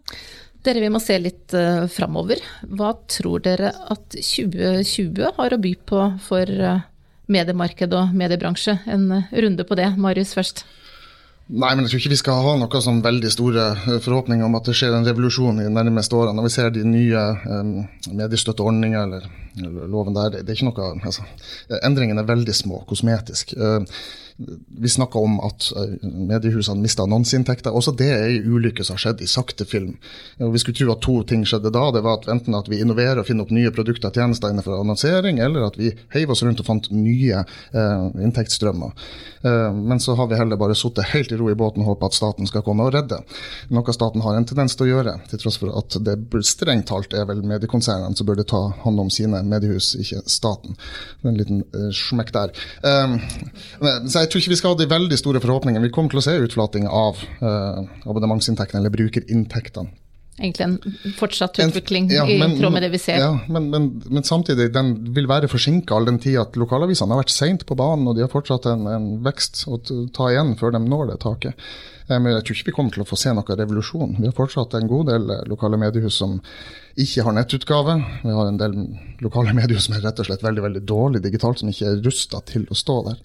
Dere, 0.68 0.84
vi 0.84 0.92
må 0.92 1.00
se 1.00 1.16
litt 1.24 1.54
framover. 1.88 2.42
Hva 2.68 2.92
tror 3.08 3.40
dere 3.46 3.72
at 3.72 4.12
2020 4.12 5.38
har 5.38 5.56
å 5.56 5.60
by 5.64 5.72
på 5.88 6.02
for 6.26 6.52
mediemarked 7.32 7.94
og 7.96 8.14
mediebransje? 8.18 8.80
En 8.90 9.10
runde 9.32 9.66
på 9.66 9.78
det. 9.80 9.92
Marius 9.98 10.36
først. 10.38 10.66
Nei, 11.50 11.72
men 11.74 11.82
jeg 11.82 11.90
tror 11.90 12.02
ikke 12.04 12.12
vi 12.12 12.20
skal 12.20 12.44
ha 12.46 12.52
noe 12.62 12.80
sånn 12.86 13.00
veldig 13.02 13.30
store 13.34 13.64
eh, 13.74 13.96
forhåpninger 14.06 14.46
om 14.46 14.58
at 14.60 14.68
det 14.70 14.76
skjer 14.78 14.94
en 14.94 15.08
revolusjon 15.08 15.58
i 15.58 15.66
de 15.66 15.72
nærmeste 15.74 16.14
årene. 16.14 16.38
Når 16.38 16.46
vi 16.46 16.52
ser 16.54 16.70
de 16.76 16.84
nye 16.86 17.24
um, 17.50 17.72
mediestøtteordningene 18.20 19.02
eller, 19.08 19.26
eller, 19.58 19.88
loven 19.90 20.14
der, 20.14 20.30
det, 20.36 20.44
det 20.46 20.54
er 20.54 20.60
ikke 20.60 20.68
noe 20.70 20.92
altså, 21.10 21.26
Endringene 21.82 22.22
er 22.22 22.30
veldig 22.30 22.54
små, 22.54 22.84
kosmetisk. 22.92 23.56
Uh, 23.58 23.82
vi 24.82 24.90
snakka 24.90 25.20
om 25.20 25.40
at 25.44 25.72
eh, 25.76 25.96
mediehusene 26.04 26.82
mista 26.82 27.04
annonseinntekter. 27.04 27.76
Også 27.76 27.92
det 28.00 28.10
er 28.14 28.28
en 28.30 28.54
ulykke 28.56 28.86
som 28.86 28.96
har 28.96 29.04
skjedd 29.04 29.24
i 29.24 29.30
sakte 29.30 29.66
film. 29.68 29.98
Vi 30.40 30.62
skulle 30.62 30.78
tro 30.80 30.94
at 30.94 31.04
to 31.04 31.18
ting 31.28 31.44
skjedde 31.48 31.74
da. 31.76 31.90
Det 31.96 32.04
var 32.06 32.22
at 32.22 32.30
enten 32.32 32.56
at 32.56 32.70
vi 32.72 32.80
innoverer 32.80 33.20
og 33.20 33.28
finner 33.28 33.48
opp 33.48 33.54
nye 33.56 33.74
produkter 33.76 34.12
og 34.12 34.20
tjenester 34.20 34.54
innenfor 34.54 34.80
annonsering, 34.80 35.42
eller 35.44 35.68
at 35.68 35.80
vi 35.80 35.92
heiv 36.16 36.32
oss 36.32 36.44
rundt 36.46 36.64
og 36.64 36.70
fant 36.70 36.88
nye 36.96 37.44
eh, 37.44 38.06
inntektsstrømmer. 38.24 38.96
Eh, 39.42 39.74
men 39.74 40.00
så 40.00 40.16
har 40.16 40.28
vi 40.28 40.40
heller 40.40 40.60
bare 40.60 40.76
sittet 40.76 41.12
helt 41.14 41.32
i 41.32 41.40
ro 41.40 41.50
i 41.52 41.58
båten 41.60 41.84
og 41.84 41.94
håpet 41.94 42.12
at 42.12 42.20
staten 42.20 42.50
skal 42.50 42.64
komme 42.66 42.88
og 42.88 42.94
redde. 42.96 43.22
Noe 43.74 43.96
staten 43.96 44.24
har 44.26 44.40
en 44.40 44.48
tendens 44.48 44.76
til 44.80 44.88
å 44.88 44.92
gjøre, 44.94 45.16
til 45.32 45.44
tross 45.44 45.60
for 45.62 45.76
at 45.80 46.00
det 46.06 46.18
strengt 46.48 46.90
talt 46.90 47.14
er 47.16 47.28
vel 47.30 47.44
mediekonsernene 47.48 48.16
som 48.18 48.28
burde 48.28 48.48
ta 48.48 48.62
hånd 48.84 49.04
om 49.04 49.12
sine 49.14 49.42
mediehus, 49.48 49.94
ikke 50.00 50.24
staten. 50.30 50.80
En 51.28 51.40
liten 51.40 51.64
eh, 51.76 51.90
smekk 51.96 52.34
der. 52.36 52.56
Um, 52.84 53.18
så 54.10 54.24
jeg 54.24 54.29
jeg 54.30 54.36
tror 54.36 54.44
ikke 54.44 54.54
vi 54.54 54.60
skal 54.60 54.76
ha 54.76 54.78
de 54.78 54.86
veldig 54.92 55.18
store 55.18 55.42
forhåpningene. 55.42 55.88
Vi 55.90 55.94
kommer 55.96 56.14
til 56.14 56.22
å 56.22 56.26
se 56.26 56.36
utflating 56.38 56.86
av 56.86 57.18
uh, 57.42 57.82
abonnementsinntektene, 58.06 58.84
eller 58.84 58.94
brukerinntektene. 58.94 59.90
Egentlig 60.40 60.64
en 60.64 61.16
fortsatt 61.18 61.58
utvikling 61.60 62.06
en, 62.08 62.14
ja, 62.16 62.24
men, 62.24 62.54
i 62.54 62.60
tråd 62.62 62.72
med 62.72 62.86
det 62.86 62.94
vi 62.94 63.02
ser. 63.02 63.18
Ja, 63.20 63.32
men, 63.52 63.66
men, 63.74 63.90
men, 64.08 64.24
samtidig, 64.24 64.70
den 64.72 64.94
vil 65.16 65.28
være 65.28 65.50
forsinka 65.52 65.98
all 65.98 66.08
den 66.08 66.20
tid 66.24 66.38
at 66.40 66.56
lokalavisene 66.60 67.12
har 67.12 67.26
vært 67.26 67.34
seint 67.34 67.66
på 67.68 67.76
banen, 67.76 68.08
og 68.08 68.16
de 68.16 68.24
har 68.24 68.32
fortsatt 68.32 68.70
en, 68.72 68.86
en 68.88 69.10
vekst 69.26 69.66
å 69.68 69.82
ta 70.16 70.30
igjen 70.32 70.54
før 70.62 70.78
de 70.78 70.84
når 70.86 71.12
det 71.12 71.20
taket. 71.26 71.68
Eh, 72.08 72.16
men 72.16 72.32
jeg 72.38 72.46
tror 72.46 72.58
ikke 72.58 72.70
vi 72.70 72.76
kommer 72.78 72.96
til 72.96 73.04
å 73.04 73.10
få 73.10 73.20
se 73.20 73.36
noe 73.36 73.60
revolusjon. 73.62 74.16
Vi 74.22 74.30
har 74.30 74.38
fortsatt 74.38 74.80
en 74.80 74.90
god 74.92 75.12
del 75.12 75.30
eh, 75.36 75.46
lokale 75.52 75.82
mediehus 75.82 76.22
som 76.24 76.40
ikke 77.00 77.28
har 77.28 77.36
nettutgave. 77.36 78.00
Vi 78.24 78.40
har 78.40 78.50
en 78.50 78.64
del 78.64 78.80
lokale 79.26 79.56
mediehus 79.60 79.90
som 79.90 80.00
er 80.00 80.06
rett 80.08 80.24
og 80.24 80.30
slett 80.30 80.46
veldig 80.46 80.68
veldig 80.70 80.86
dårlig 80.88 81.24
digitalt, 81.26 81.62
som 81.62 81.72
ikke 81.72 81.92
er 81.92 82.04
rusta 82.06 82.42
til 82.48 82.64
å 82.70 82.80
stå 82.80 83.02
der. 83.12 83.24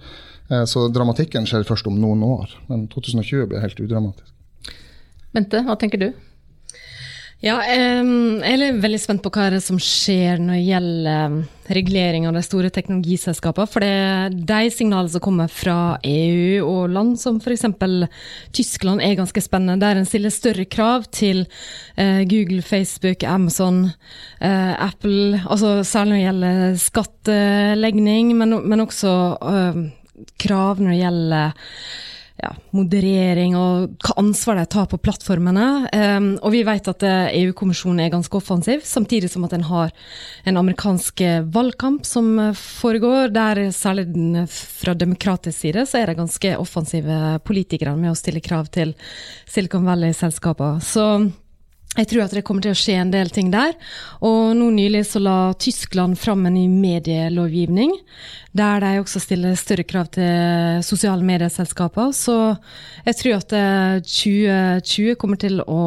Eh, 0.51 0.65
så 0.69 0.89
dramatikken 0.93 1.49
skjer 1.49 1.67
først 1.69 1.89
om 1.91 1.99
noen 2.01 2.23
år. 2.27 2.53
Men 2.69 2.87
2020 2.93 3.49
blir 3.51 3.65
helt 3.65 3.81
udramatisk. 3.81 4.31
Bente, 5.35 5.65
hva 5.67 5.77
tenker 5.81 6.01
du? 6.01 6.09
Ja, 7.45 7.59
jeg 7.61 8.55
er 8.57 8.77
veldig 8.81 8.99
spent 9.03 9.21
på 9.21 9.29
hva 9.35 9.49
er 9.49 9.57
det 9.59 9.65
som 9.67 9.77
skjer 9.83 10.39
når 10.41 10.55
det 10.55 10.63
gjelder 10.65 11.35
regulering 11.77 12.25
av 12.25 12.39
de 12.39 12.43
store 12.47 12.71
teknologiselskapene. 12.73 13.69
For 13.69 13.85
det 13.85 13.91
er 13.91 14.37
de 14.49 14.71
signalene 14.73 15.13
som 15.13 15.23
kommer 15.25 15.51
fra 15.53 15.99
EU 16.09 16.63
og 16.65 16.95
land 16.95 17.19
som 17.21 17.43
f.eks. 17.43 17.67
Tyskland 18.57 19.05
er 19.05 19.19
ganske 19.19 19.43
spennende. 19.45 19.83
Der 19.83 20.01
en 20.01 20.09
stiller 20.09 20.33
større 20.33 20.65
krav 20.65 21.05
til 21.13 21.43
eh, 22.01 22.23
Google, 22.31 22.63
Facebook, 22.65 23.27
Amazon, 23.29 23.91
eh, 24.41 24.73
Apple. 24.87 25.43
Altså 25.45 25.83
særlig 25.85 26.15
når 26.15 26.17
det 26.17 26.25
gjelder 26.25 26.81
skattelegning, 26.87 28.33
men, 28.39 28.57
men 28.71 28.87
også 28.87 29.13
krav 30.41 30.83
når 30.83 30.95
det 30.95 31.01
gjelder 31.03 31.71
ja, 32.43 32.51
moderering 32.75 33.55
og 33.55 33.93
hva 34.03 34.17
ansvar 34.19 34.59
de 34.59 34.65
tar 34.71 34.89
på 34.91 34.99
plattformene. 35.03 35.67
Um, 35.95 36.27
og 36.43 36.55
vi 36.55 36.65
vet 36.67 36.89
at 36.91 37.05
eh, 37.07 37.37
EU-kommisjonen 37.45 38.03
er 38.03 38.13
ganske 38.13 38.39
offensiv, 38.39 38.83
samtidig 38.87 39.31
som 39.31 39.47
at 39.47 39.55
en 39.55 39.67
har 39.69 39.93
en 40.49 40.59
amerikansk 40.59 41.23
valgkamp 41.55 42.07
som 42.09 42.33
eh, 42.43 42.59
foregår, 42.59 43.31
der 43.35 43.63
særlig 43.75 44.09
fra 44.51 44.97
demokratisk 44.99 45.61
side 45.63 45.87
så 45.87 46.01
er 46.01 46.11
det 46.11 46.19
ganske 46.19 46.57
offensive 46.59 47.39
politikere 47.47 47.95
med 47.99 48.13
å 48.13 48.19
stille 48.19 48.43
krav 48.45 48.73
til 48.75 48.97
Silicon 49.47 49.87
Valley-selskaper. 49.87 50.83
Jeg 51.95 52.09
tror 52.11 52.25
at 52.25 52.33
det 52.35 52.43
kommer 52.43 52.65
til 52.65 52.75
å 52.75 52.79
skje 52.79 52.97
en 52.99 53.13
del 53.13 53.29
ting 53.31 53.53
der. 53.53 53.77
Og 54.27 54.55
nå 54.59 54.71
nylig 54.75 55.05
så 55.07 55.21
la 55.23 55.37
Tyskland 55.55 56.19
fram 56.19 56.43
en 56.49 56.57
ny 56.57 56.65
medielovgivning, 56.71 57.95
der 58.57 58.83
de 58.83 58.99
også 58.99 59.23
stiller 59.23 59.55
større 59.59 59.87
krav 59.87 60.11
til 60.17 60.83
sosiale 60.87 61.23
medieselskaper. 61.27 62.11
Så 62.17 62.37
jeg 63.07 63.21
tror 63.21 63.39
at 63.39 63.55
2020 64.11 65.13
eh, 65.13 65.15
kommer 65.21 65.39
til 65.39 65.63
å 65.63 65.81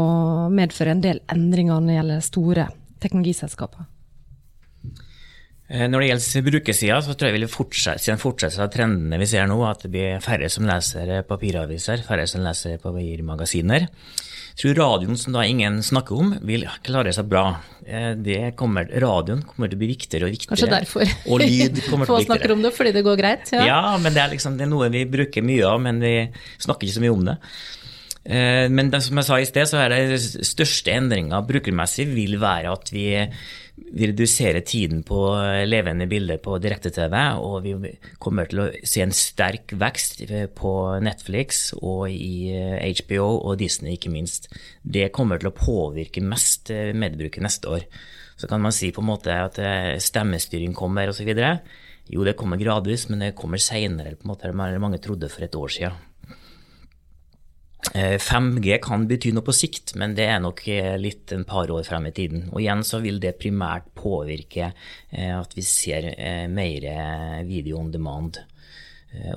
medføre 0.54 0.96
en 0.96 1.04
del 1.04 1.20
endringer 1.34 1.82
når 1.82 1.92
det 1.92 2.00
gjelder 2.00 2.26
store 2.30 2.68
teknologiselskaper. 3.04 3.92
Eh, 5.68 5.90
når 5.92 6.00
det 6.00 6.10
gjelder 6.14 6.48
brukersida, 6.48 7.02
så 7.04 7.18
tror 7.18 7.28
jeg 7.28 7.36
vi 7.36 7.44
vil 7.44 7.52
fortsette, 7.52 8.16
fortsette 8.22 8.64
av 8.64 8.72
trendene 8.72 9.20
vi 9.20 9.28
ser 9.28 9.52
nå, 9.52 9.60
at 9.68 9.84
det 9.84 9.92
blir 9.92 10.24
færre 10.24 10.48
som 10.48 10.64
leser 10.70 11.18
papiraviser, 11.28 12.08
færre 12.08 12.32
som 12.32 12.48
leser 12.48 12.80
papirmagasiner. 12.80 13.90
Jeg 14.58 14.74
tror 14.74 14.80
radioen, 14.80 15.18
som 15.22 15.36
da 15.36 15.44
ingen 15.46 15.76
snakker 15.86 16.18
om, 16.18 16.32
vil 16.50 16.64
klare 16.82 17.12
seg 17.14 17.28
bra. 17.30 17.60
Eh, 17.86 18.16
det 18.18 18.56
kommer, 18.58 18.88
radioen 18.90 19.44
kommer 19.46 19.70
til 19.70 19.78
å 19.78 19.82
bli 19.84 19.90
viktigere 19.92 20.26
og 20.26 20.34
viktigere. 20.34 20.56
Kanskje 20.56 20.70
derfor 20.72 21.12
og 21.30 21.44
lyd 21.44 21.78
kommer 21.86 22.06
til 22.10 22.16
å 22.16 22.18
bli 22.18 22.24
viktigere. 22.24 22.24
Få 22.24 22.24
snakker 22.26 22.54
om 22.56 22.64
det 22.66 22.72
fordi 22.74 22.94
det 22.96 23.04
går 23.06 23.20
greit? 23.20 23.52
Ja, 23.54 23.68
ja 23.70 23.82
men 24.02 24.16
det 24.16 24.24
er, 24.24 24.32
liksom, 24.34 24.58
det 24.58 24.66
er 24.66 24.72
noe 24.72 24.90
vi 24.90 25.04
bruker 25.14 25.46
mye 25.46 25.68
av, 25.70 25.78
men 25.86 26.02
vi 26.02 26.16
snakker 26.66 26.90
ikke 26.90 26.98
så 26.98 27.06
mye 27.06 27.14
om 27.14 27.30
det. 27.30 27.38
Eh, 28.26 28.66
men 28.74 28.90
det, 28.90 29.04
som 29.06 29.22
jeg 29.22 29.30
sa 29.30 29.38
i 29.38 29.48
sted, 29.52 29.70
så 29.70 29.84
er 29.84 29.94
det 29.94 30.20
største 30.26 30.98
endringa 30.98 31.44
brukermessig 31.46 32.10
vil 32.10 32.40
være 32.42 32.74
at 32.74 32.90
vi 32.92 33.08
vi 33.78 34.08
reduserer 34.10 34.64
tiden 34.66 35.04
på 35.06 35.20
levende 35.70 36.08
bilder 36.10 36.40
på 36.44 36.58
direkte-TV, 36.62 37.16
og 37.38 37.58
vi 37.64 37.92
kommer 38.22 38.50
til 38.50 38.64
å 38.64 38.68
se 38.82 39.04
en 39.06 39.14
sterk 39.16 39.74
vekst 39.78 40.24
på 40.58 40.74
Netflix 41.06 41.70
og 41.78 42.10
i 42.12 42.52
HBO 43.02 43.30
og 43.38 43.58
Disney, 43.62 43.96
ikke 43.96 44.12
minst. 44.14 44.50
Det 44.82 45.12
kommer 45.16 45.42
til 45.42 45.52
å 45.52 45.56
påvirke 45.56 46.26
mest 46.26 46.74
mediebruket 46.74 47.46
neste 47.46 47.70
år. 47.78 47.86
Så 48.38 48.50
kan 48.50 48.62
man 48.62 48.76
si 48.76 48.92
på 48.94 49.02
en 49.02 49.12
måte 49.12 49.34
at 49.34 49.62
stemmestyring 50.04 50.76
kommer 50.78 51.14
osv. 51.14 51.32
Jo, 52.08 52.24
det 52.24 52.38
kommer 52.40 52.60
gradvis, 52.62 53.08
men 53.12 53.24
det 53.24 53.36
kommer 53.38 53.62
seinere 53.62 54.18
enn 54.18 54.82
mange 54.82 55.02
trodde 55.04 55.30
for 55.30 55.46
et 55.46 55.58
år 55.58 55.74
siden. 55.74 56.04
5G 57.94 58.74
eh, 58.74 58.80
kan 58.82 59.06
bety 59.08 59.32
noe 59.34 59.46
på 59.46 59.54
sikt, 59.56 59.94
men 59.96 60.16
det 60.18 60.26
er 60.28 60.42
nok 60.42 60.64
eh, 60.72 60.96
litt 61.00 61.32
en 61.32 61.46
par 61.48 61.70
år 61.72 61.86
frem 61.88 62.10
i 62.10 62.12
tiden. 62.12 62.48
Og 62.52 62.62
igjen 62.62 62.84
så 62.84 63.00
vil 63.04 63.20
det 63.24 63.38
primært 63.40 63.92
påvirke 63.96 64.72
eh, 64.72 65.34
at 65.34 65.54
vi 65.56 65.64
ser 65.66 66.10
mer 66.52 66.88
video 67.48 67.80
on 67.80 67.92
demand. 67.92 68.42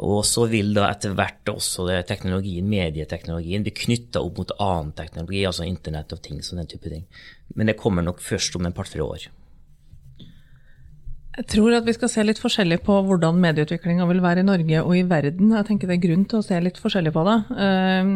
Og 0.02 0.24
så 0.26 0.44
vil 0.50 0.72
da 0.74 0.88
etter 0.90 1.12
hvert 1.14 1.46
også 1.48 1.86
teknologien, 2.04 2.66
medieteknologien 2.68 3.62
bli 3.64 3.72
knytta 3.72 4.20
opp 4.20 4.40
mot 4.42 4.54
annen 4.58 4.90
teknologi, 4.98 5.44
altså 5.46 5.64
Internett 5.64 6.12
og 6.12 6.20
ting, 6.24 6.40
sånn 6.42 6.64
den 6.64 6.72
type 6.72 6.90
ting. 6.90 7.06
Men 7.54 7.70
det 7.70 7.78
kommer 7.78 8.04
nok 8.04 8.20
først 8.20 8.58
om 8.58 8.66
en 8.66 8.74
par-tre 8.76 9.04
år. 9.04 9.28
Jeg 11.40 11.46
tror 11.54 11.72
at 11.72 11.86
vi 11.86 11.94
skal 11.96 12.10
se 12.12 12.22
litt 12.26 12.40
forskjellig 12.42 12.82
på 12.84 12.98
hvordan 13.06 13.38
medieutviklinga 13.40 14.04
vil 14.10 14.20
være 14.20 14.42
i 14.42 14.48
Norge 14.48 14.80
og 14.84 14.92
i 14.92 15.06
verden. 15.08 15.54
Jeg 15.56 15.66
tenker 15.70 15.88
det 15.88 15.94
er 15.96 16.02
grunn 16.02 16.26
til 16.28 16.42
å 16.42 16.44
se 16.44 16.58
litt 16.60 16.76
forskjellig 16.76 17.14
på 17.14 17.22
det. 17.24 17.36
Ehm, 17.64 18.10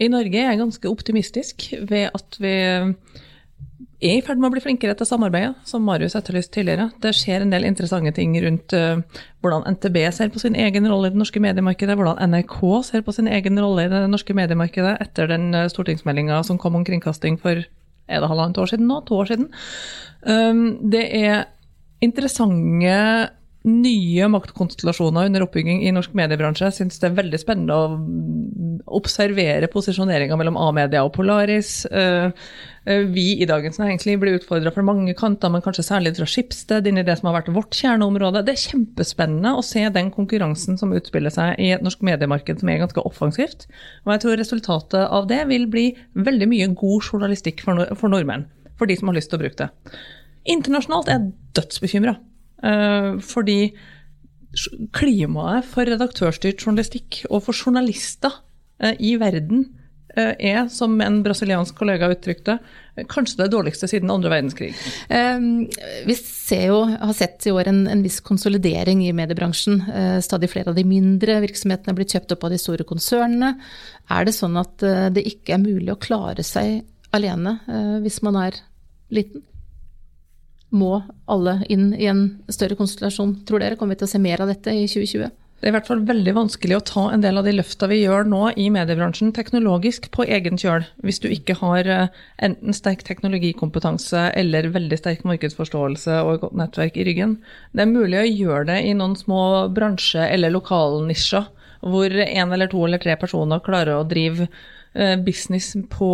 I 0.00 0.08
Norge 0.08 0.40
er 0.40 0.54
jeg 0.54 0.60
ganske 0.62 0.88
optimistisk 0.88 1.66
ved 1.90 2.14
at 2.16 2.38
vi 2.40 2.54
er 2.56 4.14
i 4.16 4.22
ferd 4.24 4.40
med 4.40 4.48
å 4.48 4.54
bli 4.54 4.62
flinkere 4.64 4.96
til 4.96 5.08
samarbeidet, 5.08 5.52
som 5.68 5.84
Marius 5.84 6.16
etterlyste 6.16 6.54
tidligere. 6.56 6.86
Det 7.04 7.12
skjer 7.16 7.44
en 7.44 7.52
del 7.52 7.66
interessante 7.68 8.14
ting 8.16 8.32
rundt 8.44 8.72
uh, 8.76 9.02
hvordan 9.44 9.64
NTB 9.76 9.98
ser 10.16 10.32
på 10.32 10.40
sin 10.40 10.56
egen 10.56 10.88
rolle 10.88 11.10
i 11.10 11.12
det 11.12 11.20
norske 11.20 11.40
mediemarkedet, 11.44 11.96
hvordan 11.96 12.20
NRK 12.32 12.56
ser 12.88 13.04
på 13.04 13.16
sin 13.16 13.28
egen 13.32 13.60
rolle 13.60 13.84
i 13.84 13.92
det 13.92 14.02
norske 14.12 14.36
mediemarkedet 14.36 14.94
etter 15.04 15.28
den 15.32 15.48
uh, 15.56 15.66
stortingsmeldinga 15.72 16.40
som 16.44 16.60
kom 16.60 16.76
om 16.76 16.84
kringkasting 16.88 17.36
for 17.40 17.64
er 18.06 18.22
det 18.22 18.30
halvannet 18.30 18.60
år 18.62 18.70
siden 18.70 18.88
nå? 18.88 19.00
To 19.08 19.16
år 19.18 19.32
siden. 19.32 19.48
Det 20.92 21.02
er 21.18 21.40
interessante 22.04 23.32
nye 23.66 24.28
maktkonstellasjoner 24.30 25.26
under 25.26 25.42
oppbygging 25.42 25.80
i 25.82 25.92
norsk 25.94 26.12
mediebransje. 26.14 26.68
Jeg 26.68 26.76
syns 26.76 27.00
det 27.02 27.08
er 27.08 27.16
veldig 27.16 27.38
spennende 27.42 27.74
å 27.74 27.96
observere 28.94 29.66
posisjoneringa 29.72 30.36
mellom 30.38 30.58
A-media 30.60 31.02
og 31.02 31.10
Polaris. 31.16 31.70
Eh, 31.90 32.28
eh, 32.86 33.02
vi 33.10 33.24
i 33.42 33.48
Dagens 33.48 33.80
Næringsliv 33.82 34.20
blir 34.22 34.36
utfordra 34.38 34.70
fra 34.70 34.84
mange 34.86 35.16
kanter, 35.18 35.50
men 35.50 35.64
kanskje 35.64 35.82
særlig 35.88 36.14
fra 36.14 36.28
Skipsted, 36.30 36.86
inn 36.86 37.00
i 37.02 37.04
det 37.06 37.16
som 37.18 37.26
har 37.30 37.40
vært 37.40 37.50
vårt 37.56 37.74
kjerneområde. 37.74 38.44
Det 38.46 38.54
er 38.54 38.64
kjempespennende 38.68 39.56
å 39.58 39.64
se 39.66 39.82
den 39.90 40.12
konkurransen 40.14 40.78
som 40.78 40.94
utspiller 40.94 41.34
seg 41.34 41.58
i 41.58 41.72
et 41.74 41.82
norsk 41.82 42.04
mediemarked 42.06 42.62
som 42.62 42.70
er 42.70 42.84
ganske 42.84 43.02
offensivt. 43.02 43.66
Og 44.06 44.14
jeg 44.14 44.22
tror 44.22 44.38
resultatet 44.38 45.02
av 45.02 45.26
det 45.32 45.42
vil 45.50 45.66
bli 45.66 45.88
veldig 46.14 46.50
mye 46.54 46.70
god 46.78 47.10
journalistikk 47.10 47.66
for 47.66 48.14
nordmenn. 48.14 48.46
For 48.78 48.86
de 48.86 48.94
som 48.94 49.10
har 49.10 49.18
lyst 49.18 49.32
til 49.32 49.40
å 49.40 49.42
bruke 49.42 49.66
det. 49.66 49.98
Internasjonalt 50.46 51.10
er 51.10 51.18
jeg 51.18 51.32
dødsbekymra. 51.58 52.16
Eh, 52.64 53.16
fordi 53.24 53.60
klimaet 54.96 55.66
for 55.68 55.88
redaktørstyrt 55.88 56.62
journalistikk 56.64 57.26
og 57.28 57.42
for 57.44 57.56
journalister 57.56 58.38
eh, 58.80 58.94
i 59.04 59.12
verden 59.20 59.66
eh, 60.16 60.32
er, 60.32 60.62
som 60.72 60.94
en 61.04 61.18
brasiliansk 61.24 61.76
kollega 61.76 62.08
uttrykte, 62.14 62.56
kanskje 63.12 63.42
det 63.42 63.50
dårligste 63.52 63.90
siden 63.90 64.12
andre 64.14 64.32
verdenskrig. 64.32 64.70
Vi 66.08 66.16
jo, 66.64 66.78
har 66.88 67.12
sett 67.18 67.44
i 67.44 67.52
år 67.52 67.68
en, 67.68 67.82
en, 67.92 68.04
viss 68.06 68.22
konsolidering 68.24 69.02
i 69.04 69.12
mediebransjen. 69.12 69.82
Stadig 70.24 70.48
flere 70.54 70.72
av 70.72 70.78
de 70.78 70.86
mindre 70.88 71.36
virksomhetene 71.44 71.92
er 71.92 71.98
blitt 71.98 72.14
kjøpt 72.16 72.32
opp 72.32 72.46
av 72.48 72.54
de 72.54 72.60
store 72.62 72.86
konsernene. 72.88 73.52
Er 74.08 74.24
det 74.24 74.32
sånn 74.38 74.56
at 74.56 74.80
det 75.12 75.26
ikke 75.28 75.58
er 75.58 75.66
mulig 75.66 75.92
å 75.92 76.00
klare 76.00 76.46
seg 76.46 76.86
alene 77.12 77.58
hvis 78.00 78.22
man 78.24 78.40
er 78.46 78.56
liten? 79.12 79.44
Må 80.76 81.00
alle 81.30 81.58
inn 81.72 81.90
i 81.96 82.08
en 82.10 82.28
større 82.52 82.78
konstellasjon, 82.78 83.38
tror 83.48 83.64
dere? 83.64 83.78
Kommer 83.80 83.96
vi 83.96 84.04
til 84.04 84.10
å 84.10 84.14
se 84.14 84.22
mer 84.22 84.44
av 84.44 84.52
dette 84.52 84.74
i 84.74 84.86
2020? 84.86 85.32
Det 85.56 85.64
er 85.64 85.72
i 85.72 85.74
hvert 85.78 85.88
fall 85.88 86.02
veldig 86.04 86.32
vanskelig 86.36 86.76
å 86.76 86.84
ta 86.84 87.02
en 87.14 87.22
del 87.24 87.40
av 87.40 87.46
de 87.48 87.54
løfta 87.54 87.88
vi 87.88 88.02
gjør 88.02 88.26
nå 88.28 88.42
i 88.60 88.66
mediebransjen 88.70 89.30
teknologisk 89.34 90.10
på 90.12 90.26
egen 90.28 90.60
kjøl, 90.60 90.84
hvis 91.00 91.18
du 91.24 91.30
ikke 91.32 91.56
har 91.62 91.88
eh, 91.88 92.18
enten 92.44 92.76
sterk 92.76 93.06
teknologikompetanse 93.08 94.26
eller 94.36 94.68
veldig 94.74 94.98
sterk 95.00 95.24
markedsforståelse 95.24 96.20
og 96.26 96.34
et 96.34 96.42
godt 96.44 96.60
nettverk 96.60 97.00
i 97.00 97.06
ryggen. 97.08 97.38
Det 97.72 97.86
er 97.86 97.90
mulig 97.94 98.20
å 98.20 98.28
gjøre 98.28 98.68
det 98.68 98.78
i 98.84 98.92
noen 99.00 99.16
små 99.16 99.40
bransje- 99.72 100.28
eller 100.28 100.52
lokalnisjer, 100.52 101.48
hvor 101.80 102.20
én 102.26 102.52
eller 102.52 102.68
to 102.68 102.84
eller 102.84 103.00
tre 103.00 103.16
personer 103.16 103.64
klarer 103.64 103.96
å 103.96 104.08
drive 104.08 104.50
business 105.26 105.74
på 105.92 106.08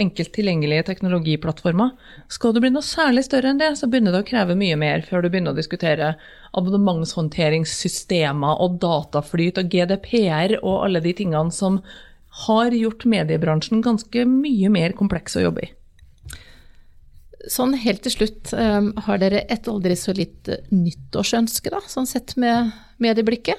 enkelt 0.00 0.32
tilgjengelige 0.36 0.84
teknologiplattformer. 0.90 1.94
Skal 2.28 2.52
du 2.52 2.60
bli 2.60 2.72
noe 2.74 2.84
særlig 2.84 3.24
større 3.26 3.48
enn 3.52 3.62
det, 3.62 3.72
så 3.80 3.88
begynner 3.88 4.12
det 4.12 4.22
å 4.24 4.28
kreve 4.28 4.58
mye 4.58 4.76
mer 4.80 4.98
før 5.06 5.24
du 5.24 5.30
begynner 5.30 5.52
å 5.54 5.58
diskutere 5.58 6.14
abonnementshåndteringssystemer 6.58 8.60
og 8.60 8.78
dataflyt 8.82 9.60
og 9.62 9.72
GDPR 9.72 10.50
og 10.60 10.84
alle 10.84 11.00
de 11.04 11.12
tingene 11.16 11.52
som 11.54 11.80
har 12.46 12.70
gjort 12.76 13.08
mediebransjen 13.10 13.82
ganske 13.82 14.24
mye 14.28 14.68
mer 14.72 14.94
kompleks 14.98 15.38
å 15.38 15.44
jobbe 15.48 15.66
i. 15.66 15.70
Sånn 17.50 17.72
helt 17.80 18.02
til 18.04 18.12
slutt, 18.12 18.52
eh, 18.52 18.82
har 19.06 19.18
dere 19.18 19.46
et 19.48 19.68
aldri 19.68 19.96
så 19.96 20.12
litt 20.12 20.48
nyttårsønske, 20.70 21.70
da, 21.72 21.80
sånn 21.88 22.06
sett 22.06 22.36
med 22.36 22.72
medieblikket? 23.00 23.56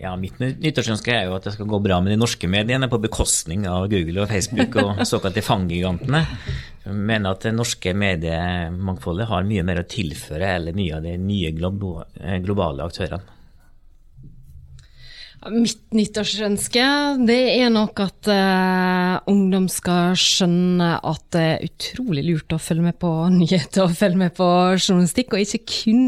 Ja, 0.00 0.14
Mitt 0.16 0.38
nyttårsønske 0.40 1.12
er 1.12 1.26
jo 1.28 1.34
at 1.36 1.44
det 1.44 1.52
skal 1.52 1.68
gå 1.68 1.78
bra 1.84 1.98
med 2.00 2.14
de 2.14 2.20
norske 2.20 2.48
mediene 2.48 2.88
på 2.88 3.00
bekostning 3.02 3.66
av 3.68 3.84
Google 3.92 4.22
og 4.24 4.30
Facebook 4.32 4.78
og 4.80 5.02
såkalte 5.10 5.44
fanggigantene. 5.44 6.22
Jeg 6.86 6.96
mener 6.96 7.34
at 7.34 7.44
det 7.44 7.52
norske 7.52 7.92
mediemangfoldet 7.92 9.28
har 9.28 9.44
mye 9.44 9.64
mer 9.68 9.82
å 9.82 9.88
tilføre 9.90 10.54
eller 10.56 10.76
mye 10.78 10.96
av 10.96 11.04
de 11.04 11.18
nye 11.20 11.52
globale 11.52 12.86
aktørene. 12.86 13.39
Mitt 15.48 15.86
nyttårsønske 15.96 16.82
det 17.24 17.38
er 17.62 17.70
nok 17.72 18.02
at 18.04 18.28
uh, 18.28 19.14
ungdom 19.30 19.70
skal 19.72 20.12
skjønne 20.20 20.90
at 21.00 21.22
det 21.32 21.44
er 21.54 21.62
utrolig 21.64 22.24
lurt 22.26 22.52
å 22.52 22.58
følge 22.60 22.84
med 22.84 22.98
på 23.00 23.08
nyheter 23.32 23.86
og 23.86 23.94
følge 23.96 24.20
med 24.20 24.34
på 24.36 24.48
journalistikk, 24.76 25.32
og 25.32 25.40
ikke 25.40 25.62
kun 25.64 26.02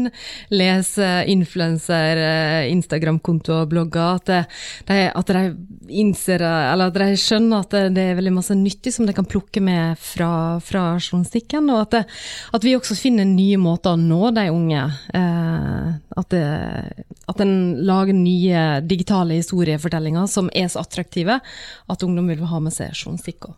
lese 0.53 1.07
influenser, 1.33 2.21
uh, 2.21 2.67
Instagram-konto 2.69 3.55
og 3.63 3.71
blogger. 3.73 4.21
At, 4.21 4.53
de, 4.91 4.99
at 5.09 5.33
de 5.33 5.41
innser, 6.03 6.45
eller 6.45 6.93
at 6.93 7.01
de 7.01 7.09
skjønner 7.17 7.65
at 7.65 7.73
det, 7.97 8.05
er 8.05 8.21
veldig 8.21 8.35
masse 8.37 8.53
nyttig 8.59 8.93
som 8.93 9.09
de 9.09 9.17
kan 9.17 9.25
plukke 9.25 9.65
med 9.65 9.97
fra, 9.97 10.59
fra 10.61 10.85
journalistikken, 10.99 11.73
og 11.73 11.87
at, 11.87 11.97
det, 11.97 12.03
at, 12.53 12.69
vi 12.69 12.75
også 12.77 12.99
finner 13.01 13.25
nye 13.25 13.57
måter 13.57 13.97
å 13.97 13.99
nå 13.99 14.29
de 14.37 14.45
unge. 14.53 14.85
Uh, 15.09 15.89
at, 16.21 16.29
det, 16.29 16.45
at 17.33 17.41
en 17.41 17.57
lager 17.81 18.13
nye 18.13 18.69
digitale 18.85 19.22
digitale 19.23 19.39
historiefortellinger 19.39 20.27
som 20.27 20.49
er 20.53 20.67
så 20.67 20.83
attraktive 20.83 21.39
at 21.89 22.03
ungdom 22.03 22.27
vil 22.27 22.45
ha 22.45 22.59
med 22.59 22.73
seg 22.73 22.93
journalistikk 22.93 23.49
òg. 23.49 23.55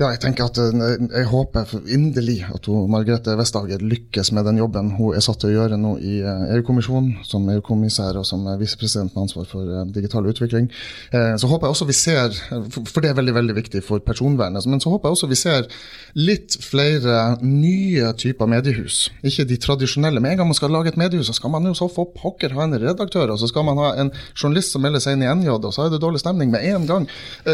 Ja, 0.00 0.08
jeg 0.14 0.22
tenker 0.22 0.46
at 0.48 0.56
eh, 0.56 0.76
jeg 1.12 1.26
håper 1.28 1.68
inderlig 1.92 2.38
at 2.48 2.64
hun, 2.70 2.86
Margrethe 2.88 3.34
Vestager 3.36 3.82
lykkes 3.84 4.30
med 4.32 4.46
den 4.48 4.56
jobben 4.56 4.94
hun 4.96 5.12
er 5.12 5.20
satt 5.20 5.42
til 5.42 5.50
å 5.50 5.58
gjøre 5.58 5.76
nå 5.76 5.90
i 6.00 6.14
eh, 6.24 6.54
EU-kommisjonen, 6.54 7.18
som 7.28 7.44
EU-kommissær 7.52 8.16
og 8.16 8.24
som 8.24 8.46
visepresident 8.56 9.12
med 9.12 9.26
ansvar 9.26 9.44
for 9.50 9.68
eh, 9.68 9.82
digital 9.92 10.24
utvikling. 10.30 10.70
Så 11.10 11.50
håper 11.50 11.68
jeg 11.68 11.74
også 11.74 11.88
vi 11.90 11.96
ser, 11.98 12.38
for 12.88 13.02
det 13.02 13.10
er 13.10 13.18
veldig 13.18 13.34
veldig 13.36 13.56
viktig 13.58 13.82
for 13.84 14.00
personvernet, 14.04 14.64
men 14.70 14.80
så 14.80 14.92
håper 14.92 15.10
jeg 15.10 15.18
også 15.18 15.28
vi 15.28 15.38
ser 15.38 15.68
litt 16.16 16.56
flere 16.64 17.18
nye 17.44 18.14
typer 18.16 18.48
mediehus. 18.48 19.02
Ikke 19.26 19.44
de 19.50 19.58
tradisjonelle. 19.60 20.22
Med 20.22 20.32
en 20.32 20.40
gang 20.40 20.50
man 20.52 20.56
skal 20.56 20.72
lage 20.72 20.94
et 20.94 21.00
mediehus, 21.00 21.28
så 21.28 21.36
skal 21.36 21.52
man 21.52 21.68
jo 21.68 21.74
så 21.76 21.90
få 21.92 22.06
pokker 22.14 22.56
ha 22.56 22.64
en 22.64 22.78
redaktør, 22.80 23.34
og 23.34 23.42
så 23.42 23.50
skal 23.52 23.68
man 23.68 23.82
ha 23.82 23.92
en 24.00 24.14
journalist 24.32 24.72
som 24.72 24.84
melder 24.86 25.04
seg 25.04 25.18
inn 25.18 25.26
i 25.26 25.30
NJ, 25.42 25.52
og 25.58 25.68
så 25.76 25.84
er 25.84 25.92
det 25.92 26.00
dårlig 26.00 26.24
stemning 26.24 26.54
med 26.54 26.64
en 26.72 26.88
gang. 26.88 27.08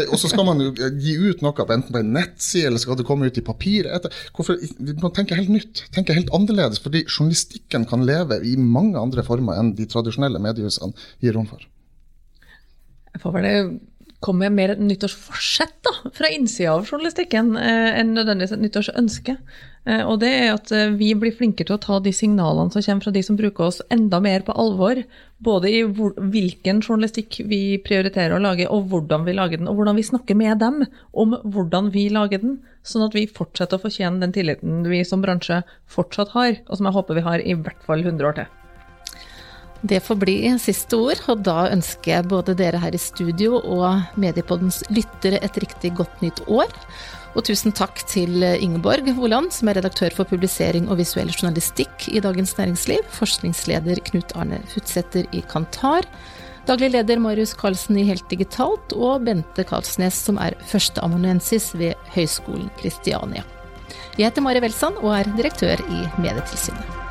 Og 0.07 0.15
så 0.21 0.31
skal 0.31 0.47
man 0.47 0.63
jo 0.63 0.71
gi 0.95 1.19
ut 1.27 1.43
noe 1.43 1.67
enten 1.67 1.91
på 1.91 1.99
en 2.05 2.15
nett 2.15 2.36
nettside, 2.37 2.67
eller 2.67 2.81
skal 2.81 2.97
det 2.97 3.05
komme 3.07 3.27
ut 3.27 3.37
i 3.37 3.45
papir? 3.45 3.89
Etter? 3.89 4.13
Hvorfor, 4.35 4.57
vi 4.61 4.95
må 5.01 5.11
tenke 5.13 5.37
helt 5.37 5.49
nytt, 5.49 5.85
tenke 5.93 6.15
helt 6.15 6.31
annerledes. 6.35 6.79
Fordi 6.83 7.05
journalistikken 7.07 7.87
kan 7.89 8.05
leve 8.05 8.39
i 8.45 8.55
mange 8.57 8.97
andre 8.99 9.25
former 9.25 9.57
enn 9.57 9.73
de 9.75 9.87
tradisjonelle 9.89 10.41
mediehusene 10.43 10.93
gir 11.23 11.35
rom 11.37 11.47
for. 11.49 11.65
Jeg 13.13 13.23
får 13.23 13.33
vel 13.33 13.49
komme 14.23 14.47
med 14.47 14.57
mer 14.57 14.73
et 14.73 14.81
nyttårsforsett 14.81 15.75
da, 15.85 15.93
fra 16.13 16.29
innsida 16.33 16.73
av 16.73 16.87
journalistikken 16.89 17.53
eh, 17.59 17.99
enn 17.99 18.15
nødvendigvis 18.17 18.55
et 18.55 18.63
nyttårsønske. 18.63 19.35
Eh, 19.87 20.01
og 20.01 20.19
det 20.23 20.31
er 20.33 20.49
at 20.55 20.71
eh, 20.73 20.89
vi 20.97 21.11
blir 21.19 21.35
flinkere 21.37 21.69
til 21.69 21.77
å 21.77 21.83
ta 21.83 21.99
de 22.03 22.13
signalene 22.15 22.73
som 22.73 22.83
kommer 22.83 23.07
fra 23.07 23.13
de 23.13 23.23
som 23.23 23.37
bruker 23.39 23.67
oss, 23.69 23.79
enda 23.93 24.19
mer 24.23 24.43
på 24.47 24.55
alvor. 24.57 25.03
Både 25.43 25.69
i 25.69 25.83
hvilken 25.85 26.81
journalistikk 26.81 27.43
vi 27.45 27.61
prioriterer 27.85 28.35
å 28.35 28.41
lage, 28.41 28.65
og 28.73 28.89
hvordan 28.91 29.27
vi 29.27 29.37
lager 29.37 29.61
den. 29.61 29.69
Og 29.69 29.77
hvordan 29.79 29.99
vi 29.99 30.07
snakker 30.09 30.39
med 30.39 30.57
dem 30.63 30.81
om 31.13 31.37
hvordan 31.45 31.91
vi 31.93 32.07
lager 32.13 32.41
den, 32.43 32.59
sånn 32.87 33.05
at 33.05 33.15
vi 33.17 33.27
fortsetter 33.29 33.77
å 33.77 33.85
fortjene 33.85 34.23
den 34.23 34.33
tilliten 34.35 34.81
vi 34.89 35.03
som 35.05 35.21
bransje 35.21 35.61
fortsatt 35.93 36.33
har, 36.33 36.57
og 36.67 36.79
som 36.79 36.89
jeg 36.89 36.97
håper 36.97 37.19
vi 37.19 37.27
har 37.29 37.45
i 37.45 37.59
hvert 37.59 37.85
fall 37.85 38.01
100 38.01 38.31
år 38.31 38.41
til. 38.41 38.55
Det 39.81 39.99
får 39.99 40.15
bli 40.15 40.37
siste 40.59 40.97
ord, 40.97 41.19
og 41.29 41.43
da 41.45 41.67
ønsker 41.69 42.15
jeg 42.15 42.29
både 42.31 42.55
dere 42.57 42.79
her 42.81 42.95
i 42.95 43.01
studio 43.01 43.59
og 43.61 44.17
Mediepoddens 44.17 44.81
lyttere 44.89 45.37
et 45.45 45.59
riktig 45.61 45.93
godt 45.99 46.23
nytt 46.25 46.41
år. 46.49 46.73
Og 47.37 47.45
tusen 47.45 47.75
takk 47.75 48.01
til 48.09 48.41
Ingeborg 48.41 49.05
Holand, 49.19 49.51
som 49.53 49.69
er 49.69 49.77
redaktør 49.77 50.15
for 50.15 50.25
publisering 50.25 50.89
og 50.89 50.97
visuell 50.97 51.29
journalistikk 51.29 52.07
i 52.09 52.23
Dagens 52.23 52.55
Næringsliv, 52.57 53.05
forskningsleder 53.13 54.01
Knut 54.09 54.33
Arne 54.33 54.63
Futsæter 54.73 55.29
i 55.29 55.43
Kantar, 55.45 56.09
daglig 56.65 56.95
leder 56.95 57.21
Marius 57.21 57.53
Karlsen 57.53 58.01
i 58.01 58.07
Helt 58.09 58.25
Digitalt, 58.33 58.97
og 58.97 59.27
Bente 59.29 59.63
Karlsnes, 59.67 60.17
som 60.25 60.41
er 60.41 60.57
førsteamanuensis 60.71 61.75
ved 61.77 61.93
Høgskolen 62.17 62.71
Kristiania. 62.81 63.45
Jeg 64.17 64.31
heter 64.31 64.41
Mari 64.41 64.63
Welsand 64.65 64.97
og 65.03 65.13
er 65.19 65.35
direktør 65.37 65.77
i 65.85 66.07
Medietilsynet. 66.17 67.06